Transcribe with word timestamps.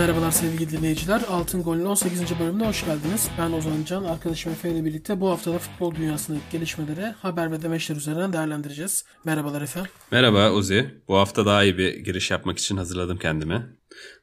Merhabalar 0.00 0.30
sevgili 0.30 0.70
dinleyiciler. 0.70 1.22
Altın 1.28 1.62
Gol'ün 1.62 1.84
18. 1.84 2.38
bölümüne 2.40 2.66
hoş 2.66 2.84
geldiniz. 2.84 3.28
Ben 3.38 3.52
Ozan 3.52 3.84
Can, 3.84 4.04
arkadaşım 4.04 4.52
Efe 4.52 4.70
ile 4.70 4.84
birlikte 4.84 5.20
bu 5.20 5.30
haftada 5.30 5.58
futbol 5.58 5.94
dünyasındaki 5.94 6.44
gelişmeleri 6.52 7.04
haber 7.04 7.52
ve 7.52 7.62
demeçler 7.62 7.96
üzerinden 7.96 8.32
değerlendireceğiz. 8.32 9.04
Merhabalar 9.24 9.62
Efe. 9.62 9.82
Merhaba 10.10 10.52
Uzi. 10.52 11.02
Bu 11.08 11.16
hafta 11.16 11.46
daha 11.46 11.64
iyi 11.64 11.78
bir 11.78 11.94
giriş 11.94 12.30
yapmak 12.30 12.58
için 12.58 12.76
hazırladım 12.76 13.18
kendimi. 13.18 13.76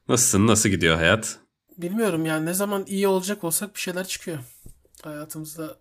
Nasılsın? 0.10 0.48
Nasıl 0.48 0.70
gidiyor 0.70 0.96
hayat? 0.96 1.40
Bilmiyorum 1.78 2.26
yani 2.26 2.46
ne 2.46 2.54
zaman 2.54 2.84
iyi 2.88 3.08
olacak 3.08 3.44
olsak 3.44 3.76
bir 3.76 3.80
şeyler 3.80 4.08
çıkıyor. 4.08 4.38
Hayatımızda 5.04 5.78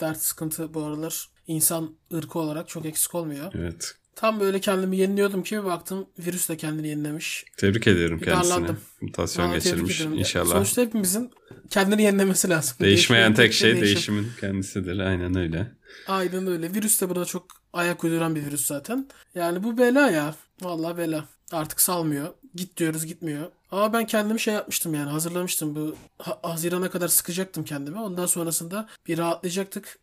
dert 0.00 0.20
sıkıntı 0.22 0.74
bu 0.74 0.82
aralar 0.82 1.28
insan 1.46 1.96
ırkı 2.14 2.38
olarak 2.38 2.68
çok 2.68 2.86
eksik 2.86 3.14
olmuyor. 3.14 3.52
Evet. 3.54 3.94
Tam 4.20 4.40
böyle 4.40 4.60
kendimi 4.60 4.96
yeniliyordum 4.96 5.42
ki 5.42 5.56
bir 5.56 5.64
baktım 5.64 6.06
virüs 6.18 6.48
de 6.48 6.56
kendini 6.56 6.88
yenilemiş. 6.88 7.44
Tebrik 7.56 7.86
ediyorum 7.86 8.20
kendisine. 8.20 8.54
Darlandım. 8.54 8.80
Mutasyon 9.00 9.46
tebrik 9.46 9.64
geçirmiş 9.64 10.00
inşallah. 10.00 10.52
Sonuçta 10.52 10.82
hepimizin 10.82 11.30
kendini 11.70 12.02
yenilemesi 12.02 12.48
lazım. 12.48 12.76
Değişmeyen 12.80 13.34
tek 13.34 13.52
şey 13.52 13.72
değişim. 13.72 13.84
değişimin 13.84 14.28
kendisidir. 14.40 14.98
Aynen 14.98 15.38
öyle. 15.38 15.72
Aynen 16.08 16.46
öyle. 16.46 16.74
Virüs 16.74 17.00
de 17.00 17.10
buna 17.10 17.24
çok 17.24 17.46
ayak 17.72 18.04
uyduran 18.04 18.34
bir 18.34 18.46
virüs 18.46 18.66
zaten. 18.66 19.08
Yani 19.34 19.62
bu 19.62 19.78
bela 19.78 20.10
ya. 20.10 20.34
Vallahi 20.62 20.98
bela. 20.98 21.24
Artık 21.52 21.80
salmıyor. 21.80 22.28
Git 22.54 22.76
diyoruz 22.76 23.06
gitmiyor. 23.06 23.46
Ama 23.70 23.92
ben 23.92 24.06
kendimi 24.06 24.40
şey 24.40 24.54
yapmıştım 24.54 24.94
yani 24.94 25.10
hazırlamıştım. 25.10 25.76
Bu 25.76 25.94
ha- 26.18 26.38
Haziran'a 26.42 26.90
kadar 26.90 27.08
sıkacaktım 27.08 27.64
kendimi. 27.64 27.98
Ondan 28.00 28.26
sonrasında 28.26 28.88
bir 29.08 29.18
rahatlayacaktık. 29.18 29.98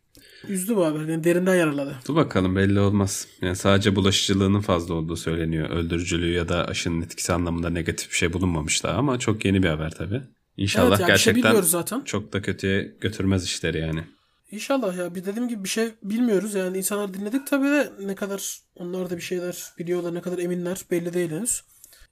Üzdü 0.48 0.76
bu 0.76 0.84
haber. 0.86 1.08
Beni 1.08 1.24
derinden 1.24 1.54
yaraladı. 1.54 1.96
Dur 2.08 2.14
bakalım 2.16 2.56
belli 2.56 2.80
olmaz. 2.80 3.26
Yani 3.42 3.56
sadece 3.56 3.96
bulaşıcılığının 3.96 4.60
fazla 4.60 4.94
olduğu 4.94 5.16
söyleniyor. 5.16 5.70
Öldürücülüğü 5.70 6.32
ya 6.32 6.48
da 6.48 6.64
aşının 6.64 7.02
etkisi 7.02 7.32
anlamında 7.32 7.70
negatif 7.70 8.10
bir 8.10 8.16
şey 8.16 8.32
bulunmamış 8.32 8.84
daha 8.84 8.94
ama 8.94 9.18
çok 9.18 9.44
yeni 9.44 9.62
bir 9.62 9.68
haber 9.68 9.90
tabii. 9.90 10.22
İnşallah 10.56 10.88
Evet, 10.88 11.00
yani 11.00 11.06
şey 11.06 11.14
gerçekten 11.14 11.44
bilmiyoruz 11.44 11.70
zaten. 11.70 12.00
çok 12.04 12.32
da 12.32 12.42
kötüye 12.42 12.96
götürmez 13.00 13.44
işleri 13.44 13.78
yani. 13.80 14.04
İnşallah 14.50 14.96
ya. 14.96 15.14
Bir 15.14 15.24
dediğim 15.24 15.48
gibi 15.48 15.64
bir 15.64 15.68
şey 15.68 15.88
bilmiyoruz. 16.02 16.54
Yani 16.54 16.78
insanlar 16.78 17.14
dinledik 17.14 17.46
tabii 17.46 17.66
de 17.66 17.92
ne 18.00 18.14
kadar 18.14 18.58
onlar 18.76 19.10
da 19.10 19.16
bir 19.16 19.22
şeyler 19.22 19.64
biliyorlar 19.78 20.14
ne 20.14 20.20
kadar 20.20 20.38
eminler 20.38 20.78
belli 20.90 21.14
değil 21.14 21.30
henüz. 21.30 21.62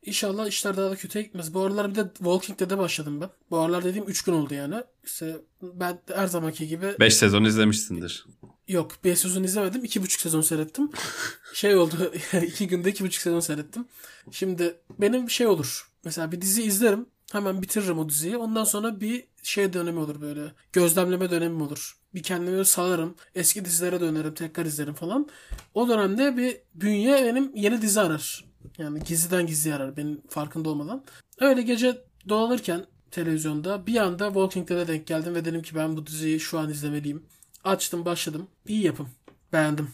İnşallah 0.07 0.47
işler 0.49 0.77
daha 0.77 0.91
da 0.91 0.97
kötüye 0.97 1.25
gitmez. 1.25 1.55
Bu 1.55 1.61
aralar 1.61 1.91
bir 1.91 1.95
de 1.95 2.05
Walking 2.17 2.61
Dead'e 2.61 2.79
başladım 2.79 3.21
ben. 3.21 3.31
Bu 3.51 3.59
aralar 3.59 3.85
dediğim 3.85 4.09
3 4.09 4.23
gün 4.23 4.33
oldu 4.33 4.55
yani. 4.55 4.75
İşte 5.05 5.37
ben 5.63 5.99
her 6.15 6.27
zamanki 6.27 6.69
gibi 6.69 6.95
5 7.01 7.15
sezon 7.15 7.45
izlemişsindir. 7.45 8.27
Yok 8.69 8.93
5 9.05 9.19
sezon 9.19 9.43
izlemedim. 9.43 9.85
2,5 9.85 10.21
sezon 10.21 10.41
seyrettim. 10.41 10.91
Şey 11.55 11.77
oldu 11.77 12.13
2 12.43 12.67
günde 12.67 12.91
2,5 12.91 13.21
sezon 13.21 13.41
seyrettim. 13.41 13.87
Şimdi 14.31 14.77
benim 14.99 15.31
şey 15.31 15.47
olur. 15.47 15.91
Mesela 16.05 16.33
bir 16.33 16.41
dizi 16.41 16.63
izlerim. 16.63 17.07
Hemen 17.33 17.63
bitiririm 17.63 17.99
o 17.99 18.09
diziyi. 18.09 18.37
Ondan 18.37 18.65
sonra 18.65 19.01
bir 19.01 19.25
şey 19.43 19.73
dönemi 19.73 19.99
olur 19.99 20.21
böyle. 20.21 20.53
Gözlemleme 20.73 21.31
dönemim 21.31 21.63
olur. 21.63 21.97
Bir 22.15 22.23
kendimi 22.23 22.65
salarım. 22.65 23.15
Eski 23.35 23.65
dizilere 23.65 24.01
dönerim. 24.01 24.35
Tekrar 24.35 24.65
izlerim 24.65 24.95
falan. 24.95 25.29
O 25.75 25.89
dönemde 25.89 26.37
bir 26.37 26.57
bünye 26.75 27.25
benim 27.25 27.57
yeni 27.57 27.83
dizi 27.83 28.01
arar. 28.01 28.45
Yani 28.79 29.01
gizliden 29.01 29.47
gizliye 29.47 29.75
arar. 29.75 29.97
Benim 29.97 30.21
farkında 30.29 30.69
olmadan. 30.69 31.05
Öyle 31.41 31.63
gece 31.63 32.05
dolanırken 32.29 32.87
televizyonda 33.11 33.87
bir 33.87 33.97
anda 33.97 34.27
Walking 34.27 34.69
Dead'e 34.69 34.89
denk 34.89 35.07
geldim 35.07 35.35
ve 35.35 35.45
dedim 35.45 35.63
ki 35.63 35.75
ben 35.75 35.97
bu 35.97 36.07
diziyi 36.07 36.41
şu 36.41 36.59
an 36.59 36.71
izlemeliyim. 36.71 37.27
Açtım 37.65 38.05
başladım. 38.05 38.47
İyi 38.67 38.83
yapım. 38.83 39.09
Beğendim. 39.53 39.89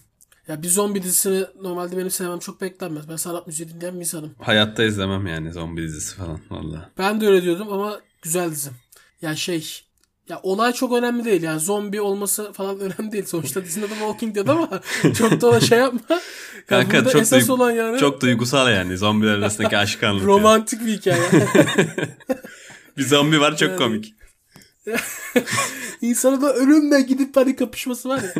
Ya 0.48 0.62
bir 0.62 0.68
zombi 0.68 1.02
dizisini 1.02 1.44
normalde 1.60 1.96
benim 1.96 2.10
sevmem 2.10 2.38
çok 2.38 2.60
beklenmez. 2.60 3.08
Ben 3.08 3.16
sanat 3.16 3.46
müziği 3.46 3.68
dinleyen 3.68 3.94
bir 3.94 4.00
insanım. 4.00 4.34
Hayatta 4.38 4.84
izlemem 4.84 5.26
yani 5.26 5.52
zombi 5.52 5.82
dizisi 5.82 6.16
falan 6.16 6.40
valla. 6.50 6.90
Ben 6.98 7.20
de 7.20 7.26
öyle 7.26 7.42
diyordum 7.42 7.72
ama 7.72 8.00
güzel 8.22 8.50
dizi. 8.50 8.70
Yani 9.22 9.36
şey 9.36 9.82
ya 10.28 10.40
olay 10.42 10.72
çok 10.72 10.92
önemli 10.92 11.24
değil 11.24 11.42
yani 11.42 11.60
zombi 11.60 12.00
olması 12.00 12.52
falan 12.52 12.80
önemli 12.80 13.12
değil. 13.12 13.24
Sonuçta 13.24 13.64
dizinin 13.64 13.86
adı 13.86 13.94
Walking 13.94 14.34
Dead 14.34 14.48
ama 14.48 14.68
çok 15.18 15.40
da 15.40 15.60
şey 15.60 15.78
yapma. 15.78 16.00
Ya 16.10 16.20
Kanka 16.66 16.98
burada 16.98 17.10
çok, 17.10 17.22
esas 17.22 17.50
olan 17.50 17.70
yani 17.70 17.98
çok 17.98 18.20
duygusal 18.20 18.72
yani 18.72 18.96
zombiler 18.98 19.34
arasındaki 19.34 19.76
aşk 19.78 20.02
anlatıyor. 20.02 20.28
romantik 20.28 20.86
bir 20.86 20.92
hikaye. 20.92 21.22
Bir 22.96 23.02
zombi 23.02 23.40
var 23.40 23.56
çok 23.56 23.68
Yani- 23.68 23.78
komik. 23.78 24.14
İnsanın 26.00 26.42
da 26.42 26.54
ölümle 26.54 27.00
gidip 27.00 27.34
panik 27.34 27.58
kapışması 27.58 28.08
var 28.08 28.22
ya. 28.22 28.34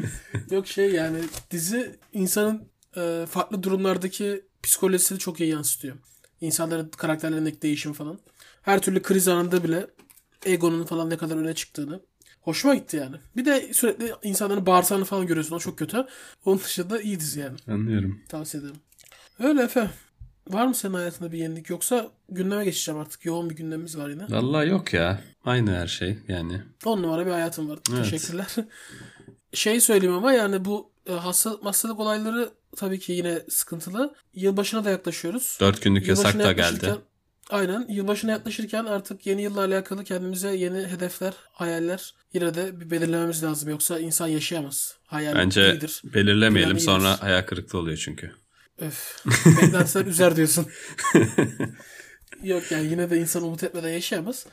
Yok 0.51 0.67
şey 0.67 0.91
yani 0.91 1.19
dizi 1.51 1.97
insanın 2.13 2.63
e, 2.97 3.27
farklı 3.31 3.63
durumlardaki 3.63 4.45
psikolojisini 4.63 5.19
çok 5.19 5.41
iyi 5.41 5.51
yansıtıyor. 5.51 5.97
İnsanların 6.41 6.89
karakterlerindeki 6.89 7.63
değişim 7.63 7.93
falan. 7.93 8.19
Her 8.63 8.83
türlü 8.83 9.03
kriz 9.03 9.29
anında 9.29 9.65
bile 9.65 9.87
egonun 10.47 10.85
falan 10.85 11.11
ne 11.11 11.17
kadar 11.17 11.37
öne 11.37 11.55
çıktığını. 11.55 12.01
Hoşuma 12.41 12.75
gitti 12.75 12.97
yani. 12.97 13.17
Bir 13.37 13.45
de 13.45 13.73
sürekli 13.75 14.13
insanların 14.23 14.67
bağırsağını 14.67 15.05
falan 15.05 15.27
görüyorsun. 15.27 15.57
O 15.57 15.59
çok 15.59 15.79
kötü. 15.79 16.07
Onun 16.45 16.59
dışında 16.61 17.01
iyi 17.01 17.21
dizi 17.21 17.41
yani. 17.41 17.57
Anlıyorum. 17.69 18.21
Tavsiye 18.29 18.63
ederim. 18.63 18.77
Öyle 19.39 19.63
Efe. 19.63 19.91
Var 20.49 20.67
mı 20.67 20.75
senin 20.75 20.95
hayatında 20.95 21.33
bir 21.33 21.39
yenilik 21.39 21.71
yoksa 21.71 22.11
gündeme 22.29 22.65
geçeceğim 22.65 23.01
artık. 23.01 23.25
Yoğun 23.25 23.51
bir 23.51 23.57
gündemimiz 23.57 23.99
var 23.99 24.09
yine. 24.09 24.23
Vallahi 24.31 24.69
yok 24.69 24.93
ya. 24.93 25.21
Aynı 25.45 25.77
her 25.77 25.87
şey 25.87 26.19
yani. 26.29 26.63
10 26.85 27.03
numara 27.03 27.27
bir 27.27 27.31
hayatım 27.31 27.69
var. 27.69 27.79
Evet. 27.95 28.11
Teşekkürler. 28.11 28.47
şey 29.55 29.81
söyleyeyim 29.81 30.15
ama 30.15 30.33
yani 30.33 30.65
bu 30.65 30.91
e, 31.07 31.13
hastalık 31.13 31.65
hastalık 31.65 32.01
olayları 32.01 32.51
tabii 32.77 32.99
ki 32.99 33.13
yine 33.13 33.43
sıkıntılı. 33.49 34.15
Yılbaşına 34.35 34.85
da 34.85 34.91
yaklaşıyoruz. 34.91 35.59
Dört 35.61 35.83
günlük 35.83 36.09
yasak 36.09 36.39
da 36.39 36.53
geldi. 36.53 36.95
Aynen. 37.53 37.87
Yılbaşına 37.89 38.31
yaklaşırken 38.31 38.85
artık 38.85 39.27
yeni 39.27 39.43
yılla 39.43 39.61
alakalı 39.61 40.05
kendimize 40.05 40.57
yeni 40.57 40.87
hedefler, 40.87 41.33
hayaller 41.53 42.15
yine 42.33 42.55
de 42.55 42.81
bir 42.81 42.91
belirlememiz 42.91 43.43
lazım. 43.45 43.71
Yoksa 43.71 43.99
insan 43.99 44.27
yaşayamaz. 44.29 44.97
Hayal 45.07 45.35
Bence 45.35 45.73
iyidir. 45.73 46.03
belirlemeyelim 46.05 46.77
Planı 46.77 46.81
sonra 46.85 47.09
iyidir. 47.09 47.21
hayal 47.21 47.43
kırıklığı 47.43 47.79
oluyor 47.79 47.97
çünkü. 47.97 48.33
Öf. 48.79 49.25
Beklentiler 49.47 50.07
üzer 50.07 50.37
diyorsun. 50.37 50.67
Yok 52.43 52.63
yani 52.73 52.87
yine 52.87 53.11
de 53.11 53.19
insan 53.19 53.43
umut 53.43 53.63
etmeden 53.63 53.89
yaşayamaz. 53.89 54.47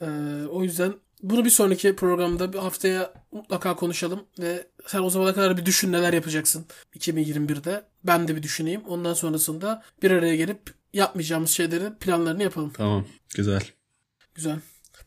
Ee, 0.00 0.06
o 0.50 0.62
yüzden 0.62 0.94
bunu 1.22 1.44
bir 1.44 1.50
sonraki 1.50 1.96
programda 1.96 2.52
bir 2.52 2.58
haftaya 2.58 3.12
mutlaka 3.32 3.76
konuşalım 3.76 4.24
ve 4.38 4.66
sen 4.86 5.00
o 5.02 5.10
zamana 5.10 5.34
kadar 5.34 5.56
bir 5.58 5.66
düşün 5.66 5.92
neler 5.92 6.12
yapacaksın 6.12 6.64
2021'de. 6.96 7.84
Ben 8.04 8.28
de 8.28 8.36
bir 8.36 8.42
düşüneyim. 8.42 8.82
Ondan 8.88 9.14
sonrasında 9.14 9.82
bir 10.02 10.10
araya 10.10 10.36
gelip 10.36 10.60
yapmayacağımız 10.92 11.50
şeylerin 11.50 11.94
planlarını 11.94 12.42
yapalım. 12.42 12.72
Tamam. 12.76 13.06
Güzel. 13.34 13.62
Güzel. 14.34 14.58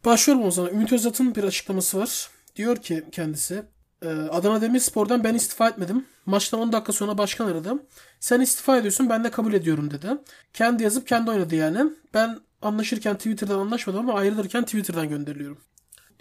Başlıyorum 0.06 0.46
o 0.46 0.52
zaman. 0.52 0.72
Ümit 0.74 0.94
Özat'ın 0.94 1.36
bir 1.36 1.44
açıklaması 1.44 2.00
var. 2.00 2.30
Diyor 2.56 2.78
ki 2.78 3.04
kendisi 3.12 3.64
"Ee, 4.02 4.08
Adana 4.08 4.62
Demirspor'dan 4.62 5.24
ben 5.24 5.34
istifa 5.34 5.70
etmedim. 5.70 6.06
Maçtan 6.26 6.60
10 6.60 6.72
dakika 6.72 6.94
sonra 6.94 7.18
başkan 7.18 7.48
aradı. 7.48 7.74
Sen 8.20 8.42
istifa 8.42 8.78
ediyorsun 8.78 9.10
ben 9.10 9.24
de 9.24 9.32
kabul 9.32 9.54
ediyorum 9.54 9.92
dedi. 9.92 10.08
Kendi 10.54 10.84
yazıp 10.84 11.08
kendi 11.08 11.32
oynadı 11.32 11.56
yani. 11.56 11.92
Ben 12.14 12.40
anlaşırken 12.62 13.16
Twitter'dan 13.18 13.60
anlaşmadım 13.60 14.00
ama 14.00 14.20
ayrılırken 14.20 14.64
Twitter'dan 14.64 15.10
gönderiliyorum 15.10 15.58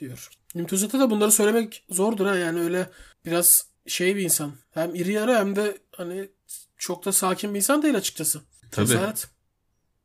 diyor. 0.03 0.31
Ümit 0.55 0.73
Özat'a 0.73 1.01
da 1.01 1.11
bunları 1.11 1.33
söylemek 1.33 1.85
zordur 1.91 2.27
ha 2.27 2.37
yani 2.37 2.61
öyle 2.61 2.91
biraz 3.27 3.67
şey 3.87 4.17
bir 4.17 4.23
insan. 4.23 4.53
Hem 4.71 4.95
iri 4.95 5.13
yarı 5.13 5.35
hem 5.35 5.57
de 5.57 5.79
hani 5.93 6.29
çok 6.79 7.05
da 7.05 7.13
sakin 7.13 7.55
bir 7.55 7.57
insan 7.57 7.83
değil 7.83 7.97
açıkçası. 7.97 8.41
Tabii. 8.71 8.87
Cesaret. 8.87 9.29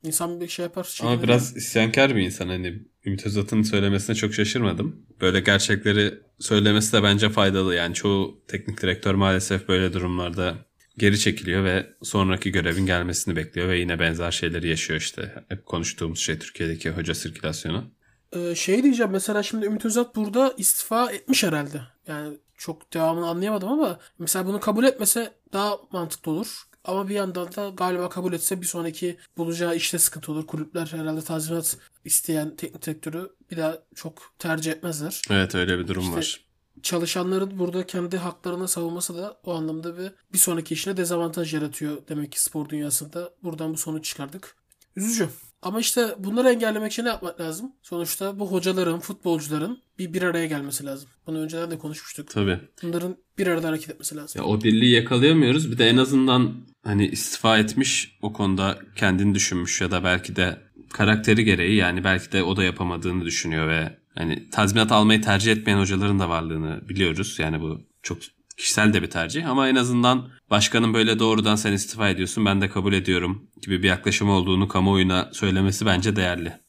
İnsan 0.04 0.42
bir 0.42 0.48
şey 0.48 0.64
yapar. 0.64 0.98
Ama 1.02 1.12
çekinir. 1.12 1.24
biraz 1.28 1.58
isyankar 1.58 2.16
bir 2.16 2.22
insan. 2.22 2.48
Hani 2.48 2.80
Ümit 3.06 3.26
Özat'ın 3.26 3.64
söylemesine 3.64 4.16
çok 4.16 4.34
şaşırmadım. 4.34 5.06
Böyle 5.22 5.40
gerçekleri 5.40 6.20
söylemesi 6.40 6.94
de 6.94 7.04
bence 7.04 7.30
faydalı. 7.30 7.76
Yani 7.76 7.94
çoğu 7.94 8.44
teknik 8.48 8.82
direktör 8.82 9.14
maalesef 9.14 9.68
böyle 9.68 9.94
durumlarda 9.94 10.56
geri 10.98 11.20
çekiliyor 11.20 11.64
ve 11.64 11.88
sonraki 12.04 12.52
görevin 12.52 12.86
gelmesini 12.86 13.36
bekliyor 13.36 13.70
ve 13.70 13.80
yine 13.80 14.00
benzer 14.00 14.32
şeyleri 14.32 14.70
yaşıyor 14.70 15.00
işte. 15.00 15.44
Hep 15.50 15.66
konuştuğumuz 15.66 16.20
şey 16.20 16.40
Türkiye'deki 16.40 16.90
hoca 16.90 17.16
sirkülasyonu. 17.16 17.92
Ee, 18.34 18.56
şey 18.56 18.84
diyeceğim 18.84 19.12
mesela 19.12 19.44
şimdi 19.44 19.66
Ümit 19.66 19.86
Özat 19.86 20.16
burada 20.16 20.54
istifa 20.58 21.12
etmiş 21.12 21.44
herhalde. 21.44 21.82
Yani 22.08 22.38
çok 22.58 22.94
devamını 22.94 23.28
anlayamadım 23.28 23.70
ama 23.70 24.00
mesela 24.20 24.46
bunu 24.46 24.60
kabul 24.60 24.84
etmese 24.84 25.34
daha 25.54 25.78
mantıklı 25.92 26.32
olur. 26.32 26.64
Ama 26.84 27.10
bir 27.10 27.16
yandan 27.16 27.56
da 27.56 27.70
galiba 27.70 28.10
kabul 28.10 28.34
etse 28.34 28.62
bir 28.62 28.66
sonraki 28.66 29.18
bulacağı 29.38 29.76
işte 29.76 30.00
sıkıntı 30.00 30.32
olur. 30.32 30.48
Kulüpler 30.48 30.88
herhalde 30.92 31.22
tazminat 31.22 31.78
isteyen 32.06 32.56
teknik 32.56 32.86
direktörü 32.86 33.30
bir 33.52 33.58
daha 33.58 33.78
çok 33.96 34.34
tercih 34.40 34.72
etmezler. 34.72 35.22
Evet 35.30 35.56
öyle 35.56 35.80
bir 35.80 35.88
durum 35.88 36.04
İşte- 36.04 36.16
var. 36.18 36.48
Çalışanların 36.84 37.60
burada 37.60 37.86
kendi 37.86 38.18
haklarını 38.18 38.68
savunması 38.68 39.16
da 39.16 39.40
o 39.44 39.54
anlamda 39.54 39.98
bir, 39.98 40.12
bir 40.34 40.38
sonraki 40.38 40.74
işine 40.74 40.98
dezavantaj 40.98 41.54
yaratıyor 41.54 41.98
demek 42.10 42.32
ki 42.32 42.44
spor 42.44 42.70
dünyasında. 42.70 43.34
Buradan 43.44 43.74
bu 43.74 43.78
sonuç 43.78 44.06
çıkardık. 44.06 44.56
Üzücü. 44.96 45.30
Ama 45.62 45.80
işte 45.80 46.16
bunları 46.20 46.50
engellemek 46.50 46.92
için 46.92 47.06
ne 47.06 47.10
yapmak 47.10 47.42
lazım? 47.42 47.72
Sonuçta 47.82 48.40
bu 48.40 48.52
hocaların, 48.52 49.00
futbolcuların 49.00 49.80
bir 50.00 50.14
bir 50.14 50.22
araya 50.22 50.46
gelmesi 50.46 50.86
lazım. 50.86 51.10
Bunu 51.28 51.40
önceden 51.40 51.72
de 51.72 51.78
konuşmuştuk. 51.78 52.30
Tabii. 52.30 52.60
Bunların 52.84 53.18
bir 53.38 53.48
arada 53.48 53.68
hareket 53.68 53.90
etmesi 53.90 54.16
lazım. 54.16 54.42
Ya 54.42 54.48
o 54.48 54.62
birliği 54.62 54.92
yakalayamıyoruz. 54.92 55.72
Bir 55.72 55.78
de 55.78 55.90
en 55.90 55.98
azından 55.98 56.54
hani 56.84 57.08
istifa 57.08 57.58
etmiş 57.58 58.18
o 58.22 58.34
konuda 58.34 58.80
kendini 58.96 59.36
düşünmüş 59.36 59.82
ya 59.82 59.92
da 59.92 60.04
belki 60.04 60.36
de 60.36 60.58
karakteri 60.90 61.44
gereği 61.44 61.76
yani 61.76 62.04
belki 62.04 62.32
de 62.32 62.44
o 62.44 62.58
da 62.58 62.64
yapamadığını 62.64 63.26
düşünüyor 63.26 63.68
ve 63.68 63.98
hani 64.16 64.50
tazminat 64.50 64.92
almayı 64.92 65.22
tercih 65.22 65.52
etmeyen 65.52 65.80
hocaların 65.80 66.20
da 66.20 66.30
varlığını 66.30 66.90
biliyoruz. 66.90 67.36
Yani 67.40 67.62
bu 67.62 67.82
çok 68.04 68.18
kişisel 68.58 68.94
de 68.94 69.02
bir 69.02 69.10
tercih 69.10 69.50
ama 69.50 69.70
en 69.70 69.76
azından 69.76 70.30
başkanın 70.50 70.94
böyle 70.94 71.20
doğrudan 71.20 71.56
sen 71.56 71.74
istifa 71.74 72.10
ediyorsun 72.10 72.46
ben 72.46 72.62
de 72.62 72.70
kabul 72.70 72.94
ediyorum 72.94 73.50
gibi 73.62 73.84
bir 73.84 73.88
yaklaşım 73.88 74.30
olduğunu 74.30 74.68
kamuoyuna 74.68 75.30
söylemesi 75.34 75.86
bence 75.86 76.16
değerli. 76.16 76.68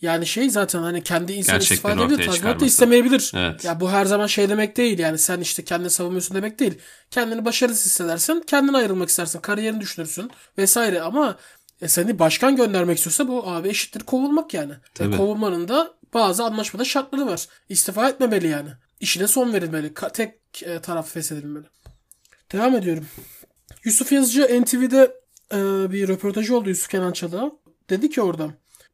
Yani 0.00 0.26
şey 0.26 0.50
zaten 0.50 0.82
hani 0.82 1.02
kendi 1.02 1.32
insan 1.32 1.60
istifa 1.60 1.92
edebilir. 1.92 2.26
Tazminat 2.26 2.60
da 2.60 2.66
istemeyebilir. 2.66 3.32
Evet. 3.34 3.64
Ya 3.64 3.80
bu 3.80 3.90
her 3.90 4.04
zaman 4.04 4.26
şey 4.26 4.48
demek 4.48 4.76
değil 4.76 4.98
yani 4.98 5.18
sen 5.18 5.40
işte 5.40 5.64
kendini 5.64 5.90
savunuyorsun 5.90 6.36
demek 6.36 6.58
değil. 6.58 6.78
Kendini 7.10 7.44
başarısız 7.44 7.86
hissedersen 7.86 8.42
kendine 8.46 8.76
ayrılmak 8.76 9.08
istersin. 9.08 9.40
Kariyerini 9.40 9.80
düşünürsün 9.80 10.30
vesaire 10.58 11.00
ama 11.00 11.36
e, 11.82 11.88
seni 11.88 12.18
başkan 12.18 12.56
göndermek 12.56 12.96
istiyorsa 12.96 13.28
bu 13.28 13.48
abi 13.48 13.68
eşittir 13.68 14.00
kovulmak 14.00 14.54
yani. 14.54 14.72
Ve 14.72 14.76
Tabii. 14.94 15.16
kovulmanın 15.16 15.68
da 15.68 15.94
bazı 16.14 16.44
anlaşmada 16.44 16.84
şartları 16.84 17.26
var. 17.26 17.46
İstifa 17.68 18.08
etmemeli 18.08 18.48
yani. 18.48 18.70
İşine 19.04 19.26
son 19.26 19.52
verilmeli. 19.52 19.86
Ka- 19.86 20.12
tek 20.12 20.62
e, 20.62 20.80
taraf 20.80 21.12
feshedilmeli. 21.12 21.64
Devam 22.52 22.76
ediyorum. 22.76 23.06
Yusuf 23.84 24.12
Yazıcı 24.12 24.62
NTV'de 24.62 25.20
e, 25.52 25.58
bir 25.92 26.08
röportajı 26.08 26.56
oldu 26.56 26.68
Yusuf 26.68 26.88
Kenan 26.88 27.12
Çalık'a. 27.12 27.52
Dedi 27.90 28.10
ki 28.10 28.22
orada 28.22 28.50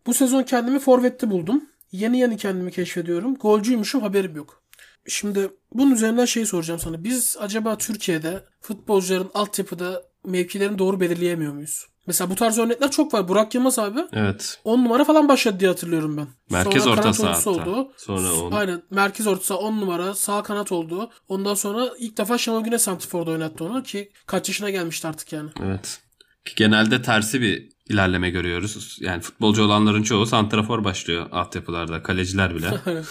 bu 0.06 0.14
sezon 0.14 0.42
kendimi 0.42 0.78
forvette 0.78 1.30
buldum. 1.30 1.64
Yeni 1.92 2.18
yeni 2.18 2.36
kendimi 2.36 2.70
keşfediyorum. 2.72 3.34
Golcüymüşüm 3.34 4.00
haberim 4.00 4.36
yok. 4.36 4.62
Şimdi 5.08 5.50
bunun 5.74 5.90
üzerinden 5.94 6.24
şey 6.24 6.46
soracağım 6.46 6.80
sana. 6.80 7.04
Biz 7.04 7.36
acaba 7.40 7.78
Türkiye'de 7.78 8.44
futbolcuların 8.60 9.30
altyapıda 9.34 10.02
mevkilerini 10.24 10.78
doğru 10.78 11.00
belirleyemiyor 11.00 11.52
muyuz? 11.52 11.86
Mesela 12.06 12.30
bu 12.30 12.34
tarz 12.34 12.58
örnekler 12.58 12.90
çok 12.90 13.14
var. 13.14 13.28
Burak 13.28 13.54
Yılmaz 13.54 13.78
abi 13.78 14.00
Evet. 14.12 14.60
10 14.64 14.84
numara 14.84 15.04
falan 15.04 15.28
başladı 15.28 15.60
diye 15.60 15.70
hatırlıyorum 15.70 16.16
ben. 16.16 16.26
Merkez 16.50 16.82
Sonra 16.84 17.00
orta 17.00 17.12
saha 17.12 17.32
hatta. 17.36 17.50
oldu. 17.50 17.92
Sonra 17.96 18.32
on. 18.32 18.52
Aynen. 18.52 18.82
Merkez 18.90 19.26
orta 19.26 19.42
saha 19.44 19.58
10 19.58 19.80
numara. 19.80 20.14
Sağ 20.14 20.42
kanat 20.42 20.72
oldu. 20.72 21.10
Ondan 21.28 21.54
sonra 21.54 21.90
ilk 21.98 22.18
defa 22.18 22.38
Şenol 22.38 22.64
Güneş 22.64 22.82
Santifor'da 22.82 23.30
oynattı 23.30 23.64
onu 23.64 23.82
ki 23.82 24.12
kaç 24.26 24.48
yaşına 24.48 24.70
gelmişti 24.70 25.08
artık 25.08 25.32
yani. 25.32 25.50
Evet. 25.64 26.00
Ki 26.44 26.52
genelde 26.56 27.02
tersi 27.02 27.40
bir 27.40 27.68
ilerleme 27.88 28.30
görüyoruz. 28.30 28.98
Yani 29.00 29.20
futbolcu 29.22 29.62
olanların 29.64 30.02
çoğu 30.02 30.26
santrafor 30.26 30.84
başlıyor 30.84 31.26
altyapılarda. 31.32 32.02
Kaleciler 32.02 32.54
bile. 32.54 32.70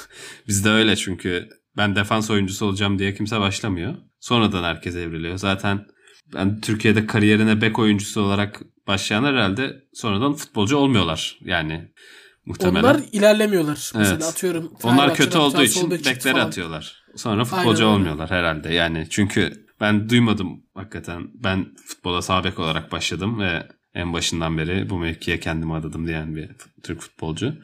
Bizde 0.47 0.69
öyle 0.69 0.95
çünkü 0.95 1.50
ben 1.77 1.95
defans 1.95 2.30
oyuncusu 2.30 2.65
olacağım 2.65 3.00
diye 3.00 3.13
kimse 3.13 3.39
başlamıyor. 3.39 3.95
Sonradan 4.19 4.63
herkes 4.63 4.95
evriliyor. 4.95 5.38
Zaten 5.38 5.85
ben 6.33 6.62
Türkiye'de 6.62 7.06
kariyerine 7.06 7.62
bek 7.62 7.80
oyuncusu 7.80 8.21
olarak 8.21 8.62
başlayanlar 8.89 9.36
herhalde 9.36 9.83
sonradan 9.94 10.33
futbolcu 10.33 10.77
olmuyorlar. 10.77 11.38
Yani 11.41 11.91
muhtemelen. 12.45 12.83
Onlar 12.83 13.01
ilerlemiyorlar. 13.12 13.91
Mesela 13.95 14.15
Evet. 14.15 14.24
atıyorum. 14.24 14.74
Onlar 14.83 15.15
kötü 15.15 15.38
olduğu 15.38 15.63
için 15.63 15.91
bek 15.91 15.97
çıktı 16.03 16.15
bekleri 16.15 16.33
falan. 16.33 16.47
atıyorlar. 16.47 17.03
Sonra 17.15 17.45
futbolcu 17.45 17.86
Aynen 17.86 17.95
olmuyorlar 17.95 18.30
herhalde. 18.30 18.74
Yani 18.74 19.07
çünkü 19.09 19.65
ben 19.81 20.09
duymadım 20.09 20.63
hakikaten. 20.74 21.27
Ben 21.33 21.75
futbola 21.86 22.21
sağ 22.21 22.44
bek 22.44 22.59
olarak 22.59 22.91
başladım 22.91 23.39
ve 23.39 23.68
en 23.94 24.13
başından 24.13 24.57
beri 24.57 24.89
bu 24.89 24.97
mevkiye 24.97 25.39
kendimi 25.39 25.74
adadım 25.74 26.07
diyen 26.07 26.35
bir 26.35 26.50
Türk 26.83 27.01
futbolcu. 27.01 27.56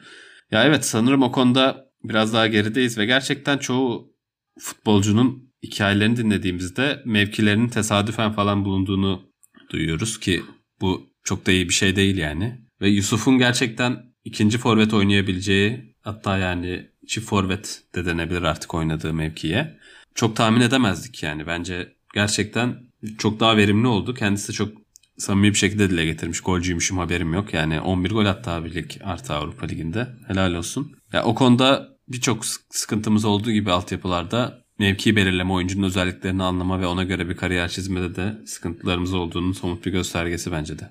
Ya 0.50 0.64
evet 0.64 0.84
sanırım 0.84 1.22
o 1.22 1.32
konuda 1.32 1.86
biraz 2.04 2.32
daha 2.32 2.46
gerideyiz 2.46 2.98
ve 2.98 3.06
gerçekten 3.06 3.58
çoğu 3.58 4.12
futbolcunun 4.58 5.52
hikayelerini 5.62 6.16
dinlediğimizde 6.16 7.02
mevkilerinin 7.04 7.68
tesadüfen 7.68 8.32
falan 8.32 8.64
bulunduğunu 8.64 9.22
duyuyoruz 9.70 10.20
ki 10.20 10.42
bu 10.80 11.15
çok 11.26 11.46
da 11.46 11.52
iyi 11.52 11.68
bir 11.68 11.74
şey 11.74 11.96
değil 11.96 12.16
yani. 12.16 12.60
Ve 12.80 12.88
Yusuf'un 12.88 13.38
gerçekten 13.38 14.02
ikinci 14.24 14.58
forvet 14.58 14.94
oynayabileceği 14.94 15.94
hatta 16.00 16.38
yani 16.38 16.90
çift 17.06 17.28
forvet 17.28 17.82
de 17.94 18.06
denebilir 18.06 18.42
artık 18.42 18.74
oynadığı 18.74 19.14
mevkiye. 19.14 19.78
Çok 20.14 20.36
tahmin 20.36 20.60
edemezdik 20.60 21.22
yani. 21.22 21.46
Bence 21.46 21.92
gerçekten 22.14 22.76
çok 23.18 23.40
daha 23.40 23.56
verimli 23.56 23.86
oldu. 23.86 24.14
Kendisi 24.14 24.52
çok 24.52 24.72
samimi 25.18 25.48
bir 25.52 25.58
şekilde 25.58 25.90
dile 25.90 26.04
getirmiş. 26.04 26.40
Golcüymüşüm 26.40 26.98
haberim 26.98 27.34
yok. 27.34 27.54
Yani 27.54 27.80
11 27.80 28.10
gol 28.10 28.26
attı 28.26 28.50
abi 28.50 28.74
lig 28.74 28.90
artı 29.04 29.34
Avrupa 29.34 29.66
Ligi'nde. 29.66 30.08
Helal 30.26 30.54
olsun. 30.54 30.92
Ya 31.12 31.24
o 31.24 31.34
konuda 31.34 31.88
birçok 32.08 32.44
sık- 32.44 32.74
sıkıntımız 32.74 33.24
olduğu 33.24 33.50
gibi 33.50 33.70
altyapılarda 33.70 34.64
mevki 34.78 35.16
belirleme, 35.16 35.52
oyuncunun 35.52 35.86
özelliklerini 35.86 36.42
anlama 36.42 36.80
ve 36.80 36.86
ona 36.86 37.04
göre 37.04 37.28
bir 37.28 37.36
kariyer 37.36 37.68
çizmede 37.68 38.16
de 38.16 38.38
sıkıntılarımız 38.46 39.14
olduğunun 39.14 39.52
somut 39.52 39.86
bir 39.86 39.92
göstergesi 39.92 40.52
bence 40.52 40.78
de. 40.78 40.90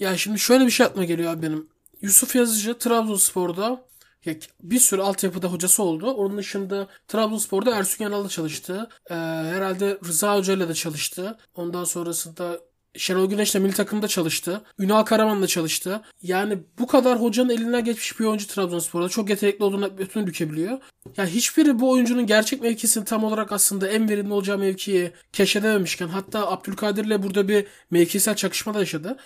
Ya 0.00 0.16
şimdi 0.16 0.38
şöyle 0.38 0.66
bir 0.66 0.70
şey 0.70 0.86
aklıma 0.86 1.04
geliyor 1.04 1.32
abi 1.32 1.42
benim. 1.42 1.68
Yusuf 2.02 2.36
Yazıcı 2.36 2.78
Trabzonspor'da 2.78 3.84
ya 4.24 4.34
bir 4.62 4.78
sürü 4.78 5.02
altyapıda 5.02 5.48
hocası 5.48 5.82
oldu. 5.82 6.10
Onun 6.10 6.38
dışında 6.38 6.88
Trabzonspor'da 7.08 7.76
Ersun 7.76 8.04
Yanal'la 8.04 8.28
çalıştı. 8.28 8.88
Ee, 9.10 9.14
herhalde 9.14 9.98
Rıza 10.04 10.36
Hoca'yla 10.36 10.68
da 10.68 10.74
çalıştı. 10.74 11.38
Ondan 11.54 11.84
sonrasında 11.84 12.60
Şenol 12.96 13.30
Güneş'le 13.30 13.54
milli 13.54 13.72
takımda 13.72 14.08
çalıştı. 14.08 14.62
Ünal 14.78 15.02
Karaman'la 15.02 15.46
çalıştı. 15.46 16.02
Yani 16.22 16.58
bu 16.78 16.86
kadar 16.86 17.20
hocanın 17.20 17.48
elinden 17.48 17.84
geçmiş 17.84 18.20
bir 18.20 18.24
oyuncu 18.24 18.46
Trabzonspor'da. 18.46 19.08
Çok 19.08 19.30
yetenekli 19.30 19.64
olduğunu 19.64 19.98
bütün 19.98 20.26
bükebiliyor. 20.26 20.78
Ya 21.16 21.26
hiçbiri 21.26 21.80
bu 21.80 21.90
oyuncunun 21.90 22.26
gerçek 22.26 22.62
mevkisini 22.62 23.04
tam 23.04 23.24
olarak 23.24 23.52
aslında 23.52 23.88
en 23.88 24.08
verimli 24.08 24.32
olacağı 24.32 24.58
mevkiyi 24.58 25.12
keşfedememişken 25.32 26.08
hatta 26.08 26.50
Abdülkadir'le 26.50 27.22
burada 27.22 27.48
bir 27.48 27.66
mevkisel 27.90 28.36
çakışma 28.36 28.74
da 28.74 28.78
yaşadı. 28.78 29.16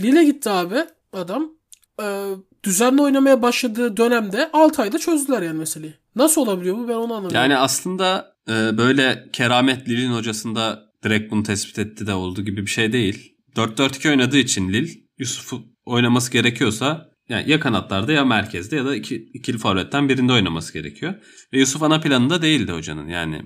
Lille 0.00 0.24
gitti 0.24 0.50
abi 0.50 0.78
adam. 1.12 1.52
Ee, 2.02 2.30
düzenli 2.64 3.02
oynamaya 3.02 3.42
başladığı 3.42 3.96
dönemde 3.96 4.50
6 4.52 4.82
ayda 4.82 4.98
çözdüler 4.98 5.42
yani 5.42 5.58
meseleyi. 5.58 5.94
Nasıl 6.16 6.40
olabiliyor 6.40 6.76
bu 6.78 6.88
ben 6.88 6.94
onu 6.94 7.02
anlamıyorum. 7.02 7.36
Yani 7.36 7.56
aslında 7.56 8.36
e, 8.48 8.78
böyle 8.78 9.28
keramet 9.32 9.88
Lille'in 9.88 10.12
hocasında 10.12 10.82
direkt 11.04 11.32
bunu 11.32 11.42
tespit 11.42 11.78
etti 11.78 12.06
de 12.06 12.14
olduğu 12.14 12.42
gibi 12.42 12.62
bir 12.62 12.70
şey 12.70 12.92
değil. 12.92 13.36
4-4-2 13.56 14.10
oynadığı 14.10 14.38
için 14.38 14.72
Lille 14.72 14.92
Yusuf'u 15.18 15.62
oynaması 15.84 16.32
gerekiyorsa 16.32 17.10
yani 17.28 17.50
ya 17.50 17.60
kanatlarda 17.60 18.12
ya 18.12 18.24
merkezde 18.24 18.76
ya 18.76 18.84
da 18.84 18.96
iki, 18.96 19.16
ikili 19.16 19.58
forvetten 19.58 20.08
birinde 20.08 20.32
oynaması 20.32 20.72
gerekiyor. 20.72 21.14
Ve 21.52 21.58
Yusuf 21.58 21.82
ana 21.82 22.00
planında 22.00 22.42
değildi 22.42 22.72
hocanın 22.72 23.08
yani. 23.08 23.42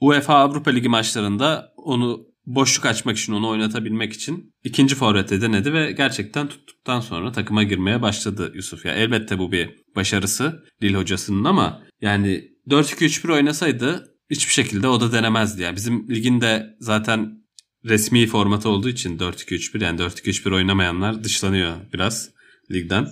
UEFA 0.00 0.34
Avrupa 0.34 0.70
Ligi 0.70 0.88
maçlarında 0.88 1.72
onu 1.76 2.26
boşluk 2.46 2.86
açmak 2.86 3.16
için 3.16 3.32
onu 3.32 3.48
oynatabilmek 3.48 4.12
için 4.12 4.54
ikinci 4.64 4.94
forvette 4.94 5.40
denedi 5.40 5.72
ve 5.72 5.92
gerçekten 5.92 6.48
tuttuktan 6.48 7.00
sonra 7.00 7.32
takıma 7.32 7.62
girmeye 7.62 8.02
başladı 8.02 8.52
Yusuf. 8.54 8.84
Ya 8.84 8.94
elbette 8.94 9.38
bu 9.38 9.52
bir 9.52 9.70
başarısı 9.96 10.64
Lille 10.82 10.96
hocasının 10.96 11.44
ama 11.44 11.82
yani 12.00 12.48
4-2-3-1 12.68 13.32
oynasaydı 13.32 14.16
hiçbir 14.30 14.52
şekilde 14.52 14.88
o 14.88 15.00
da 15.00 15.12
denemezdi. 15.12 15.62
Yani 15.62 15.76
bizim 15.76 16.10
ligin 16.10 16.40
de 16.40 16.76
zaten 16.80 17.42
resmi 17.84 18.26
formatı 18.26 18.68
olduğu 18.68 18.88
için 18.88 19.18
4-2-3-1 19.18 19.84
yani 19.84 20.00
4-2-3-1 20.00 20.54
oynamayanlar 20.54 21.24
dışlanıyor 21.24 21.76
biraz 21.92 22.30
ligden. 22.70 23.08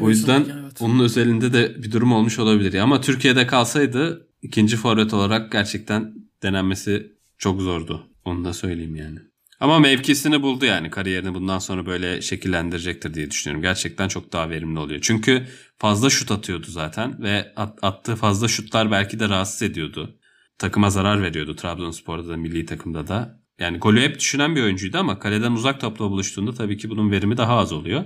O 0.00 0.10
yüzden 0.10 0.44
evet. 0.62 0.82
onun 0.82 1.04
özelinde 1.04 1.52
de 1.52 1.82
bir 1.82 1.92
durum 1.92 2.12
olmuş 2.12 2.38
olabilir. 2.38 2.74
Ama 2.74 3.00
Türkiye'de 3.00 3.46
kalsaydı 3.46 4.28
ikinci 4.42 4.76
forvet 4.76 5.14
olarak 5.14 5.52
gerçekten 5.52 6.14
denenmesi 6.42 7.12
çok 7.38 7.60
zordu. 7.60 8.09
Onu 8.24 8.44
da 8.44 8.52
söyleyeyim 8.52 8.96
yani. 8.96 9.18
Ama 9.60 9.78
mevkisini 9.78 10.42
buldu 10.42 10.64
yani. 10.64 10.90
Kariyerini 10.90 11.34
bundan 11.34 11.58
sonra 11.58 11.86
böyle 11.86 12.22
şekillendirecektir 12.22 13.14
diye 13.14 13.30
düşünüyorum. 13.30 13.62
Gerçekten 13.62 14.08
çok 14.08 14.32
daha 14.32 14.50
verimli 14.50 14.78
oluyor. 14.78 15.00
Çünkü 15.02 15.46
fazla 15.78 16.10
şut 16.10 16.30
atıyordu 16.30 16.66
zaten 16.68 17.22
ve 17.22 17.52
at- 17.56 17.78
attığı 17.82 18.16
fazla 18.16 18.48
şutlar 18.48 18.90
belki 18.90 19.20
de 19.20 19.28
rahatsız 19.28 19.62
ediyordu. 19.62 20.18
Takıma 20.58 20.90
zarar 20.90 21.22
veriyordu 21.22 21.56
Trabzonspor'da 21.56 22.28
da 22.28 22.36
milli 22.36 22.66
takımda 22.66 23.08
da. 23.08 23.40
Yani 23.58 23.78
golü 23.78 24.00
hep 24.00 24.18
düşünen 24.20 24.56
bir 24.56 24.62
oyuncuydu 24.62 24.98
ama 24.98 25.18
kaleden 25.18 25.52
uzak 25.52 25.80
topla 25.80 26.10
buluştuğunda 26.10 26.54
tabii 26.54 26.76
ki 26.76 26.90
bunun 26.90 27.10
verimi 27.10 27.36
daha 27.36 27.56
az 27.56 27.72
oluyor. 27.72 28.04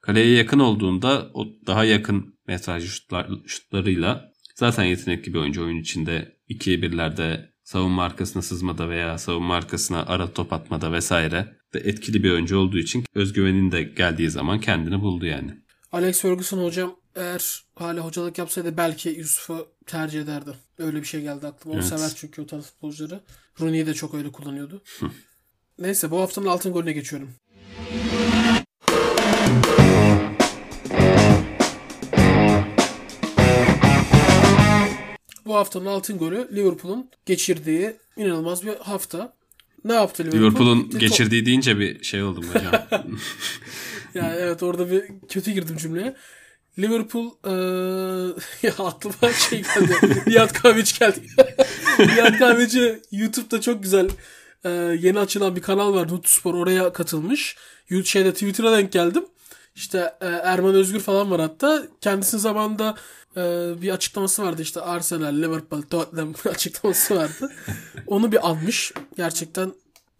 Kaleye 0.00 0.36
yakın 0.36 0.58
olduğunda 0.58 1.30
o 1.34 1.46
daha 1.66 1.84
yakın 1.84 2.38
metrajlı 2.46 2.88
şutlar, 2.88 3.30
şutlarıyla 3.46 4.32
zaten 4.54 4.84
yetenekli 4.84 5.34
bir 5.34 5.38
oyuncu 5.38 5.64
oyun 5.64 5.80
içinde 5.80 6.36
2'ye 6.48 6.82
birlerde 6.82 7.53
savunma 7.64 8.04
arkasına 8.04 8.42
sızmada 8.42 8.88
veya 8.88 9.18
savunma 9.18 9.56
arkasına 9.56 10.06
ara 10.06 10.32
top 10.32 10.52
atmada 10.52 10.92
vesaire 10.92 11.56
de 11.74 11.78
etkili 11.80 12.22
bir 12.22 12.30
oyuncu 12.30 12.58
olduğu 12.58 12.78
için 12.78 13.04
özgüvenin 13.14 13.72
de 13.72 13.82
geldiği 13.82 14.30
zaman 14.30 14.60
kendini 14.60 15.00
buldu 15.00 15.26
yani. 15.26 15.50
Alex 15.92 16.20
Ferguson 16.22 16.64
hocam 16.64 16.96
eğer 17.16 17.64
hala 17.76 18.00
hocalık 18.00 18.38
yapsaydı 18.38 18.76
belki 18.76 19.08
Yusuf'u 19.08 19.66
tercih 19.86 20.20
ederdi. 20.22 20.50
Öyle 20.78 21.00
bir 21.00 21.06
şey 21.06 21.20
geldi 21.22 21.46
aklıma. 21.46 21.74
O 21.74 21.78
Evet. 21.78 21.86
sever 21.86 22.12
çünkü 22.16 22.42
o 22.42 22.46
tarz 22.46 22.64
futbolcuları. 22.66 23.20
Rooney'i 23.60 23.86
de 23.86 23.94
çok 23.94 24.14
öyle 24.14 24.32
kullanıyordu. 24.32 24.82
Neyse 25.78 26.10
bu 26.10 26.20
haftanın 26.20 26.46
altın 26.46 26.72
golüne 26.72 26.92
geçiyorum. 26.92 27.30
Bu 35.54 35.58
haftanın 35.58 35.86
altın 35.86 36.18
golü 36.18 36.48
Liverpool'un 36.52 37.10
geçirdiği 37.26 37.96
inanılmaz 38.16 38.66
bir 38.66 38.76
hafta. 38.76 39.34
Ne 39.84 39.92
yaptı 39.92 40.24
Liverpool? 40.24 40.42
Liverpool'un 40.42 40.90
geçirdiği 40.98 41.46
deyince 41.46 41.78
bir 41.78 42.04
şey 42.04 42.22
oldum 42.22 42.44
hocam. 42.52 42.86
yani 44.14 44.36
evet 44.38 44.62
orada 44.62 44.90
bir 44.90 45.02
kötü 45.28 45.50
girdim 45.50 45.76
cümleye. 45.76 46.16
Liverpool 46.78 47.26
e, 47.44 47.52
ya 48.62 48.72
aklıma 48.78 49.32
şey 49.32 49.62
geldi. 49.62 50.22
Nihat 50.26 50.52
Kahveci 50.52 50.98
geldi. 50.98 51.20
Nihat 51.98 52.38
Kahveci 52.38 53.00
YouTube'da 53.12 53.60
çok 53.60 53.82
güzel 53.82 54.08
e, 54.64 54.70
yeni 55.00 55.18
açılan 55.18 55.56
bir 55.56 55.62
kanal 55.62 55.94
var. 55.94 56.08
Nutuspor 56.08 56.54
oraya 56.54 56.92
katılmış. 56.92 57.56
Şeyde 58.04 58.32
Twitter'a 58.32 58.76
denk 58.76 58.92
geldim. 58.92 59.24
İşte 59.74 60.14
e, 60.20 60.26
Erman 60.26 60.74
Özgür 60.74 61.00
falan 61.00 61.30
var 61.30 61.40
hatta. 61.40 61.82
Kendisinin 62.00 62.40
zamanında 62.40 62.94
e, 63.36 63.72
bir 63.82 63.90
açıklaması 63.90 64.42
vardı 64.42 64.62
işte 64.62 64.80
Arsenal, 64.80 65.34
Liverpool, 65.34 65.82
Tottenham 65.82 66.34
açıklaması 66.50 67.16
vardı. 67.16 67.52
Onu 68.06 68.32
bir 68.32 68.48
almış. 68.48 68.92
Gerçekten 69.16 69.72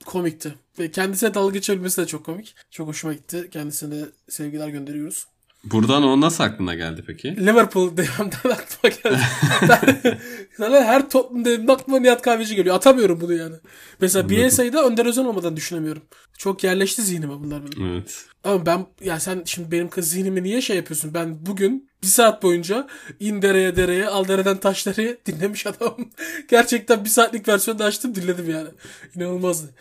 komikti. 0.04 0.54
Ve 0.78 0.90
kendisine 0.90 1.34
dalga 1.34 1.54
geçebilmesi 1.54 2.02
de 2.02 2.06
çok 2.06 2.26
komik. 2.26 2.54
Çok 2.70 2.88
hoşuma 2.88 3.12
gitti. 3.12 3.48
Kendisine 3.50 4.04
sevgiler 4.28 4.68
gönderiyoruz. 4.68 5.26
Buradan 5.64 6.02
o 6.02 6.20
nasıl 6.20 6.44
aklına 6.44 6.74
geldi 6.74 7.04
peki? 7.06 7.36
Liverpool 7.36 7.96
dememden 7.96 8.50
aklıma 8.50 8.94
geldi. 9.02 10.18
Sana 10.56 10.84
her 10.84 11.10
Tottenham 11.10 11.44
dediğimde 11.44 11.72
aklıma 11.72 11.98
Nihat 11.98 12.22
Kahveci 12.22 12.56
geliyor. 12.56 12.76
Atamıyorum 12.76 13.20
bunu 13.20 13.32
yani. 13.32 13.56
Mesela 14.00 14.28
Bielsa'yı 14.28 14.72
da 14.72 14.86
Önder 14.86 15.06
Özen 15.06 15.24
olmadan 15.24 15.56
düşünemiyorum. 15.56 16.02
Çok 16.38 16.64
yerleşti 16.64 17.02
zihnime 17.02 17.32
bunlar 17.32 17.62
benim. 17.66 17.86
Evet. 17.86 18.24
Ama 18.44 18.66
ben 18.66 18.86
ya 19.04 19.20
sen 19.20 19.42
şimdi 19.46 19.72
benim 19.72 19.88
kız 19.88 20.10
zihnimi 20.10 20.42
niye 20.42 20.60
şey 20.60 20.76
yapıyorsun? 20.76 21.14
Ben 21.14 21.46
bugün 21.46 21.90
bir 22.02 22.08
saat 22.08 22.42
boyunca 22.42 22.86
in 23.20 23.42
dereye 23.42 23.76
dereye 23.76 24.08
al 24.08 24.28
dereden 24.28 24.56
taşları 24.56 25.18
dinlemiş 25.26 25.66
adamım. 25.66 26.10
Gerçekten 26.48 27.04
bir 27.04 27.10
saatlik 27.10 27.48
versiyonu 27.48 27.82
açtım 27.82 28.14
dinledim 28.14 28.50
yani. 28.50 28.68
İnanılmazdı. 29.16 29.74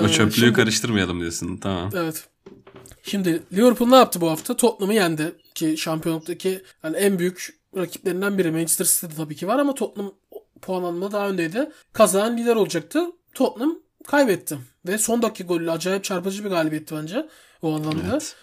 O 0.00 0.08
çöplüğü 0.08 0.30
ee, 0.30 0.46
şimdi, 0.46 0.52
karıştırmayalım 0.52 1.20
diyorsun. 1.20 1.56
Tamam. 1.56 1.90
Evet. 1.94 2.28
Şimdi 3.06 3.42
Liverpool 3.52 3.88
ne 3.88 3.96
yaptı 3.96 4.20
bu 4.20 4.30
hafta? 4.30 4.56
Tottenham'ı 4.56 4.94
yendi 4.94 5.36
ki 5.54 5.76
şampiyonluktaki 5.76 6.62
yani 6.84 6.96
en 6.96 7.18
büyük 7.18 7.60
rakiplerinden 7.76 8.38
biri 8.38 8.50
Manchester 8.50 8.84
City'de 8.84 9.16
tabii 9.16 9.36
ki 9.36 9.46
var 9.48 9.58
ama 9.58 9.74
Tottenham 9.74 10.12
puan 10.62 10.82
alımında 10.82 11.12
daha 11.12 11.28
öndeydi. 11.28 11.70
Kazanan 11.92 12.36
lider 12.36 12.56
olacaktı. 12.56 13.06
Tottenham 13.34 13.78
kaybetti. 14.06 14.58
Ve 14.86 14.98
son 14.98 15.22
dakika 15.22 15.44
golüyle 15.44 15.70
acayip 15.70 16.04
çarpıcı 16.04 16.44
bir 16.44 16.50
galibiyetti 16.50 16.94
bence 16.94 17.28
o 17.62 17.74
anlamda. 17.74 18.02
Evet. 18.10 18.36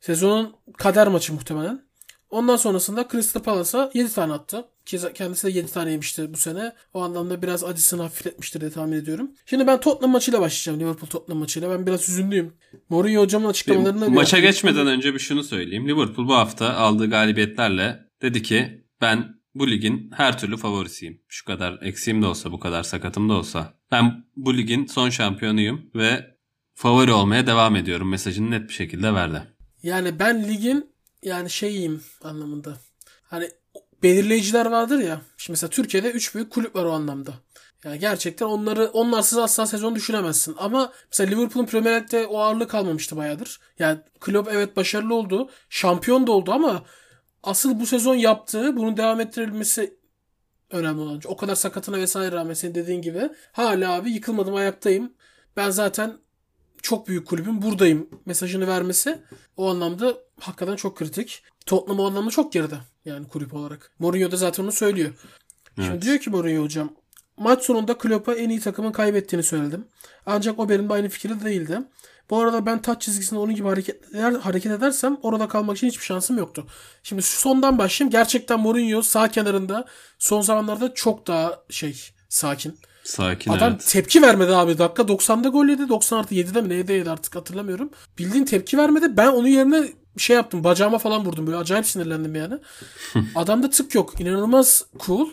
Sezonun 0.00 0.54
kader 0.78 1.08
maçı 1.08 1.34
muhtemelen. 1.34 1.82
Ondan 2.30 2.56
sonrasında 2.56 3.08
Crystal 3.12 3.42
Palace'a 3.42 3.90
7 3.94 4.12
tane 4.12 4.32
attı. 4.32 4.64
Ki 4.86 4.98
kendisi 5.14 5.46
de 5.46 5.50
7 5.50 5.72
tane 5.72 5.90
yemişti 5.90 6.32
bu 6.32 6.36
sene. 6.36 6.72
O 6.94 7.02
anlamda 7.02 7.42
biraz 7.42 7.64
acısını 7.64 8.02
hafifletmiştir 8.02 8.60
diye 8.60 8.70
tahmin 8.70 8.96
ediyorum. 8.96 9.30
Şimdi 9.46 9.66
ben 9.66 9.80
Tottenham 9.80 10.10
maçıyla 10.10 10.40
başlayacağım. 10.40 10.80
Liverpool 10.80 11.10
Tottenham 11.10 11.38
maçıyla. 11.38 11.70
Ben 11.70 11.86
biraz 11.86 12.08
üzünlüyüm. 12.08 12.52
Mourinho 12.88 13.22
hocamın 13.22 13.48
açıklamalarına... 13.48 14.08
Maça 14.08 14.38
geçmeden 14.38 14.86
önce 14.86 15.14
bir 15.14 15.18
şunu 15.18 15.44
söyleyeyim. 15.44 15.88
Liverpool 15.88 16.28
bu 16.28 16.34
hafta 16.34 16.74
aldığı 16.74 17.10
galibiyetlerle 17.10 18.00
dedi 18.22 18.42
ki 18.42 18.84
ben 19.00 19.34
bu 19.54 19.70
ligin 19.70 20.10
her 20.16 20.38
türlü 20.38 20.56
favorisiyim. 20.56 21.22
Şu 21.28 21.44
kadar 21.44 21.78
eksiğim 21.82 22.22
de 22.22 22.26
olsa 22.26 22.52
bu 22.52 22.60
kadar 22.60 22.82
sakatım 22.82 23.28
da 23.28 23.32
olsa. 23.32 23.74
Ben 23.90 24.24
bu 24.36 24.56
ligin 24.56 24.86
son 24.86 25.10
şampiyonuyum 25.10 25.90
ve 25.94 26.36
favori 26.74 27.12
olmaya 27.12 27.46
devam 27.46 27.76
ediyorum 27.76 28.08
mesajını 28.10 28.50
net 28.50 28.68
bir 28.68 28.74
şekilde 28.74 29.14
verdi. 29.14 29.42
Yani 29.82 30.18
ben 30.18 30.48
ligin 30.48 30.94
yani 31.22 31.50
şeyiyim 31.50 32.02
anlamında. 32.22 32.80
Hani 33.22 33.48
belirleyiciler 34.04 34.66
vardır 34.66 34.98
ya. 34.98 35.20
Şimdi 35.36 35.52
mesela 35.52 35.70
Türkiye'de 35.70 36.10
3 36.10 36.34
büyük 36.34 36.50
kulüp 36.50 36.76
var 36.76 36.84
o 36.84 36.92
anlamda. 36.92 37.34
Yani 37.84 37.98
gerçekten 37.98 38.46
onları 38.46 38.86
onlarsız 38.86 39.38
asla 39.38 39.66
sezon 39.66 39.94
düşünemezsin. 39.94 40.54
Ama 40.58 40.92
mesela 41.10 41.30
Liverpool'un 41.30 41.66
Premier 41.66 41.92
League'de 41.92 42.26
o 42.26 42.38
ağırlık 42.38 42.70
kalmamıştı 42.70 43.16
bayağıdır. 43.16 43.60
Yani 43.78 43.98
Klopp 44.20 44.48
evet 44.52 44.76
başarılı 44.76 45.14
oldu. 45.14 45.50
Şampiyon 45.68 46.26
da 46.26 46.32
oldu 46.32 46.52
ama 46.52 46.84
asıl 47.42 47.80
bu 47.80 47.86
sezon 47.86 48.14
yaptığı 48.14 48.76
bunun 48.76 48.96
devam 48.96 49.20
ettirilmesi 49.20 49.98
önemli 50.70 51.00
olan. 51.00 51.20
O 51.26 51.36
kadar 51.36 51.54
sakatına 51.54 51.96
vesaire 51.96 52.36
rağmen 52.36 52.54
senin 52.54 52.74
dediğin 52.74 53.02
gibi 53.02 53.30
hala 53.52 53.92
abi 53.92 54.10
yıkılmadım 54.10 54.54
ayaktayım. 54.54 55.12
Ben 55.56 55.70
zaten 55.70 56.18
çok 56.82 57.08
büyük 57.08 57.26
kulübüm 57.26 57.62
buradayım 57.62 58.08
mesajını 58.26 58.66
vermesi 58.66 59.22
o 59.56 59.70
anlamda 59.70 60.14
hakikaten 60.40 60.76
çok 60.76 60.96
kritik. 60.96 61.42
Tottenham 61.66 62.00
o 62.00 62.06
anlamda 62.06 62.30
çok 62.30 62.52
geride 62.52 62.76
yani 63.04 63.28
kulüp 63.28 63.54
olarak. 63.54 63.90
Mourinho 63.98 64.30
da 64.30 64.36
zaten 64.36 64.64
onu 64.64 64.72
söylüyor. 64.72 65.10
Evet. 65.78 65.88
Şimdi 65.88 66.02
diyor 66.02 66.18
ki 66.18 66.30
Mourinho 66.30 66.62
hocam 66.62 66.90
maç 67.36 67.64
sonunda 67.64 67.98
Klopp'a 67.98 68.34
en 68.34 68.48
iyi 68.48 68.60
takımın 68.60 68.92
kaybettiğini 68.92 69.42
söyledim. 69.42 69.84
Ancak 70.26 70.58
o 70.58 70.68
benim 70.68 70.92
aynı 70.92 71.08
fikirde 71.08 71.44
değildi. 71.44 71.78
Bu 72.30 72.38
arada 72.38 72.66
ben 72.66 72.82
taç 72.82 73.02
çizgisinde 73.02 73.40
onun 73.40 73.54
gibi 73.54 73.68
hareket, 73.68 74.14
eder, 74.14 74.32
hareket 74.32 74.72
edersem 74.72 75.18
orada 75.22 75.48
kalmak 75.48 75.76
için 75.76 75.86
hiçbir 75.86 76.04
şansım 76.04 76.38
yoktu. 76.38 76.66
Şimdi 77.02 77.22
şu 77.22 77.40
sondan 77.40 77.78
başlayayım. 77.78 78.10
Gerçekten 78.10 78.60
Mourinho 78.60 79.02
sağ 79.02 79.28
kenarında 79.28 79.84
son 80.18 80.40
zamanlarda 80.40 80.94
çok 80.94 81.26
daha 81.26 81.64
şey 81.70 82.10
sakin. 82.28 82.78
Sakin 83.04 83.50
Adam 83.50 83.72
evet. 83.72 83.86
tepki 83.88 84.22
vermedi 84.22 84.54
abi. 84.54 84.78
Dakika 84.78 85.02
90'da 85.02 85.48
gol 85.48 85.66
yedi. 85.66 85.88
90 85.88 86.18
artı 86.18 86.34
7'de 86.34 86.60
mi 86.60 86.68
neydi 86.68 87.10
artık 87.10 87.36
hatırlamıyorum. 87.36 87.90
Bildiğin 88.18 88.44
tepki 88.44 88.78
vermedi. 88.78 89.16
Ben 89.16 89.28
onun 89.28 89.48
yerine 89.48 89.88
şey 90.16 90.36
yaptım. 90.36 90.64
Bacağıma 90.64 90.98
falan 90.98 91.24
vurdum. 91.24 91.46
Böyle 91.46 91.56
acayip 91.56 91.86
sinirlendim 91.86 92.34
yani. 92.34 92.54
Adamda 93.34 93.70
tık 93.70 93.94
yok. 93.94 94.20
İnanılmaz 94.20 94.84
cool. 95.06 95.28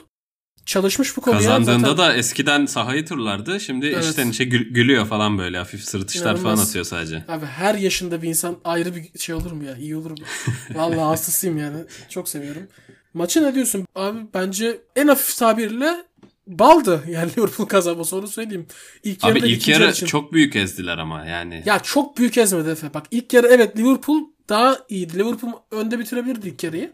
Çalışmış 0.65 1.17
bu 1.17 1.21
konuya. 1.21 1.39
Kazandığında 1.39 1.89
zaten... 1.89 1.97
da 1.97 2.15
eskiden 2.15 2.65
sahayı 2.65 3.05
turlardı. 3.05 3.59
Şimdi 3.59 3.85
evet. 3.85 4.05
içten 4.05 4.29
içe 4.29 4.43
gülüyor 4.45 5.07
falan 5.07 5.37
böyle. 5.37 5.57
Hafif 5.57 5.83
sırıtışlar 5.83 6.37
falan 6.37 6.57
atıyor 6.57 6.85
sadece. 6.85 7.23
Abi 7.27 7.45
her 7.45 7.75
yaşında 7.75 8.21
bir 8.21 8.27
insan 8.27 8.57
ayrı 8.63 8.95
bir 8.95 9.19
şey 9.19 9.35
olur 9.35 9.51
mu 9.51 9.63
ya? 9.63 9.77
İyi 9.77 9.95
olur 9.95 10.11
mu? 10.11 10.17
Vallahi 10.75 10.99
hastasıyım 10.99 11.57
yani. 11.57 11.77
Çok 12.09 12.29
seviyorum. 12.29 12.67
Maçı 13.13 13.43
ne 13.43 13.55
diyorsun? 13.55 13.87
Abi 13.95 14.19
bence 14.33 14.81
en 14.95 15.07
hafif 15.07 15.37
tabirle 15.37 16.05
baldı 16.47 17.03
yani 17.09 17.31
Liverpool 17.37 17.67
kazanması 17.67 18.15
onu 18.15 18.27
söyleyeyim. 18.27 18.67
İlk 19.03 19.23
Abi 19.23 19.39
ilk 19.39 19.67
yarı 19.67 19.91
için... 19.91 20.05
çok 20.05 20.33
büyük 20.33 20.55
ezdiler 20.55 20.97
ama 20.97 21.25
yani. 21.25 21.63
Ya 21.65 21.79
çok 21.79 22.17
büyük 22.17 22.37
ezmedi 22.37 22.69
Efe. 22.69 22.93
Bak 22.93 23.05
ilk 23.11 23.33
yarı 23.33 23.47
evet 23.47 23.77
Liverpool 23.77 24.21
daha 24.51 24.77
iyiydi. 24.89 25.19
Liverpool 25.19 25.51
önde 25.71 25.99
bitirebilirdi 25.99 26.47
ilk 26.47 26.63
yarıyı. 26.63 26.93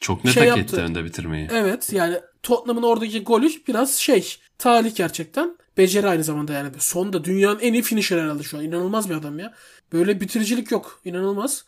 Çok 0.00 0.24
net 0.24 0.34
şey 0.34 0.48
hak 0.48 0.58
etti 0.58 0.76
önde 0.76 1.04
bitirmeyi. 1.04 1.48
Evet 1.52 1.92
yani 1.92 2.20
Tottenham'ın 2.42 2.82
oradaki 2.82 3.24
golü 3.24 3.50
biraz 3.68 3.94
şey 3.94 4.36
talih 4.58 4.94
gerçekten. 4.94 5.56
Beceri 5.76 6.08
aynı 6.08 6.24
zamanda 6.24 6.52
yani. 6.52 6.70
Sonda 6.78 7.24
dünyanın 7.24 7.60
en 7.60 7.72
iyi 7.72 7.82
finisher 7.82 8.18
herhalde 8.18 8.42
şu 8.42 8.58
an. 8.58 8.64
İnanılmaz 8.64 9.10
bir 9.10 9.14
adam 9.14 9.38
ya. 9.38 9.54
Böyle 9.92 10.20
bitiricilik 10.20 10.70
yok. 10.70 11.00
İnanılmaz. 11.04 11.64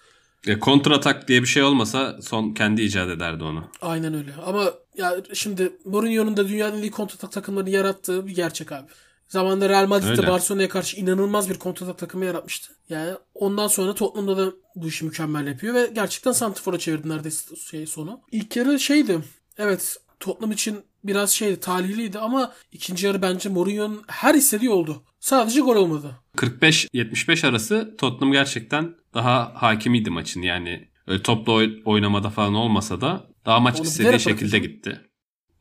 E, 0.47 0.59
kontratak 0.59 1.28
diye 1.28 1.42
bir 1.42 1.47
şey 1.47 1.62
olmasa 1.62 2.23
son 2.23 2.54
kendi 2.54 2.83
icat 2.83 3.09
ederdi 3.11 3.45
onu. 3.45 3.64
Aynen 3.83 4.14
öyle. 4.14 4.35
Ama 4.47 4.73
ya 4.97 5.16
şimdi 5.35 5.73
Mourinho'nun 5.85 6.37
da 6.37 6.49
dünyanın 6.49 6.78
en 6.78 6.83
iyi 6.83 6.90
kontratak 6.90 7.33
takımlarını 7.33 7.71
yarattığı 7.71 8.26
bir 8.26 8.35
gerçek 8.35 8.73
abi. 8.73 8.87
Zamanında 9.32 9.68
Real 9.68 9.86
Madrid'de 9.86 10.26
Barcelona'ya 10.26 10.68
karşı 10.68 10.96
inanılmaz 10.96 11.50
bir 11.50 11.58
kontratak 11.58 11.98
takımı 11.98 12.24
yaratmıştı. 12.24 12.72
Yani 12.88 13.12
ondan 13.34 13.66
sonra 13.66 13.94
Tottenham'da 13.94 14.36
da 14.36 14.52
bu 14.76 14.88
işi 14.88 15.04
mükemmel 15.04 15.46
yapıyor 15.46 15.74
ve 15.74 15.90
gerçekten 15.94 16.32
Santifor'a 16.32 16.78
çevirdi 16.78 17.08
neredeyse 17.08 17.56
şey 17.56 17.86
sonu. 17.86 18.20
İlk 18.32 18.56
yarı 18.56 18.80
şeydi. 18.80 19.18
Evet 19.58 19.96
Tottenham 20.20 20.52
için 20.52 20.80
biraz 21.04 21.30
şeydi 21.30 21.60
talihliydi 21.60 22.18
ama 22.18 22.52
ikinci 22.72 23.06
yarı 23.06 23.22
bence 23.22 23.48
Mourinho'nun 23.48 24.02
her 24.06 24.34
istediği 24.34 24.70
oldu. 24.70 25.02
Sadece 25.20 25.60
gol 25.60 25.76
olmadı. 25.76 26.16
45-75 26.36 27.46
arası 27.46 27.94
Tottenham 27.98 28.32
gerçekten 28.32 28.94
daha 29.14 29.52
hakimiydi 29.54 30.10
maçın. 30.10 30.42
Yani 30.42 30.88
öyle 31.06 31.22
toplu 31.22 31.70
oynamada 31.84 32.30
falan 32.30 32.54
olmasa 32.54 33.00
da 33.00 33.26
daha 33.46 33.60
maç 33.60 33.80
Onu 33.80 33.86
istediği 33.86 34.20
şekilde 34.20 34.58
gitti. 34.58 35.00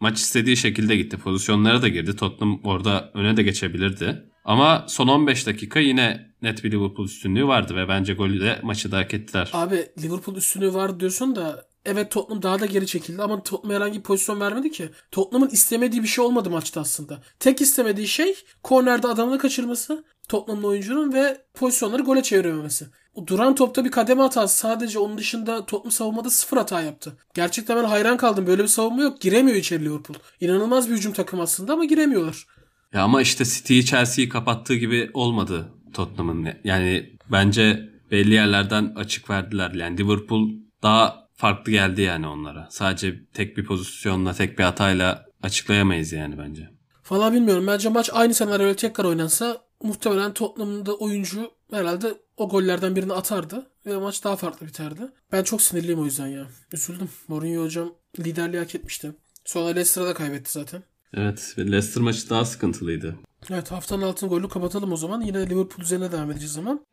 Maç 0.01 0.19
istediği 0.19 0.57
şekilde 0.57 0.95
gitti. 0.95 1.17
Pozisyonlara 1.17 1.81
da 1.81 1.87
girdi. 1.87 2.15
Tottenham 2.15 2.59
orada 2.63 3.11
öne 3.13 3.37
de 3.37 3.43
geçebilirdi. 3.43 4.23
Ama 4.45 4.85
son 4.87 5.07
15 5.07 5.47
dakika 5.47 5.79
yine 5.79 6.31
net 6.41 6.63
bir 6.63 6.71
Liverpool 6.71 7.05
üstünlüğü 7.05 7.47
vardı 7.47 7.75
ve 7.75 7.87
bence 7.87 8.13
golü 8.13 8.41
de 8.41 8.59
maçı 8.63 8.91
da 8.91 8.97
hak 8.97 9.13
ettiler. 9.13 9.49
Abi 9.53 9.87
Liverpool 10.03 10.35
üstünlüğü 10.35 10.73
var 10.73 10.99
diyorsun 10.99 11.35
da 11.35 11.65
evet 11.85 12.11
Tottenham 12.11 12.43
daha 12.43 12.59
da 12.59 12.65
geri 12.65 12.87
çekildi 12.87 13.21
ama 13.21 13.43
Tottenham 13.43 13.75
herhangi 13.75 13.97
bir 13.99 14.03
pozisyon 14.03 14.39
vermedi 14.39 14.71
ki. 14.71 14.89
Tottenham'ın 15.11 15.49
istemediği 15.49 16.03
bir 16.03 16.07
şey 16.07 16.25
olmadı 16.25 16.49
maçta 16.49 16.81
aslında. 16.81 17.23
Tek 17.39 17.61
istemediği 17.61 18.07
şey 18.07 18.35
kornerde 18.63 19.07
adamını 19.07 19.37
kaçırması, 19.37 20.03
Tottenham'ın 20.29 20.67
oyuncunun 20.67 21.13
ve 21.13 21.41
pozisyonları 21.53 22.01
gole 22.01 22.23
çevirememesi. 22.23 22.85
O 23.13 23.27
duran 23.27 23.55
topta 23.55 23.85
bir 23.85 23.91
kademe 23.91 24.21
hatası. 24.21 24.57
Sadece 24.57 24.99
onun 24.99 25.17
dışında 25.17 25.65
Tottenham 25.65 25.91
savunmada 25.91 26.29
sıfır 26.29 26.57
hata 26.57 26.81
yaptı. 26.81 27.17
Gerçekten 27.33 27.77
ben 27.77 27.83
hayran 27.83 28.17
kaldım. 28.17 28.47
Böyle 28.47 28.63
bir 28.63 28.67
savunma 28.67 29.01
yok. 29.01 29.21
Giremiyor 29.21 29.57
içeri 29.57 29.85
Liverpool. 29.85 30.17
İnanılmaz 30.39 30.89
bir 30.89 30.95
hücum 30.95 31.13
takım 31.13 31.39
aslında 31.39 31.73
ama 31.73 31.85
giremiyorlar. 31.85 32.45
Ya 32.93 33.03
ama 33.03 33.21
işte 33.21 33.45
City'yi 33.45 33.85
Chelsea'yi 33.85 34.29
kapattığı 34.29 34.75
gibi 34.75 35.11
olmadı 35.13 35.73
Tottenham'ın. 35.93 36.47
Yani 36.63 37.09
bence 37.31 37.89
belli 38.11 38.33
yerlerden 38.33 38.93
açık 38.95 39.29
verdiler. 39.29 39.71
Yani 39.71 39.97
Liverpool 39.97 40.49
daha 40.83 41.27
farklı 41.35 41.71
geldi 41.71 42.01
yani 42.01 42.27
onlara. 42.27 42.67
Sadece 42.71 43.25
tek 43.33 43.57
bir 43.57 43.65
pozisyonla, 43.65 44.33
tek 44.33 44.59
bir 44.59 44.63
hatayla 44.63 45.25
açıklayamayız 45.43 46.11
yani 46.11 46.37
bence. 46.37 46.69
Valla 47.09 47.33
bilmiyorum. 47.33 47.67
Bence 47.67 47.89
maç 47.89 48.09
aynı 48.13 48.33
senaryoyla 48.33 48.75
tekrar 48.75 49.05
oynansa 49.05 49.57
muhtemelen 49.83 50.33
Tottenham'ın 50.33 50.85
da 50.85 50.95
oyuncu 50.95 51.51
herhalde 51.71 52.13
o 52.37 52.49
gollerden 52.49 52.95
birini 52.95 53.13
atardı 53.13 53.71
ve 53.85 53.97
maç 53.97 54.23
daha 54.23 54.35
farklı 54.35 54.67
biterdi. 54.67 55.01
Ben 55.31 55.43
çok 55.43 55.61
sinirliyim 55.61 55.99
o 55.99 56.05
yüzden 56.05 56.27
ya. 56.27 56.47
Üzüldüm. 56.73 57.09
Mourinho 57.27 57.63
hocam 57.63 57.93
liderliği 58.19 58.59
hak 58.59 58.75
etmişti. 58.75 59.11
Sonra 59.45 59.65
Leicester'a 59.67 60.05
da 60.05 60.13
kaybetti 60.13 60.51
zaten. 60.51 60.83
Evet 61.13 61.55
Leicester 61.57 62.03
maçı 62.03 62.29
daha 62.29 62.45
sıkıntılıydı. 62.45 63.15
Evet 63.49 63.71
haftanın 63.71 64.01
altın 64.01 64.29
golü 64.29 64.49
kapatalım 64.49 64.91
o 64.91 64.97
zaman. 64.97 65.21
Yine 65.21 65.49
Liverpool 65.49 65.81
üzerine 65.81 66.11
devam 66.11 66.31
edeceğiz 66.31 66.53
zaman. 66.53 66.85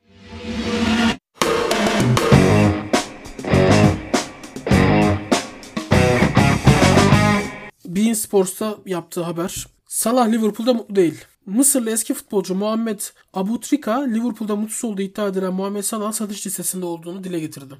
Bein 7.84 8.14
Sports'ta 8.14 8.78
yaptığı 8.86 9.22
haber. 9.22 9.66
Salah 9.86 10.28
Liverpool'da 10.28 10.74
mutlu 10.74 10.96
değil. 10.96 11.24
Mısırlı 11.48 11.90
eski 11.90 12.14
futbolcu 12.14 12.54
Muhammed 12.54 13.00
Abutrika 13.34 14.00
Liverpool'da 14.00 14.56
mutsuz 14.56 14.90
olduğu 14.90 15.02
iddia 15.02 15.28
edilen 15.28 15.54
Muhammed 15.54 15.82
Salah'ın 15.82 16.10
satış 16.10 16.46
listesinde 16.46 16.86
olduğunu 16.86 17.24
dile 17.24 17.40
getirdi. 17.40 17.74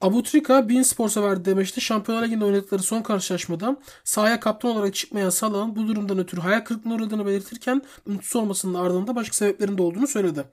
Abutrika 0.00 0.68
Bein 0.68 0.82
Sports'a 0.82 1.22
verdiği 1.22 1.44
demeçte 1.44 1.80
Şampiyonlar 1.80 2.26
Ligi'nde 2.26 2.44
oynadıkları 2.44 2.82
son 2.82 3.02
karşılaşmada 3.02 3.76
sahaya 4.04 4.40
kaptan 4.40 4.70
olarak 4.70 4.94
çıkmayan 4.94 5.30
Salah'ın 5.30 5.76
bu 5.76 5.88
durumdan 5.88 6.18
ötürü 6.18 6.40
hayal 6.40 6.60
kırıklığına 6.60 6.94
uğradığını 6.94 7.26
belirtirken 7.26 7.82
mutsuz 8.06 8.36
olmasının 8.36 8.74
ardında 8.74 9.16
başka 9.16 9.34
sebeplerin 9.34 9.78
de 9.78 9.82
olduğunu 9.82 10.06
söyledi. 10.06 10.44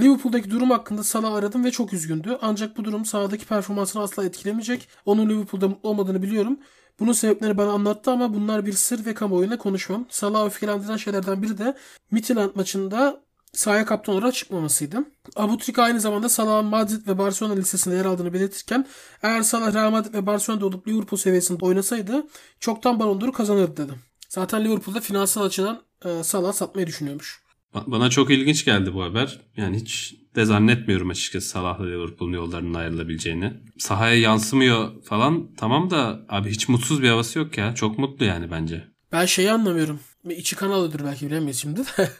Liverpool'daki 0.00 0.50
durum 0.50 0.70
hakkında 0.70 1.04
Salah 1.04 1.34
aradım 1.34 1.64
ve 1.64 1.70
çok 1.70 1.92
üzgündü. 1.92 2.38
Ancak 2.42 2.76
bu 2.76 2.84
durum 2.84 3.04
sahadaki 3.04 3.46
performansını 3.46 4.02
asla 4.02 4.24
etkilemeyecek. 4.24 4.88
Onun 5.06 5.28
Liverpool'da 5.28 5.68
mutlu 5.68 5.88
olmadığını 5.88 6.22
biliyorum. 6.22 6.58
Bunun 7.00 7.12
sebeplerini 7.12 7.56
bana 7.56 7.70
anlattı 7.70 8.10
ama 8.10 8.34
bunlar 8.34 8.66
bir 8.66 8.72
sır 8.72 9.06
ve 9.06 9.14
kamuoyuna 9.14 9.58
konuşmam. 9.58 10.06
Salah'ı 10.10 10.46
öfkelendiren 10.46 10.96
şeylerden 10.96 11.42
biri 11.42 11.58
de 11.58 11.76
Midtjylland 12.10 12.50
maçında 12.54 13.24
sahaya 13.52 13.84
kaptan 13.84 14.14
olarak 14.14 14.34
çıkmamasıydı. 14.34 15.04
Abutrika 15.36 15.82
aynı 15.82 16.00
zamanda 16.00 16.28
Salah'ın 16.28 16.64
Madrid 16.64 17.06
ve 17.06 17.18
Barcelona 17.18 17.54
listesinde 17.54 17.94
yer 17.94 18.04
aldığını 18.04 18.32
belirtirken 18.32 18.86
eğer 19.22 19.42
Salah 19.42 19.74
Real 19.74 19.90
Madrid 19.90 20.14
ve 20.14 20.26
Barcelona'da 20.26 20.66
olup 20.66 20.88
Liverpool 20.88 21.18
seviyesinde 21.18 21.64
oynasaydı 21.64 22.26
çoktan 22.60 23.00
Ballon 23.00 23.20
d'Or'u 23.20 23.32
kazanırdı 23.32 23.76
dedi. 23.76 23.92
Zaten 24.28 24.64
Liverpool'da 24.64 25.00
finansal 25.00 25.42
açıdan 25.42 25.82
e, 26.04 26.22
Salah 26.22 26.52
satmayı 26.52 26.86
düşünüyormuş. 26.86 27.44
Bana 27.86 28.10
çok 28.10 28.30
ilginç 28.30 28.64
geldi 28.64 28.94
bu 28.94 29.02
haber. 29.02 29.40
Yani 29.56 29.76
hiç 29.76 30.14
de 30.34 30.44
zannetmiyorum 30.44 31.10
açıkçası 31.10 31.48
Salah'la 31.48 31.86
Liverpool'un 31.86 32.32
yollarının 32.32 32.74
ayrılabileceğini. 32.74 33.52
Sahaya 33.78 34.14
yansımıyor 34.14 35.02
falan 35.02 35.48
tamam 35.56 35.90
da 35.90 36.20
abi 36.28 36.50
hiç 36.50 36.68
mutsuz 36.68 37.02
bir 37.02 37.08
havası 37.08 37.38
yok 37.38 37.58
ya. 37.58 37.74
Çok 37.74 37.98
mutlu 37.98 38.24
yani 38.24 38.50
bence. 38.50 38.84
Ben 39.12 39.26
şeyi 39.26 39.50
anlamıyorum. 39.52 40.00
İçi 40.30 40.56
kan 40.56 40.70
alıyordur 40.70 41.00
belki 41.04 41.26
bilemeyiz 41.26 41.58
şimdi 41.58 41.80
de. 41.80 42.10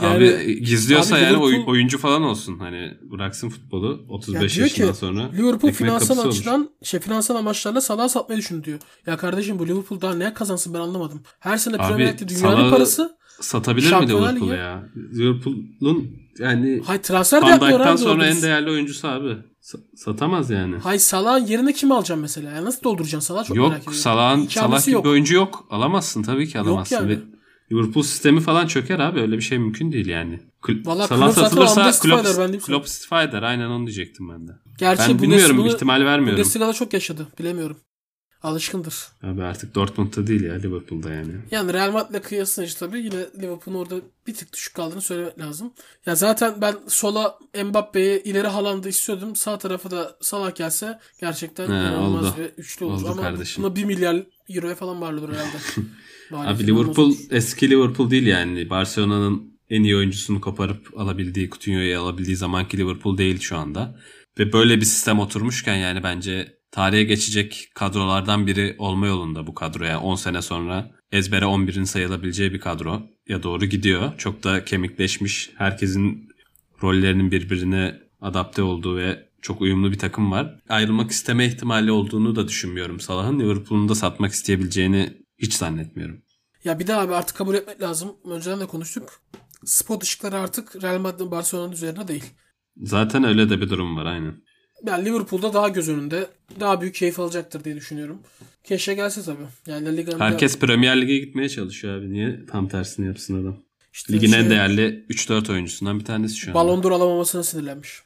Yani, 0.00 0.16
abi 0.16 0.60
gizliyorsa 0.64 1.16
abi 1.16 1.22
yani 1.22 1.36
Liverpool, 1.36 1.66
oyuncu 1.66 1.98
falan 1.98 2.22
olsun. 2.22 2.58
Hani 2.58 2.94
bıraksın 3.02 3.48
futbolu 3.48 4.04
35 4.08 4.56
ya 4.56 4.64
yaşından 4.64 4.92
ki, 4.92 4.98
sonra. 4.98 5.30
Liverpool 5.32 5.72
finansal 5.72 6.28
açıdan 6.28 6.60
olur. 6.60 6.68
şey 6.82 7.00
finansal 7.00 7.36
amaçlarla 7.36 7.80
Salah 7.80 8.08
satmayı 8.08 8.38
düşün 8.38 8.64
diyor. 8.64 8.78
Ya 9.06 9.16
kardeşim 9.16 9.58
bu 9.58 9.68
Liverpool 9.68 10.00
daha 10.00 10.14
ne 10.14 10.34
kazansın 10.34 10.74
ben 10.74 10.78
anlamadım. 10.78 11.22
Her 11.40 11.56
sene 11.56 11.76
Premier 11.76 12.12
Lig'de 12.12 12.28
dünyanın 12.28 12.70
parası 12.70 13.16
satabilir 13.40 13.92
mi 13.92 14.08
Liverpool 14.08 14.50
ya? 14.50 14.88
Liverpool'un 15.14 16.10
yani 16.38 16.82
Hay 16.86 17.02
transfer 17.02 17.42
de 17.42 17.46
yapmıyor 17.46 17.98
sonra 17.98 18.26
en 18.26 18.42
değerli 18.42 18.70
oyuncusu 18.70 19.08
abi. 19.08 19.36
satamaz 19.96 20.50
yani. 20.50 20.76
Hay 20.76 20.98
Salah'ın 20.98 21.46
yerine 21.46 21.72
kim 21.72 21.92
alacağım 21.92 22.20
mesela? 22.20 22.50
Yani 22.50 22.64
nasıl 22.64 22.82
dolduracaksın 22.82 23.34
Salah 23.34 23.44
çok 23.44 23.56
yok, 23.56 23.68
merak 23.68 23.82
ediyorum. 23.82 24.00
Salah 24.48 24.84
gibi 24.84 24.90
yok. 24.94 25.04
bir 25.04 25.10
oyuncu 25.10 25.34
yok. 25.34 25.66
Alamazsın 25.70 26.22
tabii 26.22 26.48
ki 26.48 26.58
alamazsın. 26.58 26.96
Yok 26.96 27.02
yani. 27.02 27.12
Ve 27.12 27.18
Liverpool 27.72 28.02
sistemi 28.02 28.40
falan 28.40 28.66
çöker 28.66 28.98
abi. 28.98 29.20
Öyle 29.20 29.36
bir 29.36 29.42
şey 29.42 29.58
mümkün 29.58 29.92
değil 29.92 30.06
yani. 30.06 30.40
Kl- 30.62 30.86
Vallahi 30.86 31.08
Salah 31.08 31.32
satılırsa 31.32 31.90
Klopp, 31.90 32.66
Klopp 32.66 32.86
istifa 32.86 33.22
eder. 33.22 33.42
Aynen 33.42 33.66
onu 33.66 33.86
diyecektim 33.86 34.28
ben 34.28 34.48
de. 34.48 34.52
Gerçi 34.78 35.02
ben 35.08 35.22
bilmiyorum 35.22 35.66
ihtimal 35.66 36.04
vermiyorum. 36.04 36.38
Bundesliga'da 36.38 36.72
çok 36.72 36.92
yaşadı. 36.92 37.26
Bilemiyorum. 37.38 37.76
Alışkındır. 38.42 38.94
Abi 39.22 39.42
artık 39.42 39.74
Dortmund'da 39.74 40.26
değil 40.26 40.44
ya 40.44 40.54
Liverpool'da 40.54 41.12
yani. 41.12 41.32
Yani 41.50 41.72
Real 41.72 41.92
Madrid'le 41.92 42.22
kıyaslayınca 42.22 42.74
tabii 42.78 42.98
yine 42.98 43.26
Liverpool'un 43.42 43.78
orada 43.78 43.94
bir 44.26 44.34
tık 44.34 44.52
düşük 44.52 44.74
kaldığını 44.74 45.00
söylemek 45.00 45.38
lazım. 45.38 45.72
Ya 46.06 46.14
zaten 46.14 46.54
ben 46.60 46.74
sola 46.88 47.38
Mbappe'yi 47.64 48.22
ileri 48.22 48.46
Haaland'ı 48.48 48.88
istiyordum. 48.88 49.36
Sağ 49.36 49.58
tarafa 49.58 49.90
da 49.90 50.16
Salah 50.20 50.54
gelse 50.54 50.98
gerçekten 51.20 51.64
He, 51.64 51.70
inanılmaz 51.72 52.24
oldu. 52.24 52.34
ve 52.38 52.48
üçlü 52.58 52.84
olur. 52.86 53.02
Oldu 53.02 53.08
Ama 53.12 53.22
kardeşim. 53.22 53.64
buna 53.64 53.76
1 53.76 53.84
milyar 53.84 54.22
euroya 54.50 54.74
falan 54.74 55.00
varlıdır 55.00 55.28
herhalde. 55.28 55.56
Abi 56.54 56.66
Liverpool 56.66 57.14
eski 57.30 57.70
Liverpool 57.70 58.10
değil 58.10 58.26
yani. 58.26 58.70
Barcelona'nın 58.70 59.52
en 59.70 59.82
iyi 59.82 59.96
oyuncusunu 59.96 60.40
koparıp 60.40 60.98
alabildiği, 61.00 61.50
Coutinho'yu 61.50 62.00
alabildiği 62.00 62.36
zamanki 62.36 62.78
Liverpool 62.78 63.18
değil 63.18 63.40
şu 63.40 63.56
anda. 63.56 63.98
Ve 64.38 64.52
böyle 64.52 64.76
bir 64.80 64.84
sistem 64.84 65.18
oturmuşken 65.18 65.76
yani 65.76 66.02
bence 66.02 66.61
tarihe 66.72 67.04
geçecek 67.04 67.68
kadrolardan 67.74 68.46
biri 68.46 68.76
olma 68.78 69.06
yolunda 69.06 69.46
bu 69.46 69.54
kadro. 69.54 69.84
Yani 69.84 69.96
10 69.96 70.14
sene 70.14 70.42
sonra 70.42 70.90
ezbere 71.12 71.44
11'in 71.44 71.84
sayılabileceği 71.84 72.52
bir 72.52 72.60
kadro 72.60 73.02
ya 73.28 73.42
doğru 73.42 73.64
gidiyor. 73.64 74.12
Çok 74.18 74.44
da 74.44 74.64
kemikleşmiş. 74.64 75.50
Herkesin 75.56 76.28
rollerinin 76.82 77.30
birbirine 77.30 78.00
adapte 78.20 78.62
olduğu 78.62 78.96
ve 78.96 79.28
çok 79.42 79.60
uyumlu 79.60 79.92
bir 79.92 79.98
takım 79.98 80.32
var. 80.32 80.60
Ayrılmak 80.68 81.10
isteme 81.10 81.46
ihtimali 81.46 81.92
olduğunu 81.92 82.36
da 82.36 82.48
düşünmüyorum 82.48 83.00
Salah'ın. 83.00 83.40
Liverpool'un 83.40 83.88
da 83.88 83.94
satmak 83.94 84.32
isteyebileceğini 84.32 85.22
hiç 85.38 85.54
zannetmiyorum. 85.54 86.22
Ya 86.64 86.78
bir 86.78 86.86
daha 86.86 87.00
abi 87.00 87.14
artık 87.14 87.36
kabul 87.36 87.54
etmek 87.54 87.82
lazım. 87.82 88.12
Önceden 88.24 88.60
de 88.60 88.66
konuştuk. 88.66 89.20
Spot 89.64 90.02
ışıkları 90.02 90.36
artık 90.36 90.82
Real 90.82 90.98
Madrid 90.98 91.30
Barcelona'nın 91.30 91.72
üzerine 91.72 92.08
değil. 92.08 92.24
Zaten 92.76 93.24
öyle 93.24 93.50
de 93.50 93.60
bir 93.60 93.70
durum 93.70 93.96
var 93.96 94.06
aynen 94.06 94.42
yani 94.86 95.04
Liverpool'da 95.04 95.52
daha 95.54 95.68
göz 95.68 95.88
önünde 95.88 96.26
daha 96.60 96.80
büyük 96.80 96.94
keyif 96.94 97.20
alacaktır 97.20 97.64
diye 97.64 97.76
düşünüyorum. 97.76 98.18
Keşke 98.64 98.94
gelse 98.94 99.22
tabii. 99.22 99.46
Yani 99.66 99.86
La 99.86 99.90
Liga'nın 99.90 100.20
Herkes 100.20 100.54
da... 100.54 100.66
Premier 100.66 101.00
Lig'e 101.00 101.18
gitmeye 101.18 101.48
çalışıyor 101.48 101.98
abi. 101.98 102.12
Niye 102.12 102.46
tam 102.50 102.68
tersini 102.68 103.06
yapsın 103.06 103.42
adam? 103.42 103.56
İşte 103.92 104.12
Ligin 104.12 104.30
şey... 104.30 104.40
en 104.40 104.50
değerli 104.50 105.04
3-4 105.10 105.52
oyuncusundan 105.52 106.00
bir 106.00 106.04
tanesi 106.04 106.36
şu 106.36 106.50
an. 106.50 106.54
Ballon 106.54 106.82
d'Or 106.82 106.92
alamamasına 106.92 107.42
sinirlenmiş. 107.42 108.02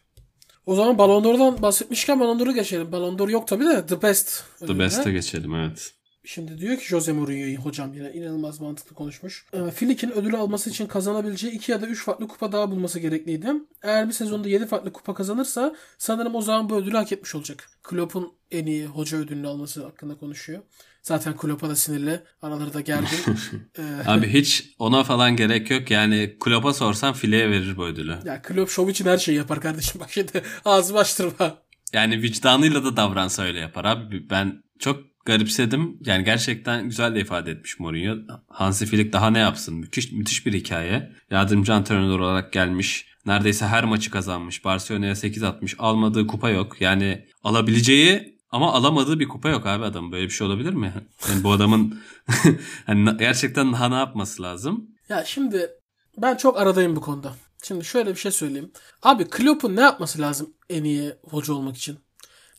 O 0.67 0.75
zaman 0.75 0.99
Ballon 0.99 1.25
d'Or'dan 1.25 1.63
bahsetmişken 1.63 2.21
Ballon 2.21 2.39
d'Or'u 2.39 2.55
geçelim. 2.55 2.93
Ballon 2.93 3.19
d'Or 3.19 3.29
yok 3.29 3.49
tabii 3.49 3.65
de 3.65 3.87
The 3.87 4.03
Best. 4.03 4.45
The 4.67 4.79
Best'e 4.79 5.13
geçelim 5.13 5.55
evet. 5.55 5.93
Şimdi 6.27 6.59
diyor 6.59 6.77
ki 6.77 6.87
Jose 6.87 7.13
Mourinho 7.13 7.63
hocam 7.63 7.95
yine 7.95 8.13
inanılmaz 8.13 8.61
mantıklı 8.61 8.95
konuşmuş. 8.95 9.47
E, 9.53 9.71
Filik'in 9.71 10.11
ödülü 10.11 10.37
alması 10.37 10.71
için 10.71 10.87
kazanabileceği 10.87 11.53
2 11.53 11.73
ya 11.73 11.83
da 11.83 11.87
3 11.87 12.05
farklı 12.05 12.29
kupa 12.29 12.53
daha 12.53 12.71
bulması 12.71 13.01
gerekliydi. 13.01 13.53
Eğer 13.83 14.09
bir 14.09 14.13
sezonda 14.13 14.49
7 14.49 14.67
farklı 14.67 14.93
kupa 14.93 15.15
kazanırsa 15.15 15.77
sanırım 15.99 16.35
o 16.35 16.43
zaman 16.43 16.69
bu 16.69 16.77
ödülü 16.77 16.97
hak 16.97 17.13
etmiş 17.13 17.35
olacak. 17.35 17.71
Klopp'un 17.83 18.33
en 18.51 18.67
iyi 18.67 18.87
hoca 18.87 19.19
ödülünü 19.19 19.49
alması 19.49 19.85
hakkında 19.85 20.19
konuşuyor. 20.19 20.63
Zaten 21.03 21.37
Klopp'a 21.37 21.69
da 21.69 21.77
sinirli. 21.77 22.21
Araları 22.43 22.75
da 22.75 22.81
gergin. 22.81 23.19
ee... 23.79 23.83
Abi 24.07 24.29
hiç 24.29 24.75
ona 24.79 25.05
falan 25.05 25.37
gerek 25.37 25.71
yok. 25.71 25.91
Yani 25.91 26.37
Klopp'a 26.41 26.75
sorsan 26.75 27.15
fileye 27.15 27.51
verir 27.51 27.77
bu 27.77 27.85
ödülü. 27.85 28.19
Ya 28.25 28.43
Klopp 28.43 28.71
şov 28.71 28.89
için 28.89 29.05
her 29.05 29.19
şeyi 29.19 29.39
yapar 29.39 29.61
kardeşim. 29.61 30.01
Bak 30.01 30.11
şimdi 30.11 30.43
ağzımı 30.65 30.99
açtırma. 30.99 31.59
Yani 31.93 32.23
vicdanıyla 32.23 32.85
da 32.85 32.97
davransa 32.97 33.43
öyle 33.43 33.61
yapar 33.61 33.85
abi. 33.85 34.31
Ben 34.31 34.63
çok 34.79 35.16
garipsedim. 35.27 35.99
Yani 36.07 36.25
gerçekten 36.25 36.85
güzel 36.85 37.15
de 37.15 37.21
ifade 37.21 37.51
etmiş 37.51 37.81
Mourinho. 37.81 38.17
Hansi 38.49 38.87
Flick 38.87 39.13
daha 39.13 39.31
ne 39.31 39.39
yapsın? 39.39 39.75
Müthiş, 39.75 40.13
müthiş 40.13 40.47
bir 40.47 40.53
hikaye. 40.53 41.13
Yardımcı 41.31 41.75
antrenör 41.75 42.19
olarak 42.19 42.53
gelmiş. 42.53 43.07
Neredeyse 43.27 43.67
her 43.67 43.85
maçı 43.85 44.11
kazanmış. 44.11 44.65
Barcelona'ya 44.65 45.17
8 45.17 45.43
atmış. 45.43 45.75
Almadığı 45.79 46.27
kupa 46.27 46.51
yok. 46.51 46.81
Yani 46.81 47.27
alabileceği 47.45 48.39
ama 48.51 48.73
alamadığı 48.73 49.21
bir 49.21 49.29
kupa 49.29 49.49
yok 49.49 49.67
abi 49.67 49.85
adam. 49.85 50.13
Böyle 50.13 50.25
bir 50.25 50.31
şey 50.31 50.47
olabilir 50.47 50.73
mi? 50.73 50.95
Yani 51.29 51.45
bu 51.45 51.53
adamın 51.53 52.01
hani 52.87 53.17
gerçekten 53.19 53.73
daha 53.73 53.89
ne 53.89 53.95
yapması 53.95 54.43
lazım? 54.43 54.91
Ya 55.09 55.25
şimdi 55.25 55.71
ben 56.19 56.37
çok 56.37 56.59
aradayım 56.61 56.97
bu 56.97 57.01
konuda. 57.01 57.35
Şimdi 57.63 57.85
şöyle 57.85 58.11
bir 58.11 58.21
şey 58.21 58.33
söyleyeyim. 58.33 58.73
Abi 59.03 59.25
Klopp'un 59.25 59.77
ne 59.77 59.81
yapması 59.81 60.21
lazım 60.21 60.55
en 60.71 60.85
iyi 60.85 61.13
hoca 61.31 61.55
olmak 61.55 61.77
için? 61.77 61.99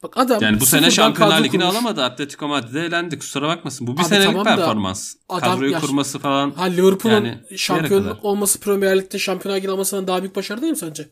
Bak 0.04 0.18
adam 0.18 0.42
yani 0.42 0.60
bu 0.60 0.66
sene 0.66 0.92
Şampiyonlar 0.92 1.44
Ligi'ni 1.44 1.64
alamadı. 1.64 2.04
Atletico 2.04 2.48
Madrid'e 2.48 2.80
elendi. 2.80 3.20
Kusura 3.20 3.48
bakmasın. 3.48 3.88
Bu 3.88 3.94
bir 3.98 4.02
Abi 4.02 4.08
senelik 4.08 4.28
tamam 4.28 4.44
performans. 4.44 5.16
Adam, 5.30 5.52
Kadroyu 5.52 5.72
ya, 5.72 5.80
kurması 5.80 6.20
falan. 6.20 6.52
Ha 6.52 6.64
Liverpool'un 6.64 7.16
yani, 7.16 7.38
şampiyon 7.58 8.20
olması 8.22 8.60
Premier 8.60 8.98
Lig'de 8.98 9.20
Şampiyonlar 9.20 9.60
Ligi 9.60 9.70
almasından 9.70 10.08
daha 10.08 10.22
büyük 10.22 10.36
başarı 10.36 10.62
değil 10.62 10.72
mi 10.72 10.78
sence? 10.78 11.10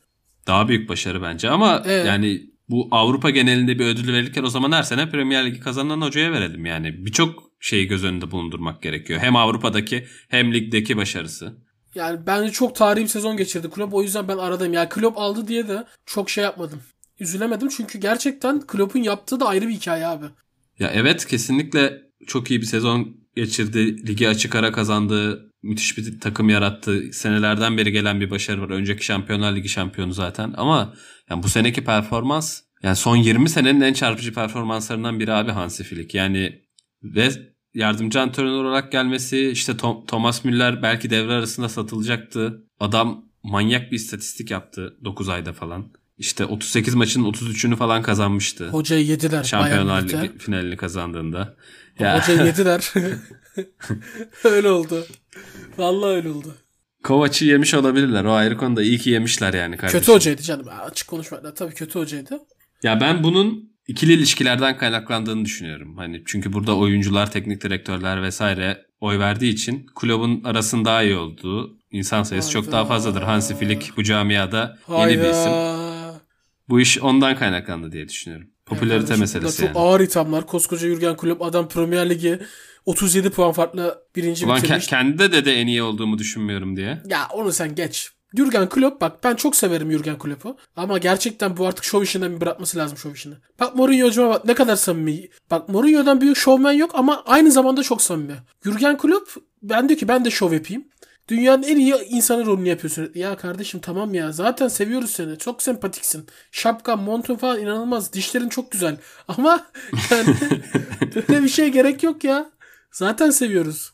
Daha 0.48 0.67
büyük 0.67 0.89
başarı 0.89 1.21
bence 1.21 1.50
ama 1.50 1.84
evet. 1.86 2.06
yani 2.06 2.41
bu 2.69 2.88
Avrupa 2.91 3.30
genelinde 3.30 3.80
bir 3.80 3.86
ödül 3.86 4.13
verirken 4.13 4.43
o 4.43 4.50
zaman 4.50 4.71
her 4.71 4.84
sene 4.84 5.10
Premier 5.10 5.45
Ligi 5.45 5.60
kazanan 5.60 6.02
hocaya 6.02 6.32
verelim 6.32 6.65
yani. 6.65 7.06
Birçok 7.06 7.43
şeyi 7.60 7.88
göz 7.88 8.04
önünde 8.04 8.32
bulundurmak 8.32 8.82
gerekiyor. 8.82 9.19
Hem 9.19 9.36
Avrupa'daki 9.36 10.08
hem 10.30 10.54
ligdeki 10.54 10.98
başarısı. 10.98 11.54
Yani 11.95 12.19
bence 12.28 12.52
çok 12.52 12.76
tarihi 12.76 13.04
bir 13.04 13.10
sezon 13.10 13.38
geçirdi 13.38 13.69
Klopp. 13.69 13.93
O 13.93 14.04
yüzden 14.04 14.28
ben 14.28 14.38
aradayım. 14.38 14.74
Yani 14.74 14.89
Klopp 14.89 15.17
aldı 15.17 15.48
diye 15.48 15.67
de 15.67 15.86
çok 16.06 16.30
şey 16.30 16.43
yapmadım 16.43 16.82
üzülemedim 17.19 17.69
çünkü 17.69 17.99
gerçekten 17.99 18.62
Klopp'un 18.62 19.04
yaptığı 19.04 19.39
da 19.39 19.47
ayrı 19.47 19.67
bir 19.67 19.73
hikaye 19.73 20.08
abi. 20.08 20.25
Ya 20.80 20.91
evet 20.93 21.25
kesinlikle 21.25 22.01
çok 22.28 22.51
iyi 22.51 22.62
bir 22.62 22.65
sezon 22.65 23.17
geçirdi. 23.36 24.08
Ligi 24.08 24.30
açık 24.30 24.56
ara 24.56 24.71
kazandı. 24.71 25.51
müthiş 25.63 25.97
bir 25.97 26.19
takım 26.19 26.49
yarattı. 26.49 27.04
Senelerden 27.12 27.78
beri 27.78 27.91
gelen 27.91 28.21
bir 28.21 28.30
başarı 28.30 28.62
var. 28.62 28.69
Önceki 28.69 29.06
Şampiyonlar 29.06 29.56
Ligi 29.56 29.69
şampiyonu 29.69 30.13
zaten. 30.13 30.54
Ama 30.58 30.93
yani 31.30 31.43
bu 31.43 31.49
seneki 31.49 31.84
performans 31.84 32.62
yani 32.84 32.95
son 32.95 33.15
20 33.15 33.49
senenin 33.49 33.82
en 33.82 33.93
çarpıcı 33.93 34.34
performanslarından 34.34 35.19
biri 35.19 35.34
abi 35.34 35.51
Hansi 35.51 35.84
Flick. 35.84 36.15
Yani 36.15 36.62
ve 37.04 37.30
yardımcı 37.73 38.21
antrenör 38.21 38.63
olarak 38.63 38.91
gelmesi 38.91 39.49
işte 39.49 39.78
Tom, 39.78 40.06
Thomas 40.06 40.45
Müller 40.45 40.82
belki 40.82 41.10
devre 41.10 41.34
arasında 41.34 41.69
satılacaktı. 41.69 42.63
Adam 42.80 43.25
manyak 43.43 43.91
bir 43.91 43.95
istatistik 43.95 44.51
yaptı 44.51 44.97
9 45.04 45.30
ayda 45.30 45.54
falan. 45.54 45.91
İşte 46.17 46.45
38 46.45 46.95
maçın 46.95 47.23
33'ünü 47.23 47.75
falan 47.75 48.01
kazanmıştı. 48.01 48.69
Hocayı 48.69 49.06
yediler. 49.06 49.43
Şampiyonlar 49.43 50.04
Ligi 50.04 50.38
finalini 50.38 50.78
kazandığında. 50.78 51.56
Ya. 51.99 52.19
Hocayı 52.21 52.41
yediler. 52.45 52.93
öyle 54.43 54.69
oldu. 54.69 55.06
Vallahi 55.78 56.10
öyle 56.15 56.30
oldu. 56.30 56.56
Kovac'ı 57.04 57.45
yemiş 57.45 57.73
olabilirler. 57.73 58.25
O 58.25 58.32
ayrı 58.34 58.58
konuda. 58.58 58.84
iyi 58.84 58.97
ki 58.97 59.10
yemişler 59.10 59.54
yani 59.54 59.78
kardeşim. 59.78 59.99
Kötü 59.99 60.12
hocaydı 60.12 60.41
canım. 60.41 60.65
Açık 60.91 61.08
konuşmakla. 61.08 61.54
Tabii 61.54 61.73
kötü 61.73 61.99
hocaydı. 61.99 62.39
Ya 62.84 63.01
ben 63.01 63.23
bunun 63.23 63.69
ikili 63.88 64.13
ilişkilerden 64.13 64.78
kaynaklandığını 64.78 65.45
düşünüyorum. 65.45 65.97
Hani 65.97 66.23
çünkü 66.25 66.54
burada 66.54 66.78
oyuncular, 66.78 67.32
teknik 67.32 67.63
direktörler 67.63 68.21
vesaire 68.23 68.86
oy 68.99 69.19
verdiği 69.19 69.54
için 69.54 69.86
kulübün 69.95 70.43
arasında 70.43 70.86
daha 70.89 71.04
iyi 71.04 71.15
olduğu 71.15 71.78
insan 71.91 72.23
sayısı 72.23 72.47
Hayda. 72.47 72.63
çok 72.63 72.71
daha 72.71 72.86
fazladır. 72.86 73.21
Hansi 73.21 73.56
Flick 73.56 73.97
bu 73.97 74.04
camiada 74.04 74.78
Hayda. 74.88 75.10
yeni 75.12 75.21
bir 75.21 75.30
isim. 75.30 75.51
Bu 76.69 76.80
iş 76.82 76.99
ondan 77.01 77.36
kaynaklandı 77.36 77.91
diye 77.91 78.10
düşünüyorum. 78.10 78.47
Popülarite 78.65 79.13
yani 79.13 79.19
meselesi 79.19 79.58
çok 79.58 79.67
yani. 79.67 79.78
ağır 79.78 79.99
ithamlar. 79.99 80.47
Koskoca 80.47 80.88
Jürgen 80.88 81.17
Klopp 81.17 81.41
adam 81.41 81.67
Premier 81.67 82.10
Ligi 82.10 82.39
37 82.86 83.30
puan 83.30 83.51
farklı 83.51 84.04
birinci 84.15 84.45
Ulan 84.45 84.58
bitirmiş. 84.62 84.88
kendi 84.88 85.19
de 85.19 85.32
dedi 85.32 85.49
en 85.49 85.67
iyi 85.67 85.84
olduğumu 85.84 86.17
düşünmüyorum 86.17 86.75
diye. 86.78 87.01
Ya 87.08 87.28
onu 87.34 87.51
sen 87.51 87.75
geç. 87.75 88.12
Jurgen 88.38 88.69
Klopp 88.69 89.01
bak 89.01 89.23
ben 89.23 89.36
çok 89.36 89.56
severim 89.56 89.91
Jurgen 89.91 90.17
Klopp'u. 90.17 90.58
Ama 90.75 90.97
gerçekten 90.97 91.58
bu 91.58 91.67
artık 91.67 91.84
şov 91.84 92.01
işinden 92.04 92.36
bir 92.36 92.41
bırakması 92.41 92.78
lazım 92.78 92.97
şov 92.97 93.13
işini. 93.13 93.34
Bak 93.60 93.75
Mourinho'cuma 93.75 94.30
bak 94.30 94.45
ne 94.45 94.54
kadar 94.54 94.75
samimi. 94.75 95.30
Bak 95.51 95.69
Mourinho'dan 95.69 96.21
büyük 96.21 96.38
şovmen 96.38 96.71
yok 96.73 96.91
ama 96.93 97.23
aynı 97.25 97.51
zamanda 97.51 97.84
çok 97.84 98.01
samimi. 98.01 98.36
Jurgen 98.63 98.97
Klopp 98.97 99.30
ben 99.63 99.89
diyor 99.89 99.99
ki 99.99 100.08
ben 100.08 100.25
de 100.25 100.32
şov 100.32 100.54
yapayım. 100.54 100.84
Dünyanın 101.28 101.64
en 101.64 101.78
iyi 101.78 101.96
insanı 102.10 102.46
rolünü 102.46 102.70
yapıyorsun. 102.70 103.12
Ya 103.16 103.38
kardeşim 103.38 103.80
tamam 103.80 104.14
ya 104.14 104.32
zaten 104.32 104.68
seviyoruz 104.68 105.12
seni. 105.12 105.38
Çok 105.38 105.62
sempatiksin. 105.62 106.26
Şapkan, 106.52 107.00
montun 107.00 107.36
falan 107.36 107.60
inanılmaz. 107.60 108.14
Dişlerin 108.14 108.50
çok 108.50 108.72
güzel. 108.72 108.98
Ama 109.28 109.68
yani 110.12 110.36
böyle 111.30 111.44
bir 111.44 111.50
şey 111.50 111.70
gerek 111.70 112.04
yok 112.04 112.24
ya. 112.24 112.52
Zaten 112.92 113.30
seviyoruz. 113.30 113.92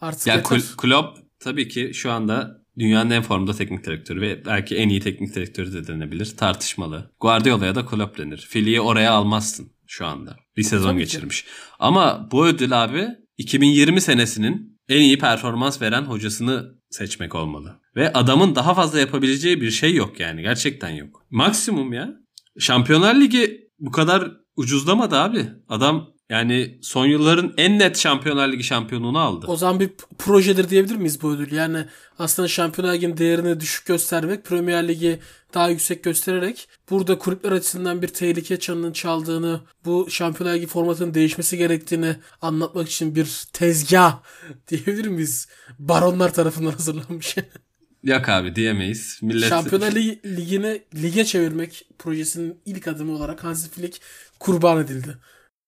Artık 0.00 0.26
ya 0.26 0.42
Klopp 0.76 1.18
tabii 1.40 1.68
ki 1.68 1.90
şu 1.94 2.12
anda 2.12 2.62
dünyanın 2.78 3.10
en 3.10 3.22
formda 3.22 3.52
teknik 3.52 3.84
direktörü 3.84 4.20
ve 4.20 4.44
belki 4.46 4.76
en 4.76 4.88
iyi 4.88 5.00
teknik 5.00 5.34
direktörü 5.34 5.72
de 5.72 5.86
denebilir. 5.86 6.36
Tartışmalı. 6.36 7.10
Guardiola'ya 7.20 7.74
da 7.74 7.86
Klopp 7.86 8.18
denir. 8.18 8.46
Fili'yi 8.50 8.80
oraya 8.80 9.12
almazsın 9.12 9.72
şu 9.86 10.06
anda. 10.06 10.36
Bir 10.56 10.62
sezon 10.62 10.90
tabii 10.90 10.98
geçirmiş. 10.98 11.42
Ki. 11.42 11.48
Ama 11.78 12.28
bu 12.32 12.46
ödül 12.46 12.84
abi 12.84 13.08
2020 13.38 14.00
senesinin 14.00 14.75
en 14.88 15.00
iyi 15.00 15.18
performans 15.18 15.82
veren 15.82 16.02
hocasını 16.02 16.76
seçmek 16.90 17.34
olmalı. 17.34 17.80
Ve 17.96 18.12
adamın 18.12 18.54
daha 18.54 18.74
fazla 18.74 19.00
yapabileceği 19.00 19.60
bir 19.60 19.70
şey 19.70 19.94
yok 19.94 20.20
yani. 20.20 20.42
Gerçekten 20.42 20.90
yok. 20.90 21.26
Maksimum 21.30 21.92
ya. 21.92 22.10
Şampiyonlar 22.58 23.14
Ligi 23.14 23.70
bu 23.78 23.90
kadar 23.90 24.30
ucuzlamadı 24.56 25.16
abi. 25.16 25.48
Adam 25.68 26.15
yani 26.30 26.78
son 26.82 27.06
yılların 27.06 27.54
en 27.56 27.78
net 27.78 27.98
Şampiyonlar 27.98 28.52
Ligi 28.52 28.64
şampiyonluğunu 28.64 29.18
aldı. 29.18 29.46
O 29.48 29.56
zaman 29.56 29.80
bir 29.80 29.90
projedir 30.18 30.70
diyebilir 30.70 30.96
miyiz 30.96 31.22
bu 31.22 31.32
ödül? 31.32 31.52
Yani 31.52 31.84
aslında 32.18 32.48
Şampiyonlar 32.48 32.94
Ligi'nin 32.94 33.16
değerini 33.16 33.60
düşük 33.60 33.86
göstermek, 33.86 34.44
Premier 34.44 34.88
Ligi 34.88 35.18
daha 35.54 35.68
yüksek 35.68 36.04
göstererek 36.04 36.68
burada 36.90 37.18
kulüpler 37.18 37.52
açısından 37.52 38.02
bir 38.02 38.08
tehlike 38.08 38.58
çanının 38.58 38.92
çaldığını, 38.92 39.60
bu 39.84 40.06
Şampiyonlar 40.10 40.56
Ligi 40.56 40.66
formatının 40.66 41.14
değişmesi 41.14 41.56
gerektiğini 41.56 42.16
anlatmak 42.42 42.88
için 42.88 43.14
bir 43.14 43.44
tezgah 43.52 44.18
diyebilir 44.68 45.06
miyiz? 45.06 45.48
Baronlar 45.78 46.34
tarafından 46.34 46.70
hazırlanmış. 46.78 47.36
Yok 48.02 48.28
abi 48.28 48.56
diyemeyiz. 48.56 49.18
Millet... 49.22 49.48
Şampiyonlar 49.48 49.92
Ligi, 49.92 50.20
Ligi'ni 50.24 50.82
lige 50.94 51.24
çevirmek 51.24 51.86
projesinin 51.98 52.58
ilk 52.66 52.88
adımı 52.88 53.12
olarak 53.12 53.44
Hansi 53.44 53.70
Flick 53.70 54.00
kurban 54.40 54.84
edildi. 54.84 55.16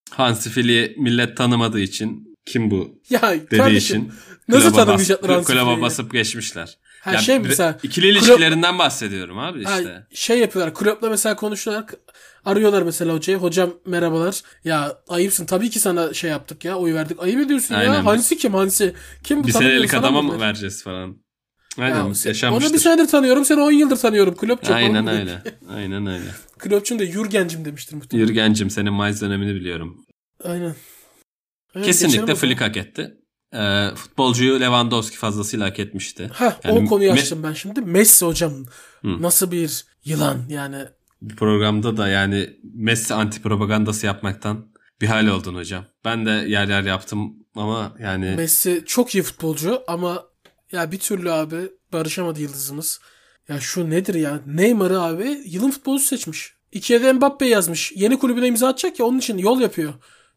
Hansi 0.09 0.49
Flick'i 0.49 1.01
millet 1.01 1.37
tanımadığı 1.37 1.79
için 1.79 2.35
kim 2.45 2.71
bu 2.71 2.99
ya, 3.09 3.21
dediği 3.21 3.57
kardeşim, 3.57 4.01
için 4.01 4.13
nasıl 4.47 4.73
tanımayacaklar 4.73 5.31
Hansi 5.31 5.47
Kulübe 5.47 5.81
basıp 5.81 6.11
geçmişler. 6.11 6.77
Ha 7.01 7.11
yani 7.11 7.23
şey 7.23 7.39
mesela 7.39 7.79
ikili 7.83 8.07
ilişkilerinden 8.07 8.69
kulüp, 8.71 8.79
bahsediyorum 8.79 9.39
abi 9.39 9.59
işte. 9.59 9.69
Ha, 9.69 10.07
şey 10.13 10.39
yapıyorlar. 10.39 10.73
Kulüple 10.73 11.09
mesela 11.09 11.35
konuşuyorlar. 11.35 11.85
Arıyorlar 12.45 12.81
mesela 12.81 13.13
hocayı. 13.13 13.37
Hocam 13.37 13.73
merhabalar. 13.85 14.41
Ya 14.63 14.97
ayıpsın. 15.07 15.45
Tabii 15.45 15.69
ki 15.69 15.79
sana 15.79 16.13
şey 16.13 16.29
yaptık 16.29 16.65
ya. 16.65 16.75
Oy 16.75 16.93
verdik. 16.93 17.23
Ayıp 17.23 17.39
ediyorsun 17.39 17.75
Aynen. 17.75 17.93
ya. 17.93 18.05
Hansi 18.05 18.37
kim? 18.37 18.53
Hansi 18.53 18.93
kim 19.23 19.43
bu? 19.43 19.47
Bir 19.47 19.51
senelik 19.51 19.93
adama 19.93 20.21
mı 20.21 20.39
vereceğiz 20.39 20.83
falan. 20.83 21.17
Aynen 21.79 21.95
ya, 21.95 22.13
yaşanmıştır. 22.25 22.69
Onu 22.69 22.73
bir 22.73 22.79
senedir 22.79 23.07
tanıyorum. 23.07 23.45
Seni 23.45 23.61
10 23.61 23.71
yıldır 23.71 23.97
tanıyorum. 23.97 24.35
Klopçum. 24.35 24.75
Aynen 24.75 25.07
öyle. 25.07 25.43
Aynen 25.69 26.07
öyle. 26.07 26.25
Klopçum 26.59 26.99
da 26.99 27.03
Yürgencim 27.03 27.65
demiştir 27.65 27.95
muhtemelen. 27.95 28.27
Yürgencim 28.27 28.69
senin 28.69 28.93
Mayıs 28.93 29.21
dönemini 29.21 29.55
biliyorum. 29.55 30.05
Aynen. 30.43 30.75
Evet, 31.75 31.85
Kesinlikle 31.85 32.35
Flick 32.35 32.61
hak 32.61 32.77
etti. 32.77 33.17
Ee, 33.53 33.87
futbolcuyu 33.95 34.59
Lewandowski 34.59 35.17
fazlasıyla 35.17 35.65
hak 35.65 35.79
etmişti. 35.79 36.29
Ha, 36.33 36.59
yani 36.63 36.79
o 36.79 36.85
konuyu 36.85 37.11
açtım 37.11 37.43
ben 37.43 37.53
şimdi. 37.53 37.81
Messi 37.81 38.25
hocam 38.25 38.53
Hı. 39.01 39.21
nasıl 39.21 39.51
bir 39.51 39.85
yılan 40.05 40.37
yani. 40.49 40.85
Bu 41.21 41.35
programda 41.35 41.97
da 41.97 42.07
yani 42.07 42.49
Messi 42.73 43.13
anti 43.13 43.41
propagandası 43.41 44.05
yapmaktan 44.05 44.65
bir 45.01 45.07
hal 45.07 45.27
oldun 45.27 45.55
hocam. 45.55 45.85
Ben 46.05 46.25
de 46.25 46.29
yer 46.29 46.67
yer 46.67 46.83
yaptım 46.83 47.33
ama 47.55 47.95
yani. 47.99 48.33
Messi 48.37 48.83
çok 48.85 49.15
iyi 49.15 49.23
futbolcu 49.23 49.81
ama 49.87 50.23
ya 50.71 50.91
bir 50.91 50.99
türlü 50.99 51.31
abi 51.31 51.57
barışamadı 51.93 52.41
yıldızımız. 52.41 52.99
Ya 53.49 53.59
şu 53.59 53.89
nedir 53.89 54.13
ya? 54.13 54.41
Neymar'ı 54.45 55.01
abi 55.01 55.41
yılın 55.45 55.71
futbolcusu 55.71 56.07
seçmiş. 56.07 56.53
İkiye 56.71 57.01
de 57.01 57.13
Mbappe 57.13 57.45
yazmış. 57.45 57.91
Yeni 57.95 58.19
kulübüne 58.19 58.47
imza 58.47 58.67
atacak 58.67 58.99
ya 58.99 59.05
onun 59.05 59.17
için 59.17 59.37
yol 59.37 59.61
yapıyor. 59.61 59.93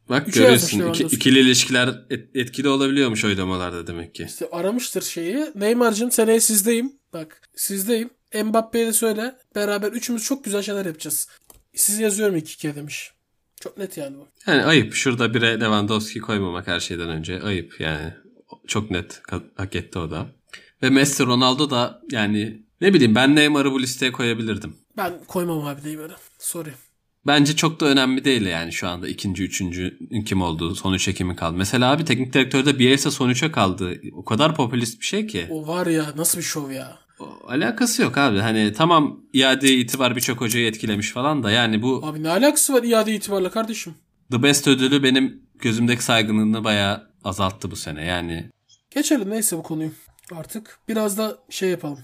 Bak 0.08 0.28
Üçe 0.28 0.40
görüyorsun 0.40 0.88
iki, 0.88 1.02
ikili 1.04 1.38
ilişkiler 1.38 2.02
etkili 2.34 2.68
olabiliyormuş 2.68 3.24
oylamalarda 3.24 3.86
demek 3.86 4.14
ki. 4.14 4.26
İşte 4.28 4.48
aramıştır 4.52 5.02
şeyi. 5.02 5.46
Neymar'cığım 5.54 6.12
seneye 6.12 6.40
sizdeyim. 6.40 6.92
Bak 7.12 7.40
sizdeyim. 7.56 8.10
Mbappe'ye 8.44 8.86
de 8.86 8.92
söyle. 8.92 9.34
Beraber 9.54 9.92
üçümüz 9.92 10.24
çok 10.24 10.44
güzel 10.44 10.62
şeyler 10.62 10.86
yapacağız. 10.86 11.28
Siz 11.74 11.98
yazıyorum 11.98 12.36
iki 12.36 12.56
kere 12.56 12.76
demiş. 12.76 13.12
Çok 13.60 13.78
net 13.78 13.96
yani 13.96 14.16
bu. 14.16 14.28
Yani 14.46 14.62
ayıp. 14.64 14.94
Şurada 14.94 15.34
bire 15.34 15.60
Lewandowski 15.60 16.20
koymamak 16.20 16.66
her 16.66 16.80
şeyden 16.80 17.08
önce. 17.08 17.42
Ayıp 17.42 17.80
yani. 17.80 18.14
Çok 18.66 18.90
net 18.90 19.22
hak 19.56 19.76
etti 19.76 19.98
o 19.98 20.10
da. 20.10 20.26
Ve 20.82 20.90
Messi 20.90 21.26
Ronaldo 21.26 21.70
da 21.70 22.00
yani 22.10 22.62
ne 22.80 22.94
bileyim 22.94 23.14
ben 23.14 23.36
Neymar'ı 23.36 23.72
bu 23.72 23.82
listeye 23.82 24.12
koyabilirdim. 24.12 24.76
Ben 24.96 25.12
koymam 25.28 25.66
abi 25.66 25.80
Neymar'ı. 25.84 26.16
Sorry. 26.38 26.70
Bence 27.26 27.56
çok 27.56 27.80
da 27.80 27.86
önemli 27.86 28.24
değil 28.24 28.42
yani 28.42 28.72
şu 28.72 28.88
anda 28.88 29.08
ikinci, 29.08 29.42
üçüncü 29.44 29.98
kim 30.26 30.42
olduğu, 30.42 30.74
son 30.74 30.92
üçe 30.92 31.14
kimin 31.14 31.34
kaldı. 31.34 31.56
Mesela 31.56 31.92
abi 31.92 32.04
teknik 32.04 32.32
direktörde 32.32 32.78
Bielsa 32.78 33.10
son 33.10 33.28
üçe 33.28 33.52
kaldı. 33.52 34.00
O 34.12 34.24
kadar 34.24 34.54
popülist 34.54 35.00
bir 35.00 35.06
şey 35.06 35.26
ki. 35.26 35.46
O 35.50 35.66
var 35.66 35.86
ya 35.86 36.12
nasıl 36.16 36.38
bir 36.38 36.42
şov 36.42 36.70
ya. 36.70 36.98
O, 37.20 37.38
alakası 37.48 38.02
yok 38.02 38.18
abi. 38.18 38.38
Hani 38.38 38.72
tamam 38.72 39.20
iade 39.32 39.74
itibar 39.74 40.16
birçok 40.16 40.40
hocayı 40.40 40.66
etkilemiş 40.66 41.10
falan 41.10 41.42
da 41.42 41.50
yani 41.50 41.82
bu... 41.82 42.06
Abi 42.06 42.22
ne 42.22 42.30
alakası 42.30 42.72
var 42.72 42.82
iade 42.82 43.14
itibarla 43.14 43.50
kardeşim? 43.50 43.94
The 44.30 44.42
Best 44.42 44.68
ödülü 44.68 45.02
benim 45.02 45.42
gözümdeki 45.58 46.04
saygınlığını 46.04 46.64
bayağı 46.64 47.11
azalttı 47.24 47.70
bu 47.70 47.76
sene 47.76 48.04
yani. 48.04 48.50
Geçelim 48.90 49.30
neyse 49.30 49.56
bu 49.56 49.62
konuyu 49.62 49.90
artık. 50.34 50.78
Biraz 50.88 51.18
da 51.18 51.38
şey 51.50 51.70
yapalım. 51.70 51.98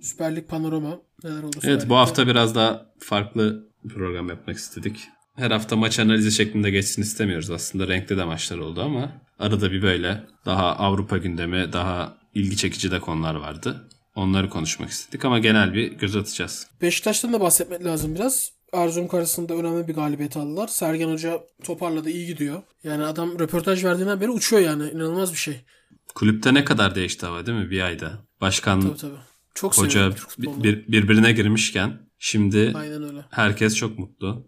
Süper 0.00 0.36
Lig 0.36 0.48
panorama 0.48 0.98
neler 1.24 1.42
oldu? 1.42 1.56
Evet 1.62 1.88
bu 1.88 1.96
hafta 1.96 2.26
biraz 2.26 2.54
daha 2.54 2.86
farklı 2.98 3.70
program 3.88 4.28
yapmak 4.28 4.56
istedik. 4.56 5.08
Her 5.36 5.50
hafta 5.50 5.76
maç 5.76 5.98
analizi 5.98 6.32
şeklinde 6.32 6.70
geçsin 6.70 7.02
istemiyoruz 7.02 7.50
aslında. 7.50 7.88
Renkli 7.88 8.16
de 8.16 8.24
maçlar 8.24 8.58
oldu 8.58 8.82
ama 8.82 9.12
arada 9.38 9.72
bir 9.72 9.82
böyle 9.82 10.24
daha 10.44 10.76
Avrupa 10.76 11.18
gündemi, 11.18 11.72
daha 11.72 12.18
ilgi 12.34 12.56
çekici 12.56 12.90
de 12.90 13.00
konular 13.00 13.34
vardı. 13.34 13.88
Onları 14.14 14.50
konuşmak 14.50 14.90
istedik 14.90 15.24
ama 15.24 15.38
genel 15.38 15.74
bir 15.74 15.92
göz 15.92 16.16
atacağız. 16.16 16.66
Beşiktaş'tan 16.82 17.32
da 17.32 17.40
bahsetmek 17.40 17.84
lazım 17.84 18.14
biraz. 18.14 18.52
Erzurum 18.72 19.08
karşısında 19.08 19.54
önemli 19.54 19.88
bir 19.88 19.94
galibiyet 19.94 20.36
aldılar. 20.36 20.68
Sergen 20.68 21.08
Hoca 21.08 21.40
toparladı 21.64 22.10
iyi 22.10 22.26
gidiyor. 22.26 22.62
Yani 22.84 23.04
adam 23.04 23.38
röportaj 23.38 23.84
verdiğinden 23.84 24.20
beri 24.20 24.30
uçuyor 24.30 24.62
yani. 24.62 24.90
inanılmaz 24.90 25.32
bir 25.32 25.38
şey. 25.38 25.60
Kulüpte 26.14 26.54
ne 26.54 26.64
kadar 26.64 26.94
değişti 26.94 27.26
hava 27.26 27.46
değil 27.46 27.58
mi 27.58 27.70
bir 27.70 27.80
ayda? 27.80 28.12
Başkan, 28.40 28.80
tabii, 28.80 28.96
tabii. 28.96 29.18
Çok 29.54 29.78
hoca 29.78 30.12
bir, 30.38 30.88
birbirine 30.88 31.32
girmişken 31.32 32.06
Şimdi 32.18 32.72
Aynen 32.74 33.02
öyle. 33.02 33.24
herkes 33.30 33.74
çok 33.74 33.98
mutlu. 33.98 34.46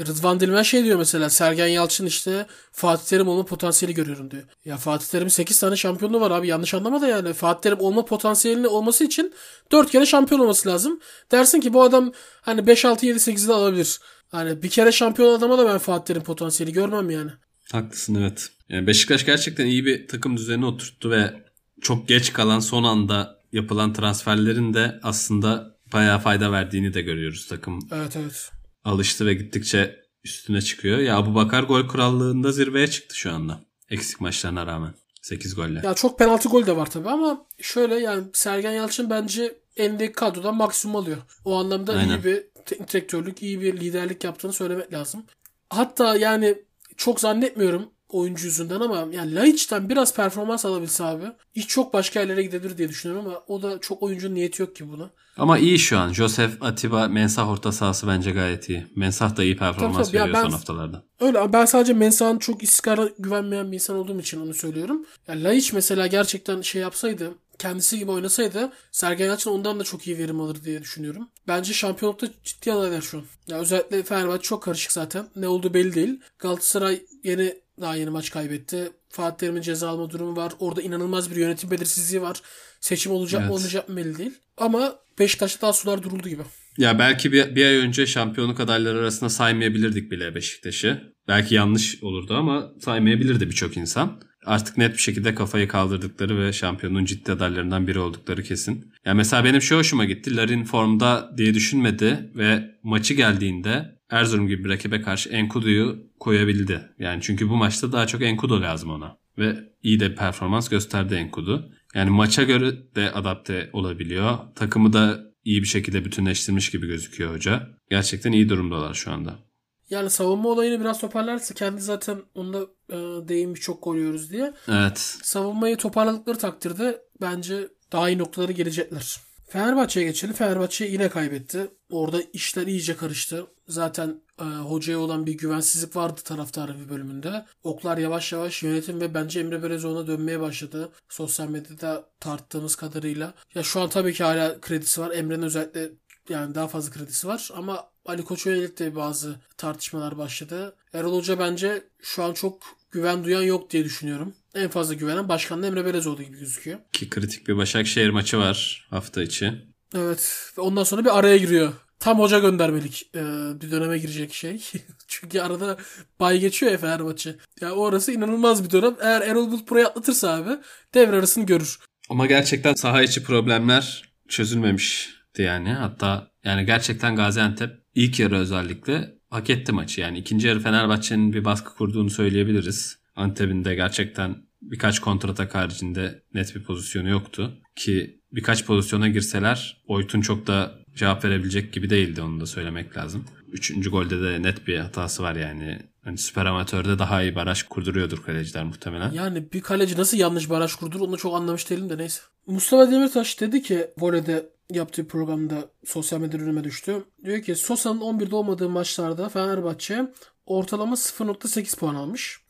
Rıdvan 0.00 0.40
Dilmen 0.40 0.62
şey 0.62 0.84
diyor 0.84 0.98
mesela 0.98 1.30
Sergen 1.30 1.66
Yalçın 1.66 2.06
işte 2.06 2.46
Fatih 2.72 3.04
Terim 3.04 3.28
olma 3.28 3.44
potansiyeli 3.44 3.94
görüyorum 3.94 4.30
diyor. 4.30 4.42
Ya 4.64 4.76
Fatih 4.76 5.06
Terim'in 5.06 5.28
8 5.28 5.60
tane 5.60 5.76
şampiyonluğu 5.76 6.20
var 6.20 6.30
abi 6.30 6.48
yanlış 6.48 6.74
anlama 6.74 7.00
da 7.00 7.08
yani. 7.08 7.32
Fatih 7.32 7.60
Terim 7.60 7.80
olma 7.80 8.04
potansiyelinin 8.04 8.64
olması 8.64 9.04
için 9.04 9.34
4 9.72 9.90
kere 9.90 10.06
şampiyon 10.06 10.40
olması 10.40 10.68
lazım. 10.68 11.00
Dersin 11.32 11.60
ki 11.60 11.72
bu 11.72 11.82
adam 11.82 12.12
hani 12.40 12.66
5 12.66 12.84
6 12.84 13.06
7 13.06 13.18
8'de 13.18 13.52
alabilir. 13.52 13.98
Hani 14.28 14.62
bir 14.62 14.70
kere 14.70 14.92
şampiyon 14.92 15.38
adama 15.38 15.58
da 15.58 15.66
ben 15.66 15.78
Fatih 15.78 16.04
Terim 16.04 16.22
potansiyeli 16.22 16.72
görmem 16.72 17.10
yani. 17.10 17.30
Haklısın 17.72 18.14
evet. 18.14 18.50
Yani 18.68 18.86
Beşiktaş 18.86 19.26
gerçekten 19.26 19.66
iyi 19.66 19.86
bir 19.86 20.08
takım 20.08 20.36
düzeni 20.36 20.66
oturttu 20.66 21.10
ve 21.10 21.34
çok 21.80 22.08
geç 22.08 22.32
kalan 22.32 22.60
son 22.60 22.84
anda 22.84 23.36
yapılan 23.52 23.92
transferlerin 23.92 24.74
de 24.74 25.00
aslında 25.02 25.76
bayağı 25.92 26.18
fayda 26.18 26.52
verdiğini 26.52 26.94
de 26.94 27.02
görüyoruz 27.02 27.46
takım. 27.48 27.78
Evet 27.92 28.16
evet. 28.16 28.50
Alıştı 28.86 29.26
ve 29.26 29.34
gittikçe 29.34 30.06
üstüne 30.24 30.62
çıkıyor. 30.62 30.98
Ya 30.98 31.26
bu 31.26 31.34
Bakar 31.34 31.62
gol 31.62 31.88
kurallığında 31.88 32.52
zirveye 32.52 32.86
çıktı 32.86 33.18
şu 33.18 33.32
anda. 33.32 33.60
Eksik 33.90 34.20
maçlarına 34.20 34.66
rağmen. 34.66 34.94
8 35.22 35.54
golle. 35.54 35.80
Ya 35.84 35.94
çok 35.94 36.18
penaltı 36.18 36.48
gol 36.48 36.66
de 36.66 36.76
var 36.76 36.90
tabii 36.90 37.08
ama 37.08 37.46
şöyle 37.60 37.94
yani 37.94 38.24
Sergen 38.32 38.72
Yalçın 38.72 39.10
bence 39.10 39.58
elindeki 39.76 40.12
kadrodan 40.12 40.56
maksimum 40.56 40.96
alıyor. 40.96 41.16
O 41.44 41.56
anlamda 41.56 41.92
Aynen. 41.92 42.18
iyi 42.18 42.24
bir 42.24 42.44
teknik 42.66 42.92
direktörlük, 42.92 43.42
iyi 43.42 43.60
bir 43.60 43.80
liderlik 43.80 44.24
yaptığını 44.24 44.52
söylemek 44.52 44.92
lazım. 44.92 45.24
Hatta 45.70 46.16
yani 46.16 46.58
çok 46.96 47.20
zannetmiyorum 47.20 47.90
oyuncu 48.16 48.46
yüzünden 48.46 48.80
ama 48.80 49.06
yani 49.12 49.34
Laiç'ten 49.34 49.88
biraz 49.88 50.14
performans 50.14 50.64
alabilse 50.64 51.04
abi 51.04 51.24
iş 51.54 51.66
çok 51.66 51.92
başka 51.94 52.20
yerlere 52.20 52.42
gidebilir 52.42 52.78
diye 52.78 52.88
düşünüyorum 52.88 53.26
ama 53.26 53.42
o 53.46 53.62
da 53.62 53.80
çok 53.80 54.02
oyuncunun 54.02 54.34
niyeti 54.34 54.62
yok 54.62 54.76
ki 54.76 54.88
buna. 54.92 55.10
Ama 55.36 55.58
iyi 55.58 55.78
şu 55.78 55.98
an. 55.98 56.12
Joseph, 56.12 56.52
Atiba, 56.60 57.08
Mensah 57.08 57.48
orta 57.48 57.72
sahası 57.72 58.08
bence 58.08 58.30
gayet 58.30 58.68
iyi. 58.68 58.86
Mensah 58.96 59.36
da 59.36 59.44
iyi 59.44 59.56
performans 59.56 59.96
tabii, 59.96 60.06
tabii. 60.06 60.16
veriyor 60.22 60.34
ben, 60.34 60.42
son 60.42 60.50
haftalarda. 60.50 61.02
Öyle 61.20 61.52
ben 61.52 61.64
sadece 61.64 61.92
Mensah'ın 61.92 62.38
çok 62.38 62.62
istikrara 62.62 63.08
güvenmeyen 63.18 63.72
bir 63.72 63.74
insan 63.74 63.96
olduğum 63.96 64.20
için 64.20 64.40
onu 64.40 64.54
söylüyorum. 64.54 65.06
Yani 65.28 65.44
Laiç 65.44 65.72
mesela 65.72 66.06
gerçekten 66.06 66.60
şey 66.60 66.82
yapsaydı 66.82 67.30
kendisi 67.58 67.98
gibi 67.98 68.10
oynasaydı 68.10 68.72
Sergen 68.92 69.26
Yalçın 69.26 69.50
ondan 69.50 69.80
da 69.80 69.84
çok 69.84 70.06
iyi 70.06 70.18
verim 70.18 70.40
alır 70.40 70.64
diye 70.64 70.82
düşünüyorum. 70.82 71.28
Bence 71.48 71.72
şampiyonlukta 71.72 72.28
ciddi 72.44 72.72
adaylar 72.72 73.02
şu 73.02 73.18
an. 73.18 73.24
Ya 73.46 73.58
özellikle 73.58 74.02
Fenerbahçe 74.02 74.42
çok 74.42 74.62
karışık 74.62 74.92
zaten. 74.92 75.28
Ne 75.36 75.48
olduğu 75.48 75.74
belli 75.74 75.94
değil. 75.94 76.20
Galatasaray 76.38 77.02
yeni 77.24 77.54
daha 77.80 77.96
yeni 77.96 78.10
maç 78.10 78.30
kaybetti. 78.30 78.90
Fatih 79.08 79.38
Terim'in 79.38 79.60
ceza 79.60 79.88
alma 79.88 80.10
durumu 80.10 80.36
var. 80.36 80.52
Orada 80.58 80.82
inanılmaz 80.82 81.30
bir 81.30 81.36
yönetim 81.36 81.70
belirsizliği 81.70 82.22
var. 82.22 82.42
Seçim 82.80 83.12
olacak 83.12 83.40
evet. 83.40 83.48
mı 83.48 83.54
olmayacak 83.54 83.88
mı 83.88 83.96
belli 83.96 84.18
değil. 84.18 84.32
Ama 84.56 84.98
Beşiktaş'ta 85.18 85.62
daha 85.62 85.72
sular 85.72 86.02
duruldu 86.02 86.28
gibi. 86.28 86.42
Ya 86.78 86.98
belki 86.98 87.32
bir, 87.32 87.54
bir 87.56 87.66
ay 87.66 87.76
önce 87.76 88.06
şampiyonluk 88.06 88.60
adayları 88.60 88.98
arasında 88.98 89.30
saymayabilirdik 89.30 90.10
bile 90.10 90.34
Beşiktaş'ı. 90.34 91.12
Belki 91.28 91.54
yanlış 91.54 92.02
olurdu 92.02 92.34
ama 92.34 92.72
saymayabilirdi 92.80 93.48
birçok 93.48 93.76
insan 93.76 94.20
artık 94.46 94.78
net 94.78 94.92
bir 94.92 95.02
şekilde 95.02 95.34
kafayı 95.34 95.68
kaldırdıkları 95.68 96.40
ve 96.40 96.52
şampiyonun 96.52 97.04
ciddi 97.04 97.32
adaylarından 97.32 97.86
biri 97.86 97.98
oldukları 97.98 98.42
kesin. 98.42 98.92
Yani 99.04 99.16
mesela 99.16 99.44
benim 99.44 99.62
şu 99.62 99.76
hoşuma 99.76 100.04
gitti. 100.04 100.36
Larin 100.36 100.64
formda 100.64 101.34
diye 101.36 101.54
düşünmedi 101.54 102.30
ve 102.36 102.70
maçı 102.82 103.14
geldiğinde 103.14 103.96
Erzurum 104.10 104.48
gibi 104.48 104.64
bir 104.64 104.68
rakibe 104.68 105.00
karşı 105.00 105.28
Enkudu'yu 105.28 106.06
koyabildi. 106.20 106.80
Yani 106.98 107.22
çünkü 107.22 107.48
bu 107.48 107.56
maçta 107.56 107.92
daha 107.92 108.06
çok 108.06 108.22
Enkudu 108.22 108.62
lazım 108.62 108.90
ona. 108.90 109.16
Ve 109.38 109.56
iyi 109.82 110.00
de 110.00 110.14
performans 110.14 110.68
gösterdi 110.68 111.14
Enkudu. 111.14 111.72
Yani 111.94 112.10
maça 112.10 112.42
göre 112.42 112.94
de 112.96 113.12
adapte 113.12 113.70
olabiliyor. 113.72 114.38
Takımı 114.54 114.92
da 114.92 115.20
iyi 115.44 115.62
bir 115.62 115.68
şekilde 115.68 116.04
bütünleştirmiş 116.04 116.70
gibi 116.70 116.86
gözüküyor 116.86 117.34
hoca. 117.34 117.68
Gerçekten 117.90 118.32
iyi 118.32 118.48
durumdalar 118.48 118.94
şu 118.94 119.12
anda. 119.12 119.45
Yani 119.90 120.10
savunma 120.10 120.48
olayını 120.48 120.80
biraz 120.80 121.00
toparlarsa 121.00 121.54
kendi 121.54 121.80
zaten 121.80 122.22
onda 122.34 122.62
e, 122.90 123.28
değinmiş 123.28 123.60
çok 123.60 123.82
koruyoruz 123.82 124.30
diye. 124.30 124.54
Evet. 124.68 124.98
Savunmayı 125.22 125.76
toparladıkları 125.76 126.38
takdirde 126.38 127.02
bence 127.20 127.68
daha 127.92 128.08
iyi 128.10 128.18
noktaları 128.18 128.52
gelecekler. 128.52 129.20
Fenerbahçe'ye 129.48 130.06
geçelim. 130.06 130.34
Fenerbahçe 130.34 130.84
yine 130.84 131.08
kaybetti. 131.08 131.70
Orada 131.90 132.22
işler 132.32 132.66
iyice 132.66 132.96
karıştı. 132.96 133.46
Zaten 133.68 134.20
e, 134.40 134.44
hocaya 134.44 134.98
olan 134.98 135.26
bir 135.26 135.32
güvensizlik 135.32 135.96
vardı 135.96 136.20
taraftarı 136.24 136.78
bir 136.78 136.88
bölümünde. 136.88 137.46
Oklar 137.62 137.98
yavaş 137.98 138.32
yavaş 138.32 138.62
yönetim 138.62 139.00
ve 139.00 139.14
bence 139.14 139.40
Emre 139.40 139.62
Belezoğlu'na 139.62 140.06
dönmeye 140.06 140.40
başladı. 140.40 140.92
Sosyal 141.08 141.48
medyada 141.48 142.08
tarttığımız 142.20 142.76
kadarıyla. 142.76 143.34
Ya 143.54 143.62
şu 143.62 143.80
an 143.80 143.88
tabii 143.88 144.12
ki 144.12 144.24
hala 144.24 144.60
kredisi 144.60 145.00
var. 145.00 145.10
Emre'nin 145.10 145.42
özellikle 145.42 145.90
yani 146.28 146.54
daha 146.54 146.68
fazla 146.68 146.92
kredisi 146.92 147.26
var 147.26 147.50
ama 147.54 147.90
Ali 148.06 148.24
Koç'a 148.24 148.50
yönelik 148.50 148.78
de 148.78 148.96
bazı 148.96 149.36
tartışmalar 149.56 150.18
başladı. 150.18 150.76
Erol 150.92 151.18
Hoca 151.18 151.38
bence 151.38 151.82
şu 152.02 152.22
an 152.22 152.32
çok 152.32 152.76
güven 152.90 153.24
duyan 153.24 153.42
yok 153.42 153.70
diye 153.70 153.84
düşünüyorum. 153.84 154.34
En 154.54 154.68
fazla 154.68 154.94
güvenen 154.94 155.28
başkan 155.28 155.62
Emre 155.62 155.84
Belezoğlu 155.84 156.22
gibi 156.22 156.38
gözüküyor. 156.38 156.78
Ki 156.92 157.10
kritik 157.10 157.48
bir 157.48 157.56
Başakşehir 157.56 158.10
maçı 158.10 158.38
var 158.38 158.86
hafta 158.90 159.22
içi. 159.22 159.52
Evet. 159.94 160.52
Ve 160.58 160.62
ondan 160.62 160.84
sonra 160.84 161.04
bir 161.04 161.18
araya 161.18 161.36
giriyor. 161.36 161.72
Tam 161.98 162.18
hoca 162.18 162.38
göndermelik 162.38 163.10
e, 163.14 163.20
bir 163.60 163.70
döneme 163.70 163.98
girecek 163.98 164.34
şey. 164.34 164.62
Çünkü 165.08 165.40
arada 165.40 165.76
bay 166.20 166.38
geçiyor 166.38 166.72
ya 166.72 166.78
Fenerbahçe. 166.78 167.30
Ya 167.30 167.36
yani 167.60 167.72
orası 167.72 168.12
inanılmaz 168.12 168.64
bir 168.64 168.70
dönem. 168.70 168.96
Eğer 169.00 169.20
Erol 169.20 169.50
Bulut 169.50 169.70
burayı 169.70 169.86
atlatırsa 169.86 170.34
abi 170.34 170.50
devre 170.94 171.16
arasını 171.16 171.46
görür. 171.46 171.78
Ama 172.10 172.26
gerçekten 172.26 172.74
saha 172.74 173.02
içi 173.02 173.22
problemler 173.22 174.12
çözülmemişti 174.28 175.42
yani. 175.42 175.72
Hatta 175.72 176.30
yani 176.44 176.66
gerçekten 176.66 177.16
Gaziantep 177.16 177.85
ilk 177.96 178.20
yarı 178.20 178.36
özellikle 178.36 179.14
hak 179.30 179.50
etti 179.50 179.72
maçı. 179.72 180.00
Yani 180.00 180.18
ikinci 180.18 180.48
yarı 180.48 180.60
Fenerbahçe'nin 180.60 181.32
bir 181.32 181.44
baskı 181.44 181.74
kurduğunu 181.74 182.10
söyleyebiliriz. 182.10 182.98
Antep'in 183.16 183.64
de 183.64 183.74
gerçekten 183.74 184.36
birkaç 184.62 184.98
kontratak 184.98 185.54
haricinde 185.54 186.22
net 186.34 186.54
bir 186.54 186.62
pozisyonu 186.62 187.08
yoktu. 187.08 187.58
Ki 187.76 188.20
birkaç 188.32 188.66
pozisyona 188.66 189.08
girseler 189.08 189.82
Oytun 189.86 190.20
çok 190.20 190.46
da 190.46 190.78
cevap 190.94 191.24
verebilecek 191.24 191.72
gibi 191.72 191.90
değildi 191.90 192.22
onu 192.22 192.40
da 192.40 192.46
söylemek 192.46 192.96
lazım. 192.96 193.24
Üçüncü 193.52 193.90
golde 193.90 194.22
de 194.22 194.42
net 194.42 194.66
bir 194.66 194.78
hatası 194.78 195.22
var 195.22 195.36
yani. 195.36 195.78
Hani 196.04 196.18
süper 196.18 196.46
amatörde 196.46 196.98
daha 196.98 197.22
iyi 197.22 197.34
baraj 197.34 197.62
kurduruyordur 197.62 198.22
kaleciler 198.22 198.64
muhtemelen. 198.64 199.12
Yani 199.12 199.52
bir 199.52 199.60
kaleci 199.60 199.96
nasıl 199.96 200.16
yanlış 200.16 200.50
baraj 200.50 200.74
kurdur 200.74 201.00
onu 201.00 201.16
çok 201.16 201.34
anlamış 201.34 201.70
değilim 201.70 201.90
de 201.90 201.98
neyse. 201.98 202.20
Mustafa 202.46 202.90
Demirtaş 202.90 203.40
dedi 203.40 203.62
ki 203.62 203.86
voleyde 203.98 204.46
yaptığı 204.70 205.08
programda 205.08 205.70
sosyal 205.84 206.20
medya 206.20 206.40
önüme 206.40 206.64
düştü. 206.64 207.04
Diyor 207.24 207.42
ki 207.42 207.54
Sosa'nın 207.56 208.00
11'de 208.00 208.36
olmadığı 208.36 208.68
maçlarda 208.68 209.28
Fenerbahçe 209.28 210.12
ortalama 210.46 210.94
0.8 210.94 211.78
puan 211.78 211.94
almış. 211.94 212.40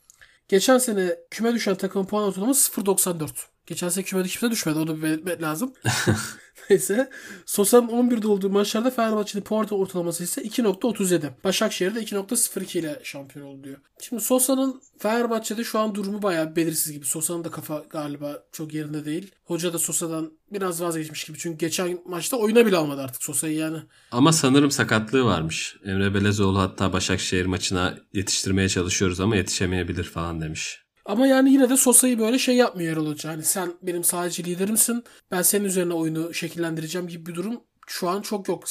Geçen 0.49 0.79
sene 0.79 1.17
küme 1.31 1.55
düşen 1.55 1.75
takımın 1.75 2.07
puan 2.07 2.25
ortalaması 2.25 2.73
0.94. 2.73 3.56
Geçen 3.67 3.89
sene 3.89 4.05
kümede 4.05 4.29
kimse 4.29 4.51
düşmedi. 4.51 4.79
Onu 4.79 5.03
belirtmek 5.03 5.43
lazım. 5.43 5.73
Neyse. 6.71 7.11
Sosa'nın 7.47 7.89
11'de 7.89 8.29
olduğu 8.29 8.51
maçlarda 8.51 8.91
Fenerbahçe'nin 8.91 9.45
puan 9.45 9.69
ortalaması 9.69 10.25
ise 10.25 10.43
2.37. 10.43 11.31
Başakşehir'de 11.45 12.03
2.02 12.03 12.79
ile 12.79 13.01
şampiyon 13.03 13.47
oldu 13.47 13.65
diyor. 13.65 13.77
Şimdi 14.01 14.23
Sosa'nın 14.23 14.83
Fenerbahçe'de 14.99 15.65
şu 15.65 15.79
an 15.79 15.95
durumu 15.95 16.23
bayağı 16.23 16.57
belirsiz 16.57 16.93
gibi. 16.93 17.05
Sosa'nın 17.07 17.45
da 17.45 17.51
kafa 17.51 17.85
galiba 17.91 18.43
çok 18.53 18.75
yerinde 18.75 19.05
değil. 19.05 19.31
Hoca 19.45 19.73
da 19.73 19.79
Sosa'dan 19.79 20.33
biraz 20.53 20.83
vazgeçmiş 20.83 21.25
gibi. 21.25 21.39
Çünkü 21.39 21.59
geçen 21.59 21.99
maçta 22.07 22.37
oyuna 22.37 22.67
bile 22.67 22.77
almadı 22.77 23.03
artık 23.03 23.23
Sosa'yı 23.23 23.57
yani. 23.57 23.79
Ama 24.13 24.33
sanırım 24.33 24.71
sakatlığı 24.71 25.25
varmış. 25.25 25.77
Emre 25.85 26.15
Belezoğlu 26.15 26.59
hatta 26.59 26.93
Başakşehir 26.93 27.47
maçına 27.47 27.99
yetiştirmeye 28.13 28.69
çalışıyoruz 28.69 29.21
ama 29.21 29.37
yetişemeyebilir 29.37 30.05
falan 30.05 30.41
demiş. 30.41 30.86
Ama 31.07 31.27
yani 31.27 31.53
yine 31.53 31.71
de 31.71 31.77
Sosa'yı 31.77 32.19
böyle 32.19 32.39
şey 32.39 32.57
yapmıyor 32.57 32.93
Erol 32.93 33.07
Hoca. 33.07 33.31
Hani 33.31 33.43
sen 33.43 33.73
benim 33.83 34.05
sadece 34.05 34.45
liderimsin. 34.45 35.05
Ben 35.31 35.43
senin 35.43 35.65
üzerine 35.65 35.95
oyunu 35.95 36.35
şekillendireceğim 36.35 37.09
gibi 37.09 37.27
bir 37.27 37.35
durum 37.35 37.61
şu 37.87 38.09
an 38.09 38.23
çok 38.23 38.49
yok. 38.49 38.65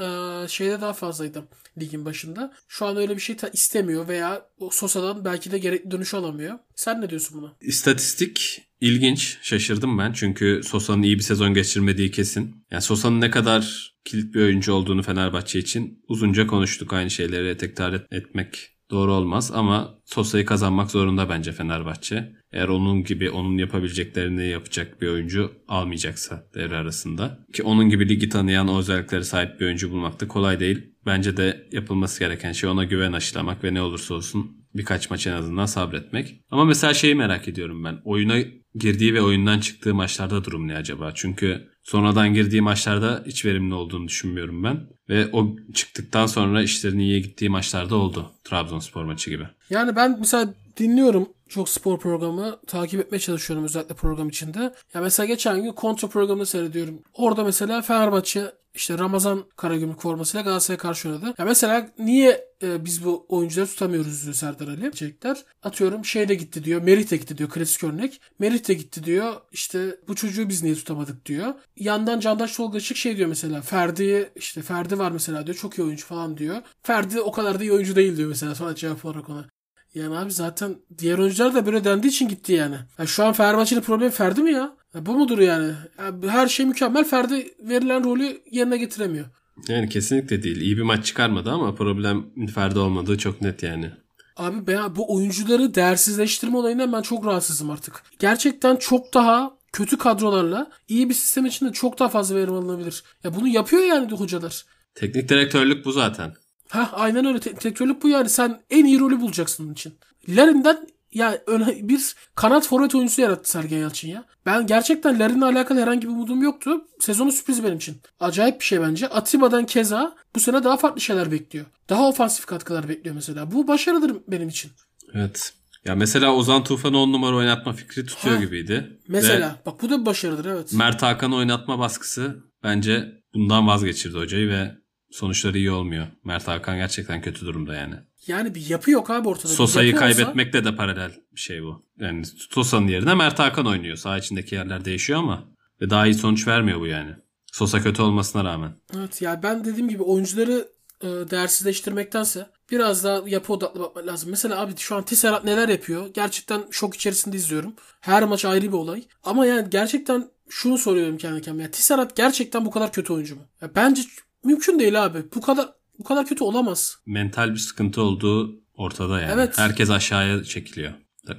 Ee, 0.00 0.48
şeyde 0.48 0.80
daha 0.80 0.92
fazlaydı 0.92 1.48
ligin 1.80 2.04
başında. 2.04 2.52
Şu 2.68 2.86
an 2.86 2.96
öyle 2.96 3.16
bir 3.16 3.20
şey 3.20 3.36
istemiyor 3.52 4.08
veya 4.08 4.46
Sosa'dan 4.70 5.24
belki 5.24 5.50
de 5.50 5.58
gerekli 5.58 5.90
dönüş 5.90 6.14
alamıyor. 6.14 6.58
Sen 6.74 7.00
ne 7.00 7.10
diyorsun 7.10 7.42
buna? 7.42 7.52
İstatistik 7.60 8.62
ilginç. 8.80 9.38
Şaşırdım 9.42 9.98
ben. 9.98 10.12
Çünkü 10.12 10.60
Sosa'nın 10.64 11.02
iyi 11.02 11.18
bir 11.18 11.22
sezon 11.22 11.54
geçirmediği 11.54 12.10
kesin. 12.10 12.56
Yani 12.70 12.82
Sosa'nın 12.82 13.20
ne 13.20 13.30
kadar 13.30 13.94
kilit 14.04 14.34
bir 14.34 14.40
oyuncu 14.40 14.72
olduğunu 14.72 15.02
Fenerbahçe 15.02 15.58
için 15.58 16.04
uzunca 16.08 16.46
konuştuk. 16.46 16.92
Aynı 16.92 17.10
şeyleri 17.10 17.56
tekrar 17.56 18.06
etmek 18.10 18.73
doğru 18.94 19.12
olmaz 19.12 19.50
ama 19.54 19.94
Sosa'yı 20.04 20.46
kazanmak 20.46 20.90
zorunda 20.90 21.28
bence 21.28 21.52
Fenerbahçe. 21.52 22.32
Eğer 22.52 22.68
onun 22.68 23.04
gibi 23.04 23.30
onun 23.30 23.58
yapabileceklerini 23.58 24.48
yapacak 24.48 25.02
bir 25.02 25.08
oyuncu 25.08 25.52
almayacaksa 25.68 26.44
devre 26.54 26.76
arasında. 26.76 27.38
Ki 27.52 27.62
onun 27.62 27.88
gibi 27.88 28.08
ligi 28.08 28.28
tanıyan 28.28 28.68
o 28.68 28.78
özelliklere 28.78 29.24
sahip 29.24 29.60
bir 29.60 29.66
oyuncu 29.66 29.90
bulmak 29.90 30.20
da 30.20 30.28
kolay 30.28 30.60
değil. 30.60 30.82
Bence 31.06 31.36
de 31.36 31.68
yapılması 31.72 32.20
gereken 32.20 32.52
şey 32.52 32.70
ona 32.70 32.84
güven 32.84 33.12
aşılamak 33.12 33.64
ve 33.64 33.74
ne 33.74 33.82
olursa 33.82 34.14
olsun 34.14 34.64
birkaç 34.74 35.10
maç 35.10 35.26
en 35.26 35.32
azından 35.32 35.66
sabretmek. 35.66 36.40
Ama 36.50 36.64
mesela 36.64 36.94
şeyi 36.94 37.14
merak 37.14 37.48
ediyorum 37.48 37.84
ben. 37.84 38.00
Oyuna 38.04 38.36
girdiği 38.74 39.14
ve 39.14 39.22
oyundan 39.22 39.60
çıktığı 39.60 39.94
maçlarda 39.94 40.44
durum 40.44 40.68
ne 40.68 40.76
acaba? 40.76 41.12
Çünkü 41.14 41.68
sonradan 41.82 42.34
girdiği 42.34 42.60
maçlarda 42.60 43.24
hiç 43.26 43.44
verimli 43.44 43.74
olduğunu 43.74 44.08
düşünmüyorum 44.08 44.64
ben. 44.64 44.88
Ve 45.08 45.28
o 45.32 45.48
çıktıktan 45.74 46.26
sonra 46.26 46.62
işlerinin 46.62 47.02
iyiye 47.02 47.20
gittiği 47.20 47.48
maçlarda 47.48 47.96
oldu. 47.96 48.30
Trabzonspor 48.44 49.04
maçı 49.04 49.30
gibi. 49.30 49.48
Yani 49.70 49.96
ben 49.96 50.16
mesela 50.18 50.54
dinliyorum 50.76 51.28
çok 51.48 51.68
spor 51.68 51.98
programı 51.98 52.60
takip 52.66 53.00
etmeye 53.00 53.18
çalışıyorum 53.18 53.64
özellikle 53.64 53.94
program 53.94 54.28
içinde. 54.28 54.74
Ya 54.94 55.00
mesela 55.00 55.26
geçen 55.26 55.62
gün 55.62 55.72
kontrol 55.72 56.08
programını 56.08 56.46
seyrediyorum. 56.46 56.98
Orada 57.14 57.44
mesela 57.44 57.82
Fenerbahçe 57.82 58.52
işte 58.74 58.98
Ramazan 58.98 59.44
Karagümrük 59.56 60.00
formasıyla 60.00 60.44
Galatasaray'a 60.44 60.78
karşı 60.78 61.08
oynadı. 61.08 61.34
Ya 61.38 61.44
mesela 61.44 61.90
niye 61.98 62.48
e, 62.62 62.84
biz 62.84 63.04
bu 63.04 63.26
oyuncuları 63.28 63.68
tutamıyoruz 63.68 64.22
diyor 64.22 64.34
Serdar 64.34 64.68
Ali. 64.68 64.80
Diyecekler. 64.80 65.44
Atıyorum 65.62 66.04
şey 66.04 66.28
de 66.28 66.34
gitti 66.34 66.64
diyor. 66.64 66.82
Merih 66.82 67.10
de 67.10 67.16
gitti 67.16 67.38
diyor. 67.38 67.50
Klasik 67.50 67.84
örnek. 67.84 68.20
Merih 68.38 68.68
de 68.68 68.74
gitti 68.74 69.04
diyor. 69.04 69.34
İşte 69.52 69.98
bu 70.08 70.14
çocuğu 70.14 70.48
biz 70.48 70.62
niye 70.62 70.74
tutamadık 70.74 71.26
diyor. 71.26 71.54
Yandan 71.76 72.20
Candaş 72.20 72.56
Tolgaçık 72.56 72.96
şey 72.96 73.16
diyor 73.16 73.28
mesela. 73.28 73.62
Ferdi 73.62 74.32
işte 74.36 74.62
Ferdi 74.62 74.98
var 74.98 75.10
mesela 75.10 75.46
diyor. 75.46 75.56
Çok 75.56 75.78
iyi 75.78 75.82
oyuncu 75.82 76.06
falan 76.06 76.36
diyor. 76.36 76.62
Ferdi 76.82 77.20
o 77.20 77.32
kadar 77.32 77.60
da 77.60 77.64
iyi 77.64 77.72
oyuncu 77.72 77.96
değil 77.96 78.16
diyor 78.16 78.28
mesela. 78.28 78.54
Sonra 78.54 78.74
cevap 78.74 79.04
olarak 79.04 79.30
ona. 79.30 79.46
Yani 79.94 80.18
abi 80.18 80.32
zaten 80.32 80.76
diğer 80.98 81.18
oyuncular 81.18 81.54
da 81.54 81.66
böyle 81.66 81.84
dendiği 81.84 82.10
için 82.12 82.28
gitti 82.28 82.52
yani. 82.52 82.76
yani 82.98 83.08
şu 83.08 83.24
an 83.24 83.32
Fenerbahçe'nin 83.32 83.80
problemi 83.80 84.10
Ferdi 84.10 84.42
mi 84.42 84.52
ya? 84.52 84.76
Ya 84.94 85.06
bu 85.06 85.14
mudur 85.14 85.38
yani? 85.38 85.72
yani? 85.98 86.30
Her 86.30 86.48
şey 86.48 86.66
mükemmel. 86.66 87.04
Ferdi 87.04 87.54
verilen 87.60 88.04
rolü 88.04 88.42
yerine 88.50 88.76
getiremiyor. 88.76 89.26
Yani 89.68 89.88
kesinlikle 89.88 90.42
değil. 90.42 90.60
İyi 90.60 90.76
bir 90.76 90.82
maç 90.82 91.06
çıkarmadı 91.06 91.50
ama 91.50 91.74
problem 91.74 92.46
Ferdi 92.54 92.78
olmadığı 92.78 93.18
çok 93.18 93.40
net 93.40 93.62
yani. 93.62 93.90
Abi 94.36 94.66
ben 94.66 94.96
bu 94.96 95.14
oyuncuları 95.14 95.74
değersizleştirme 95.74 96.56
olayından 96.56 96.92
ben 96.92 97.02
çok 97.02 97.26
rahatsızım 97.26 97.70
artık. 97.70 98.02
Gerçekten 98.18 98.76
çok 98.76 99.14
daha 99.14 99.56
kötü 99.72 99.98
kadrolarla 99.98 100.70
iyi 100.88 101.08
bir 101.08 101.14
sistem 101.14 101.46
içinde 101.46 101.72
çok 101.72 101.98
daha 101.98 102.08
fazla 102.08 102.36
verim 102.36 102.54
alınabilir. 102.54 103.04
Ya 103.24 103.34
bunu 103.34 103.48
yapıyor 103.48 103.82
yani 103.82 104.12
hocalar. 104.12 104.64
Teknik 104.94 105.28
direktörlük 105.28 105.84
bu 105.84 105.92
zaten. 105.92 106.34
Ha 106.68 106.90
aynen 106.92 107.24
öyle. 107.24 107.40
Teknik 107.40 108.02
bu 108.02 108.08
yani. 108.08 108.28
Sen 108.28 108.62
en 108.70 108.84
iyi 108.84 109.00
rolü 109.00 109.20
bulacaksın 109.20 109.64
onun 109.64 109.72
için. 109.72 109.94
Larin'den 110.28 110.86
ya 111.14 111.42
bir 111.82 112.14
kanat 112.34 112.66
forvet 112.66 112.94
oyuncusu 112.94 113.22
yarattı 113.22 113.50
Sergen 113.50 113.78
Yalçın 113.78 114.08
ya. 114.08 114.24
Ben 114.46 114.66
gerçekten 114.66 115.20
Larin'le 115.20 115.42
alakalı 115.42 115.80
herhangi 115.80 116.02
bir 116.02 116.12
umudum 116.12 116.42
yoktu. 116.42 116.84
Sezonu 117.00 117.32
sürpriz 117.32 117.64
benim 117.64 117.76
için. 117.76 117.96
Acayip 118.20 118.60
bir 118.60 118.64
şey 118.64 118.80
bence. 118.80 119.08
Atiba'dan 119.08 119.66
keza 119.66 120.14
bu 120.34 120.40
sene 120.40 120.64
daha 120.64 120.76
farklı 120.76 121.00
şeyler 121.00 121.32
bekliyor. 121.32 121.66
Daha 121.88 122.08
ofansif 122.08 122.46
katkılar 122.46 122.88
bekliyor 122.88 123.14
mesela. 123.14 123.52
Bu 123.52 123.68
başarıdır 123.68 124.16
benim 124.28 124.48
için. 124.48 124.70
Evet. 125.14 125.54
Ya 125.84 125.94
mesela 125.94 126.34
Ozan 126.34 126.64
Tufan'ı 126.64 126.98
on 126.98 127.12
numara 127.12 127.36
oynatma 127.36 127.72
fikri 127.72 128.06
tutuyor 128.06 128.36
ha, 128.36 128.44
gibiydi. 128.44 128.98
Mesela 129.08 129.50
ve 129.50 129.66
bak 129.66 129.82
bu 129.82 129.90
da 129.90 130.00
bir 130.00 130.06
başarıdır 130.06 130.44
evet. 130.44 130.72
Mert 130.72 131.02
Hakan'ı 131.02 131.36
oynatma 131.36 131.78
baskısı 131.78 132.44
bence 132.62 133.22
bundan 133.34 133.66
vazgeçirdi 133.66 134.18
hocayı 134.18 134.48
ve 134.48 134.70
sonuçları 135.10 135.58
iyi 135.58 135.70
olmuyor. 135.70 136.06
Mert 136.24 136.48
Hakan 136.48 136.76
gerçekten 136.76 137.22
kötü 137.22 137.46
durumda 137.46 137.74
yani. 137.74 137.94
Yani 138.26 138.54
bir 138.54 138.70
yapı 138.70 138.90
yok 138.90 139.10
abi 139.10 139.28
ortada. 139.28 139.52
Sosa'yı 139.52 139.94
kaybetmekle 139.94 140.58
olsa... 140.58 140.70
de 140.70 140.76
paralel 140.76 141.12
bir 141.34 141.40
şey 141.40 141.62
bu. 141.62 141.82
Yani 142.00 142.22
Sosa'nın 142.50 142.88
yerine 142.88 143.14
Mert 143.14 143.38
Hakan 143.38 143.66
oynuyor. 143.66 143.96
Saha 143.96 144.18
içindeki 144.18 144.54
yerler 144.54 144.84
değişiyor 144.84 145.18
ama 145.18 145.44
ve 145.80 145.90
daha 145.90 146.06
iyi 146.06 146.14
sonuç 146.14 146.48
vermiyor 146.48 146.80
bu 146.80 146.86
yani. 146.86 147.14
Sosa 147.52 147.82
kötü 147.82 148.02
olmasına 148.02 148.44
rağmen. 148.44 148.72
Evet 148.96 149.22
ya 149.22 149.42
ben 149.42 149.64
dediğim 149.64 149.88
gibi 149.88 150.02
oyuncuları 150.02 150.68
e, 151.00 151.06
değersizleştirmektense 151.06 152.46
biraz 152.70 153.04
daha 153.04 153.22
yapı 153.28 153.52
odaklı 153.52 153.80
bakmak 153.80 154.06
lazım. 154.06 154.30
Mesela 154.30 154.60
abi 154.60 154.72
şu 154.76 154.96
an 154.96 155.04
Tisserand 155.04 155.44
neler 155.44 155.68
yapıyor? 155.68 156.06
Gerçekten 156.14 156.64
şok 156.70 156.94
içerisinde 156.94 157.36
izliyorum. 157.36 157.74
Her 158.00 158.24
maç 158.24 158.44
ayrı 158.44 158.66
bir 158.66 158.72
olay. 158.72 159.02
Ama 159.24 159.46
yani 159.46 159.70
gerçekten 159.70 160.28
şunu 160.48 160.78
soruyorum 160.78 161.18
kendi 161.18 161.42
kendime. 161.42 161.62
Ya 161.62 161.70
Tisserand 161.70 162.10
gerçekten 162.14 162.64
bu 162.64 162.70
kadar 162.70 162.92
kötü 162.92 163.12
oyuncu 163.12 163.36
mu? 163.36 163.42
Ya 163.62 163.70
bence 163.74 164.02
Mümkün 164.44 164.78
değil 164.78 165.04
abi. 165.04 165.18
Bu 165.34 165.40
kadar 165.40 165.72
bu 165.98 166.04
kadar 166.04 166.26
kötü 166.26 166.44
olamaz. 166.44 166.96
Mental 167.06 167.50
bir 167.50 167.58
sıkıntı 167.58 168.02
olduğu 168.02 168.60
ortada 168.76 169.20
yani. 169.20 169.32
Evet. 169.32 169.58
Herkes 169.58 169.90
aşağıya 169.90 170.44
çekiliyor 170.44 170.92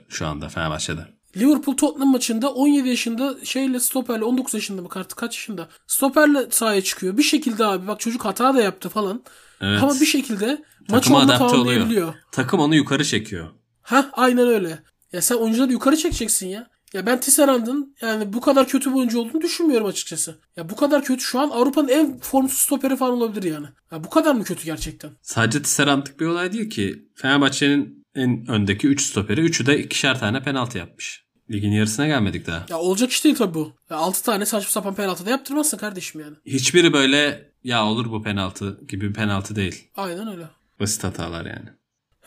şu 0.10 0.28
anda 0.28 0.50
Fenerbahçe'de. 0.50 1.16
Liverpool 1.38 1.78
Tottenham 1.78 2.12
maçında 2.12 2.54
17 2.54 2.90
yaşında 2.90 3.36
şeyle 3.44 3.80
stoperle 3.80 4.24
19 4.24 4.54
yaşında 4.54 4.82
mı 4.82 4.88
artık 4.96 5.18
kaç 5.18 5.36
yaşında 5.36 5.70
stoperle 5.88 6.48
sahaya 6.50 6.82
çıkıyor. 6.82 7.18
Bir 7.18 7.24
şekilde 7.24 7.66
abi 7.66 7.88
bak 7.88 8.00
çocuk 8.00 8.26
hata 8.26 8.56
da 8.56 8.62
yaptı 8.62 8.90
falan. 8.90 9.24
Evet. 9.62 9.84
Ama 9.84 9.94
bir 9.94 10.06
şekilde 10.06 10.64
maçı 10.90 11.16
onunla 11.16 11.38
tamamlayabiliyor. 11.38 12.14
Takım 12.32 12.60
onu 12.60 12.76
yukarı 12.76 13.06
çekiyor. 13.06 13.48
Ha 13.82 14.10
aynen 14.14 14.48
öyle. 14.48 14.80
Ya 15.14 15.22
sen 15.22 15.36
oyuncuları 15.36 15.72
yukarı 15.72 15.98
çekeceksin 15.98 16.48
ya. 16.48 16.68
Ya 16.96 17.06
ben 17.06 17.20
Tisserand'ın 17.20 17.96
yani 18.02 18.34
bu 18.34 18.42
kadar 18.42 18.68
kötü 18.68 18.90
bir 18.90 18.96
oyuncu 18.96 19.20
olduğunu 19.20 19.42
düşünmüyorum 19.42 19.88
açıkçası. 19.88 20.36
Ya 20.58 20.70
bu 20.70 20.76
kadar 20.76 21.04
kötü 21.04 21.24
şu 21.24 21.40
an 21.40 21.50
Avrupa'nın 21.50 21.88
en 21.88 22.20
formsuz 22.20 22.60
stoperi 22.60 22.96
falan 22.96 23.14
olabilir 23.14 23.44
yani. 23.44 23.68
Ya 23.92 24.04
bu 24.04 24.10
kadar 24.10 24.34
mı 24.34 24.44
kötü 24.44 24.66
gerçekten? 24.66 25.12
Sadece 25.22 25.62
Tisserand'lık 25.62 26.20
bir 26.20 26.26
olay 26.26 26.54
değil 26.54 26.70
ki. 26.70 27.06
Fenerbahçe'nin 27.16 28.06
en 28.16 28.46
öndeki 28.50 28.88
3 28.88 29.02
stoperi 29.02 29.42
3'ü 29.42 29.66
de 29.66 29.80
ikişer 29.84 30.20
tane 30.20 30.44
penaltı 30.44 30.78
yapmış. 30.78 31.26
Ligin 31.52 31.72
yarısına 31.72 32.08
gelmedik 32.08 32.48
daha. 32.48 32.66
Ya 32.70 32.78
olacak 32.78 33.12
iş 33.12 33.24
değil 33.24 33.36
tabii 33.36 33.54
bu. 33.54 33.74
Ya 33.90 33.98
6 33.98 34.24
tane 34.24 34.46
saçma 34.46 34.72
sapan 34.72 34.96
penaltı 34.96 35.26
da 35.26 35.30
yaptırmazsın 35.30 35.78
kardeşim 35.78 36.22
yani. 36.22 36.36
Hiçbiri 36.46 36.94
böyle 36.94 37.52
ya 37.64 37.86
olur 37.86 38.12
bu 38.12 38.24
penaltı 38.24 38.80
gibi 38.88 39.10
bir 39.10 39.14
penaltı 39.14 39.56
değil. 39.56 39.88
Aynen 39.96 40.28
öyle. 40.28 40.44
Basit 40.80 41.04
hatalar 41.04 41.46
yani. 41.46 41.70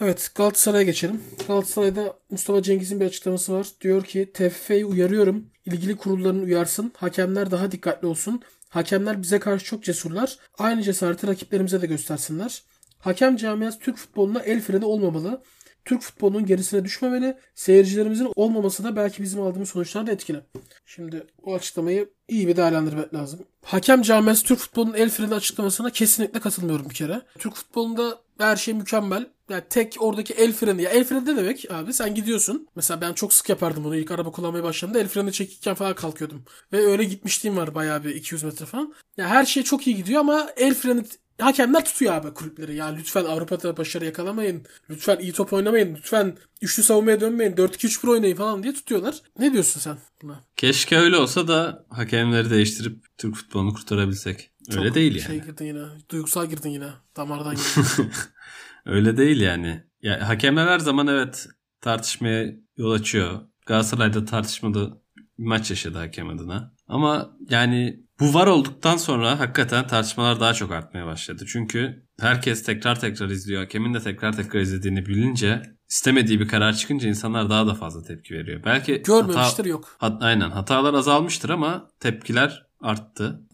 Evet 0.01 0.31
Galatasaray'a 0.35 0.83
geçelim. 0.83 1.23
Galatasaray'da 1.49 2.19
Mustafa 2.31 2.63
Cengiz'in 2.63 3.01
bir 3.01 3.07
açıklaması 3.07 3.53
var. 3.55 3.67
Diyor 3.81 4.05
ki 4.05 4.33
TFF'yi 4.35 4.85
uyarıyorum. 4.85 5.47
İlgili 5.67 5.97
kurulların 5.97 6.43
uyarsın. 6.43 6.93
Hakemler 6.97 7.51
daha 7.51 7.73
dikkatli 7.73 8.07
olsun. 8.09 8.43
Hakemler 8.69 9.23
bize 9.23 9.39
karşı 9.39 9.65
çok 9.65 9.85
cesurlar. 9.85 10.39
Aynı 10.59 10.83
cesareti 10.83 11.27
rakiplerimize 11.27 11.83
de 11.83 11.87
göstersinler. 11.87 12.63
Hakem 12.99 13.37
camiası 13.37 13.79
Türk 13.79 13.97
futboluna 13.97 14.41
el 14.41 14.61
freni 14.61 14.85
olmamalı. 14.85 15.43
Türk 15.85 16.03
futbolunun 16.03 16.47
gerisine 16.47 16.85
düşmemeli. 16.85 17.37
Seyircilerimizin 17.55 18.33
olmaması 18.37 18.85
da 18.85 18.97
belki 18.97 19.23
bizim 19.23 19.43
aldığımız 19.43 19.69
sonuçlarda 19.69 20.13
etkili. 20.13 20.41
Şimdi 20.87 21.27
o 21.43 21.55
açıklamayı 21.55 22.11
iyi 22.29 22.49
bir 22.49 22.57
değerlendirmek 22.57 23.15
lazım. 23.15 23.41
Hakem 23.65 24.03
camiası 24.03 24.45
Türk 24.45 24.59
futbolunun 24.59 24.95
el 24.95 25.11
freni 25.11 25.35
açıklamasına 25.35 25.91
kesinlikle 25.91 26.41
katılmıyorum 26.41 26.91
bir 26.91 26.95
kere. 26.95 27.23
Türk 27.39 27.55
futbolunda 27.55 28.19
her 28.39 28.57
şey 28.57 28.75
mükemmel. 28.75 29.27
Yani 29.51 29.63
tek 29.71 29.97
oradaki 30.01 30.35
el 30.35 30.53
freni. 30.53 30.83
Ya 30.83 30.91
el 30.91 31.05
freni 31.05 31.25
ne 31.25 31.37
demek 31.37 31.71
abi? 31.71 31.93
Sen 31.93 32.15
gidiyorsun. 32.15 32.69
Mesela 32.77 33.01
ben 33.01 33.13
çok 33.13 33.33
sık 33.33 33.49
yapardım 33.49 33.85
bunu. 33.85 33.97
İlk 33.97 34.11
araba 34.11 34.31
kullanmaya 34.31 34.65
başladığımda 34.65 34.99
el 35.01 35.09
freni 35.09 35.33
çekirken 35.33 35.75
falan 35.75 35.95
kalkıyordum. 35.95 36.45
Ve 36.73 36.87
öyle 36.87 37.05
gitmişliğim 37.05 37.57
var 37.57 37.75
bayağı 37.75 38.05
bir 38.05 38.15
200 38.15 38.43
metre 38.43 38.67
falan. 38.67 38.95
Ya 39.17 39.29
her 39.29 39.45
şey 39.45 39.63
çok 39.63 39.87
iyi 39.87 39.97
gidiyor 39.97 40.21
ama 40.21 40.49
el 40.57 40.75
freni 40.75 41.05
hakemler 41.41 41.85
tutuyor 41.85 42.15
abi 42.15 42.35
kulüpleri. 42.35 42.75
Ya 42.75 42.87
lütfen 42.87 43.25
Avrupa'da 43.25 43.77
başarı 43.77 44.05
yakalamayın. 44.05 44.63
Lütfen 44.91 45.19
iyi 45.19 45.33
top 45.33 45.53
oynamayın. 45.53 45.95
Lütfen 45.97 46.37
üçlü 46.63 46.83
savunmaya 46.83 47.21
dönmeyin. 47.21 47.53
4-2-3-1 47.53 48.11
oynayın 48.11 48.37
falan 48.37 48.63
diye 48.63 48.75
tutuyorlar. 48.75 49.23
Ne 49.39 49.53
diyorsun 49.53 49.81
sen 49.81 49.99
buna? 50.23 50.45
Keşke 50.57 50.99
öyle 50.99 51.17
olsa 51.17 51.49
da 51.49 51.85
hakemleri 51.91 52.51
değiştirip 52.51 52.97
Türk 53.19 53.35
futbolunu 53.35 53.75
kurtarabilsek. 53.75 54.51
Öyle 54.69 54.87
Çok 54.87 54.95
değil 54.95 55.15
yani. 55.15 55.27
Şey 55.27 55.41
girdin 55.41 55.65
yine. 55.65 55.85
Duygusal 56.11 56.47
girdin 56.47 56.71
yine. 56.71 56.89
Damardan 57.17 57.55
girdin. 57.55 58.11
öyle 58.87 59.17
değil 59.17 59.41
yani. 59.41 59.85
Ya, 60.03 60.29
hakemler 60.29 60.67
her 60.67 60.79
zaman 60.79 61.07
evet 61.07 61.47
tartışmaya 61.81 62.55
yol 62.77 62.91
açıyor. 62.93 63.41
Galatasaray'da 63.67 64.25
tartışmalı 64.25 65.03
bir 65.39 65.45
maç 65.45 65.71
yaşadı 65.71 65.99
hakem 65.99 66.29
adına. 66.29 66.75
Ama 66.89 67.37
yani 67.51 68.01
bu 68.21 68.35
var 68.35 68.47
olduktan 68.47 68.97
sonra 68.97 69.41
hakikaten 69.41 69.87
tartışmalar 69.87 70.41
daha 70.41 70.55
çok 70.55 70.73
artmaya 70.73 71.07
başladı. 71.07 71.45
Çünkü 71.49 72.07
herkes 72.21 72.63
tekrar 72.63 73.01
tekrar 73.01 73.29
izliyor. 73.29 73.63
Hakemin 73.63 73.95
de 73.95 74.01
tekrar 74.01 74.37
tekrar 74.37 74.61
izlediğini 74.61 75.07
bilince 75.07 75.63
istemediği 75.89 76.41
bir 76.41 76.49
karar 76.49 76.73
çıkınca 76.73 77.09
insanlar 77.09 77.51
daha 77.51 77.67
da 77.67 77.75
fazla 77.75 78.03
tepki 78.03 78.35
veriyor. 78.35 78.63
Belki 78.65 79.03
görmemiştir 79.03 79.59
hata, 79.59 79.69
yok. 79.69 79.97
Hat, 79.99 80.23
aynen 80.23 80.51
hatalar 80.51 80.95
azalmıştır 80.95 81.51
ama 81.51 81.91
tepkiler 82.01 82.67
arttı. 82.81 83.48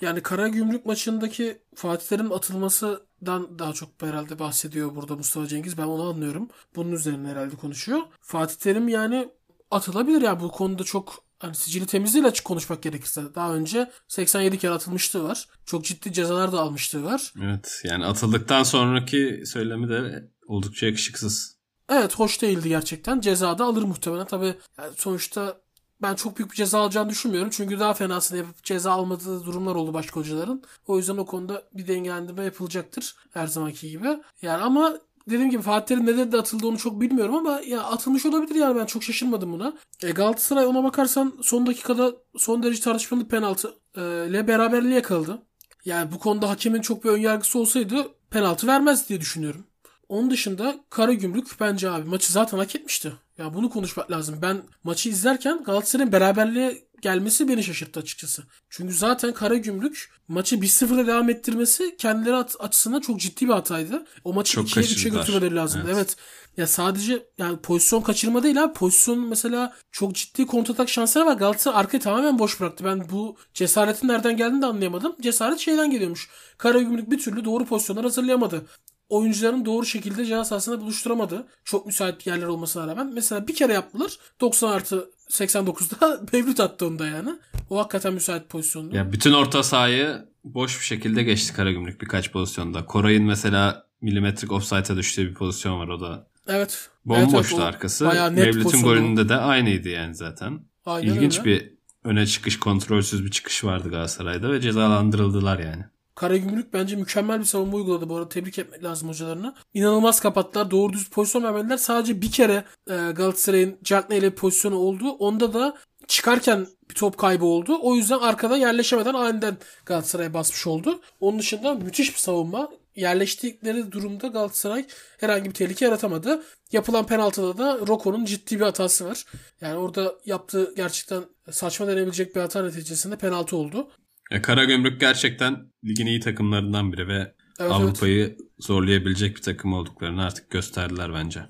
Yani 0.00 0.20
Kara 0.22 0.48
Gümrük 0.48 0.86
maçındaki 0.86 1.58
Fatihlerin 1.74 2.30
atılmasından 2.30 3.58
daha 3.58 3.72
çok 3.72 3.88
herhalde 4.00 4.38
bahsediyor 4.38 4.96
burada 4.96 5.16
Mustafa 5.16 5.46
Cengiz. 5.46 5.78
Ben 5.78 5.82
onu 5.82 6.08
anlıyorum. 6.08 6.48
Bunun 6.76 6.92
üzerine 6.92 7.28
herhalde 7.28 7.56
konuşuyor. 7.56 8.00
Fatih 8.20 8.56
Terim 8.56 8.88
yani 8.88 9.28
atılabilir 9.70 10.20
ya 10.20 10.26
yani 10.26 10.40
bu 10.40 10.50
konuda 10.50 10.84
çok 10.84 11.24
hani 11.38 11.54
sicili 11.54 11.86
temizliğiyle 11.86 12.28
açık 12.28 12.44
konuşmak 12.44 12.82
gerekirse 12.82 13.34
daha 13.34 13.54
önce 13.54 13.90
87 14.08 14.58
kere 14.58 14.72
atılmışlığı 14.72 15.24
var. 15.24 15.48
Çok 15.66 15.84
ciddi 15.84 16.12
cezalar 16.12 16.52
da 16.52 16.60
almışlığı 16.60 17.04
var. 17.04 17.32
Evet 17.42 17.80
yani 17.84 18.06
atıldıktan 18.06 18.62
sonraki 18.62 19.42
söylemi 19.46 19.88
de 19.88 20.28
oldukça 20.46 20.86
yakışıksız. 20.86 21.58
Evet 21.88 22.14
hoş 22.14 22.42
değildi 22.42 22.68
gerçekten. 22.68 23.20
Ceza 23.20 23.58
da 23.58 23.64
alır 23.64 23.82
muhtemelen. 23.82 24.26
Tabii 24.26 24.54
yani 24.78 24.92
sonuçta 24.96 25.60
ben 26.02 26.14
çok 26.14 26.38
büyük 26.38 26.50
bir 26.50 26.56
ceza 26.56 26.80
alacağını 26.80 27.10
düşünmüyorum. 27.10 27.50
Çünkü 27.50 27.80
daha 27.80 27.94
fenasını 27.94 28.38
yapıp 28.38 28.64
ceza 28.64 28.92
almadığı 28.92 29.44
durumlar 29.44 29.74
oldu 29.74 29.94
başka 29.94 30.20
hocaların. 30.20 30.62
O 30.86 30.98
yüzden 30.98 31.16
o 31.16 31.26
konuda 31.26 31.62
bir 31.74 31.88
dengelendirme 31.88 32.44
yapılacaktır. 32.44 33.16
Her 33.32 33.46
zamanki 33.46 33.90
gibi. 33.90 34.08
Yani 34.42 34.62
ama 34.62 34.98
dediğim 35.30 35.50
gibi 35.50 35.62
Fatih 35.62 35.86
Terim 35.86 36.06
neden 36.06 36.32
de 36.32 36.36
atıldı 36.36 36.66
onu 36.66 36.78
çok 36.78 37.00
bilmiyorum 37.00 37.34
ama 37.34 37.60
ya 37.66 37.82
atılmış 37.82 38.26
olabilir 38.26 38.54
yani 38.54 38.76
ben 38.76 38.86
çok 38.86 39.02
şaşırmadım 39.02 39.52
buna. 39.52 39.72
E, 40.02 40.10
Galatasaray 40.10 40.66
ona 40.66 40.84
bakarsan 40.84 41.38
son 41.42 41.66
dakikada 41.66 42.12
son 42.36 42.62
derece 42.62 42.80
tartışmalı 42.80 43.28
penaltı 43.28 43.74
e, 43.96 44.00
ile 44.00 44.48
beraberliğe 44.48 44.94
yakaladı. 44.94 45.42
Yani 45.84 46.12
bu 46.12 46.18
konuda 46.18 46.50
hakemin 46.50 46.80
çok 46.80 47.04
bir 47.04 47.10
önyargısı 47.10 47.58
olsaydı 47.58 48.08
penaltı 48.30 48.66
vermez 48.66 49.08
diye 49.08 49.20
düşünüyorum. 49.20 49.66
Onun 50.08 50.30
dışında 50.30 50.80
Karagümrük 50.90 51.60
bence 51.60 51.90
abi 51.90 52.08
maçı 52.08 52.32
zaten 52.32 52.58
hak 52.58 52.76
etmişti. 52.76 53.12
Ya 53.38 53.54
bunu 53.54 53.70
konuşmak 53.70 54.10
lazım. 54.10 54.38
Ben 54.42 54.62
maçı 54.84 55.08
izlerken 55.08 55.62
Galatasaray'ın 55.64 56.12
beraberliğe 56.12 56.88
gelmesi 57.02 57.48
beni 57.48 57.64
şaşırttı 57.64 58.00
açıkçası. 58.00 58.42
Çünkü 58.70 58.94
zaten 58.94 59.32
Karagümrük 59.32 60.10
maçı 60.28 60.56
1-0'da 60.56 61.06
devam 61.06 61.30
ettirmesi 61.30 61.96
kendileri 61.96 62.36
açısından 62.36 63.00
çok 63.00 63.20
ciddi 63.20 63.48
bir 63.48 63.52
hataydı. 63.52 64.04
O 64.24 64.32
maçı 64.32 64.52
Çok 64.52 64.68
2'ye 64.68 64.84
3'e 64.84 64.88
kaçırdılar. 64.94 65.20
götürmeleri 65.20 65.54
lazımdı. 65.56 65.86
Evet. 65.86 65.96
Evet. 65.96 66.16
Ya 66.56 66.66
sadece 66.66 67.26
yani 67.38 67.56
pozisyon 67.58 68.00
kaçırma 68.02 68.42
değil 68.42 68.62
abi. 68.64 68.72
Pozisyon 68.72 69.28
mesela 69.28 69.76
çok 69.92 70.14
ciddi 70.14 70.46
kontratak 70.46 70.88
şansları 70.88 71.26
var. 71.26 71.36
Galatasaray 71.36 71.80
arkayı 71.80 72.02
tamamen 72.02 72.38
boş 72.38 72.60
bıraktı. 72.60 72.84
Ben 72.84 73.10
bu 73.10 73.36
cesaretin 73.54 74.08
nereden 74.08 74.36
geldiğini 74.36 74.62
de 74.62 74.66
anlayamadım. 74.66 75.16
Cesaret 75.20 75.58
şeyden 75.58 75.90
geliyormuş. 75.90 76.28
Karagümrük 76.58 77.10
bir 77.10 77.18
türlü 77.18 77.44
doğru 77.44 77.64
pozisyonlar 77.66 78.04
hazırlayamadı 78.04 78.66
oyuncuların 79.08 79.64
doğru 79.64 79.86
şekilde 79.86 80.24
ceza 80.24 80.44
sahasında 80.44 80.80
buluşturamadı. 80.80 81.46
Çok 81.64 81.86
müsait 81.86 82.26
yerler 82.26 82.46
olmasına 82.46 82.86
rağmen. 82.86 83.12
Mesela 83.14 83.48
bir 83.48 83.54
kere 83.54 83.72
yaptılar. 83.72 84.18
90 84.40 84.70
artı 84.70 85.10
89'da 85.30 86.20
Mevlüt 86.32 86.60
attı 86.68 86.86
onda 86.86 87.06
yani. 87.06 87.30
O 87.70 87.78
hakikaten 87.78 88.14
müsait 88.14 88.48
pozisyondu. 88.48 88.96
Ya 88.96 89.12
bütün 89.12 89.32
orta 89.32 89.62
sahayı 89.62 90.24
boş 90.44 90.80
bir 90.80 90.84
şekilde 90.84 91.22
geçti 91.22 91.52
Karagümrük 91.52 92.00
birkaç 92.00 92.32
pozisyonda. 92.32 92.84
Koray'ın 92.84 93.24
mesela 93.24 93.86
milimetrik 94.00 94.52
offside'a 94.52 94.96
düştüğü 94.96 95.28
bir 95.28 95.34
pozisyon 95.34 95.80
var 95.80 95.88
o 95.88 96.00
da. 96.00 96.26
Evet. 96.48 96.90
Bomboştu 97.04 97.36
Evet, 97.36 97.52
evet, 97.52 97.74
arkası. 97.74 98.04
Mevlüt'ün 98.32 98.82
golünde 98.82 99.28
de 99.28 99.36
aynıydı 99.36 99.88
yani 99.88 100.14
zaten. 100.14 100.60
Aynen 100.86 101.14
İlginç 101.14 101.38
öyle. 101.38 101.44
bir 101.44 101.72
öne 102.04 102.26
çıkış, 102.26 102.58
kontrolsüz 102.58 103.24
bir 103.24 103.30
çıkış 103.30 103.64
vardı 103.64 103.90
Galatasaray'da 103.90 104.52
ve 104.52 104.60
cezalandırıldılar 104.60 105.58
yani. 105.58 105.84
Karagümrük 106.18 106.72
bence 106.72 106.96
mükemmel 106.96 107.40
bir 107.40 107.44
savunma 107.44 107.76
uyguladı. 107.76 108.08
Bu 108.08 108.16
arada 108.16 108.28
tebrik 108.28 108.58
etmek 108.58 108.84
lazım 108.84 109.08
hocalarına. 109.08 109.54
İnanılmaz 109.74 110.20
kapattılar. 110.20 110.70
Doğru 110.70 110.92
düz 110.92 111.10
pozisyon 111.10 111.42
vermediler. 111.42 111.76
Sadece 111.76 112.22
bir 112.22 112.30
kere 112.30 112.64
e, 112.90 112.94
Galatasaray'ın 112.94 113.78
Certne 113.82 114.16
ile 114.16 114.34
pozisyonu 114.34 114.76
oldu. 114.76 115.10
Onda 115.10 115.54
da 115.54 115.76
çıkarken 116.08 116.66
bir 116.90 116.94
top 116.94 117.18
kaybı 117.18 117.44
oldu. 117.44 117.78
O 117.82 117.94
yüzden 117.94 118.18
arkada 118.18 118.56
yerleşemeden 118.56 119.14
aniden 119.14 119.56
Galatasaray'a 119.86 120.34
basmış 120.34 120.66
oldu. 120.66 121.00
Onun 121.20 121.38
dışında 121.38 121.74
müthiş 121.74 122.14
bir 122.14 122.18
savunma. 122.20 122.70
Yerleştikleri 122.96 123.92
durumda 123.92 124.26
Galatasaray 124.26 124.86
herhangi 125.18 125.44
bir 125.44 125.54
tehlike 125.54 125.84
yaratamadı. 125.84 126.42
Yapılan 126.72 127.06
penaltıda 127.06 127.58
da 127.58 127.86
Roko'nun 127.86 128.24
ciddi 128.24 128.56
bir 128.56 128.64
hatası 128.64 129.04
var. 129.04 129.24
Yani 129.60 129.78
orada 129.78 130.14
yaptığı 130.26 130.74
gerçekten 130.76 131.24
saçma 131.50 131.86
denebilecek 131.86 132.36
bir 132.36 132.40
hata 132.40 132.62
neticesinde 132.62 133.16
penaltı 133.16 133.56
oldu. 133.56 133.88
Ya 134.30 134.42
Karagümrük 134.42 135.00
gerçekten 135.00 135.72
ligin 135.84 136.06
iyi 136.06 136.20
takımlarından 136.20 136.92
biri 136.92 137.08
ve 137.08 137.34
Evet, 137.60 137.70
evet. 137.70 137.72
Avrupa'yı 137.72 138.36
zorlayabilecek 138.58 139.36
bir 139.36 139.42
takım 139.42 139.72
olduklarını 139.72 140.24
artık 140.24 140.50
gösterdiler 140.50 141.14
bence. 141.14 141.40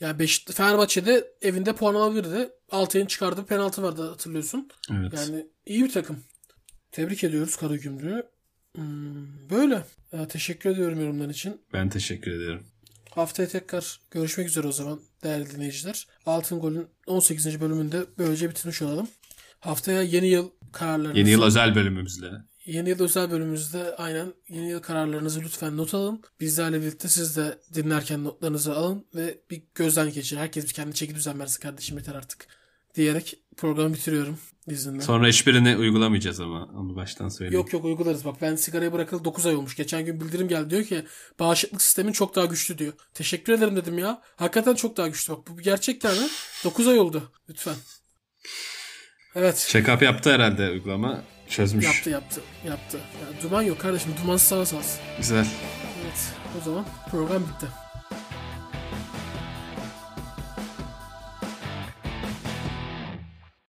Ya 0.00 0.18
Beş 0.18 0.44
Fenerbahçe'de 0.44 1.24
evinde 1.42 1.72
puan 1.72 1.94
alabilirdi. 1.94 2.50
Altay'ın 2.70 3.06
çıkardığı 3.06 3.46
penaltı 3.46 3.82
vardı 3.82 4.08
hatırlıyorsun. 4.08 4.68
Evet. 4.90 5.12
Yani 5.14 5.46
iyi 5.66 5.84
bir 5.84 5.92
takım. 5.92 6.24
Tebrik 6.92 7.24
ediyoruz 7.24 7.56
Karagümrük'ü. 7.56 8.26
Hmm, 8.74 9.50
böyle. 9.50 9.84
Ya, 10.12 10.28
teşekkür 10.28 10.70
ediyorum 10.70 11.00
yorumların 11.00 11.30
için. 11.30 11.60
Ben 11.72 11.88
teşekkür 11.88 12.30
ederim. 12.30 12.62
Haftaya 13.10 13.48
tekrar 13.48 14.00
görüşmek 14.10 14.48
üzere 14.48 14.66
o 14.66 14.72
zaman 14.72 15.00
değerli 15.24 15.50
dinleyiciler. 15.50 16.06
Altın 16.26 16.60
Gol'ün 16.60 16.86
18. 17.06 17.60
bölümünde 17.60 18.04
böylece 18.18 18.50
bitirmiş 18.50 18.82
olalım. 18.82 19.08
Haftaya 19.60 20.02
yeni 20.02 20.28
yıl 20.28 20.50
kararlarınızı... 20.72 21.18
Yeni 21.18 21.30
yıl 21.30 21.42
özel 21.42 21.74
bölümümüzle. 21.74 22.30
Yeni 22.66 22.88
yıl 22.88 23.00
özel 23.00 23.30
bölümümüzde 23.30 23.96
aynen 23.96 24.34
yeni 24.48 24.70
yıl 24.70 24.80
kararlarınızı 24.80 25.40
lütfen 25.40 25.76
not 25.76 25.94
alın. 25.94 26.22
Bizlerle 26.40 26.80
birlikte 26.80 27.08
siz 27.08 27.36
de 27.36 27.58
dinlerken 27.74 28.24
notlarınızı 28.24 28.74
alın 28.74 29.06
ve 29.14 29.40
bir 29.50 29.62
gözden 29.74 30.12
geçirin. 30.12 30.40
Herkes 30.40 30.64
bir 30.64 30.72
kendi 30.72 30.94
çeki 30.94 31.14
düzen 31.14 31.38
versin 31.38 31.60
kardeşim 31.60 31.98
yeter 31.98 32.14
artık. 32.14 32.46
Diyerek 32.94 33.38
programı 33.56 33.94
bitiriyorum 33.94 34.38
izninle. 34.66 35.02
Sonra 35.02 35.28
hiçbirini 35.28 35.76
uygulamayacağız 35.76 36.40
ama 36.40 36.64
onu 36.64 36.96
baştan 36.96 37.28
söyleyeyim. 37.28 37.54
Yok 37.54 37.72
yok 37.72 37.84
uygularız. 37.84 38.24
Bak 38.24 38.36
ben 38.42 38.56
sigarayı 38.56 38.92
bırakalı 38.92 39.24
9 39.24 39.46
ay 39.46 39.56
olmuş. 39.56 39.76
Geçen 39.76 40.04
gün 40.04 40.20
bildirim 40.20 40.48
geldi 40.48 40.70
diyor 40.70 40.84
ki 40.84 41.04
bağışıklık 41.38 41.82
sistemin 41.82 42.12
çok 42.12 42.36
daha 42.36 42.44
güçlü 42.44 42.78
diyor. 42.78 42.92
Teşekkür 43.14 43.52
ederim 43.52 43.76
dedim 43.76 43.98
ya. 43.98 44.22
Hakikaten 44.36 44.74
çok 44.74 44.96
daha 44.96 45.08
güçlü. 45.08 45.32
Bak 45.32 45.48
bu 45.48 45.58
bir 45.58 45.62
gerçek 45.62 46.04
yani. 46.04 46.28
9 46.64 46.88
ay 46.88 46.98
oldu. 46.98 47.32
Lütfen. 47.48 47.76
Evet. 49.36 49.54
Check-up 49.56 50.04
yaptı 50.04 50.32
herhalde 50.32 50.70
uygulama. 50.70 51.20
Çözmüş. 51.48 51.84
Yaptı 51.84 52.10
yaptı. 52.10 52.40
Yaptı. 52.66 52.96
Ya, 52.96 53.42
duman 53.42 53.62
yok 53.62 53.78
kardeşim. 53.80 54.12
Dumansız 54.22 54.52
hava 54.52 54.66
sahası. 54.66 54.98
Güzel. 55.18 55.46
Evet. 56.04 56.34
O 56.60 56.64
zaman 56.64 56.84
program 57.10 57.42
bitti. 57.42 57.66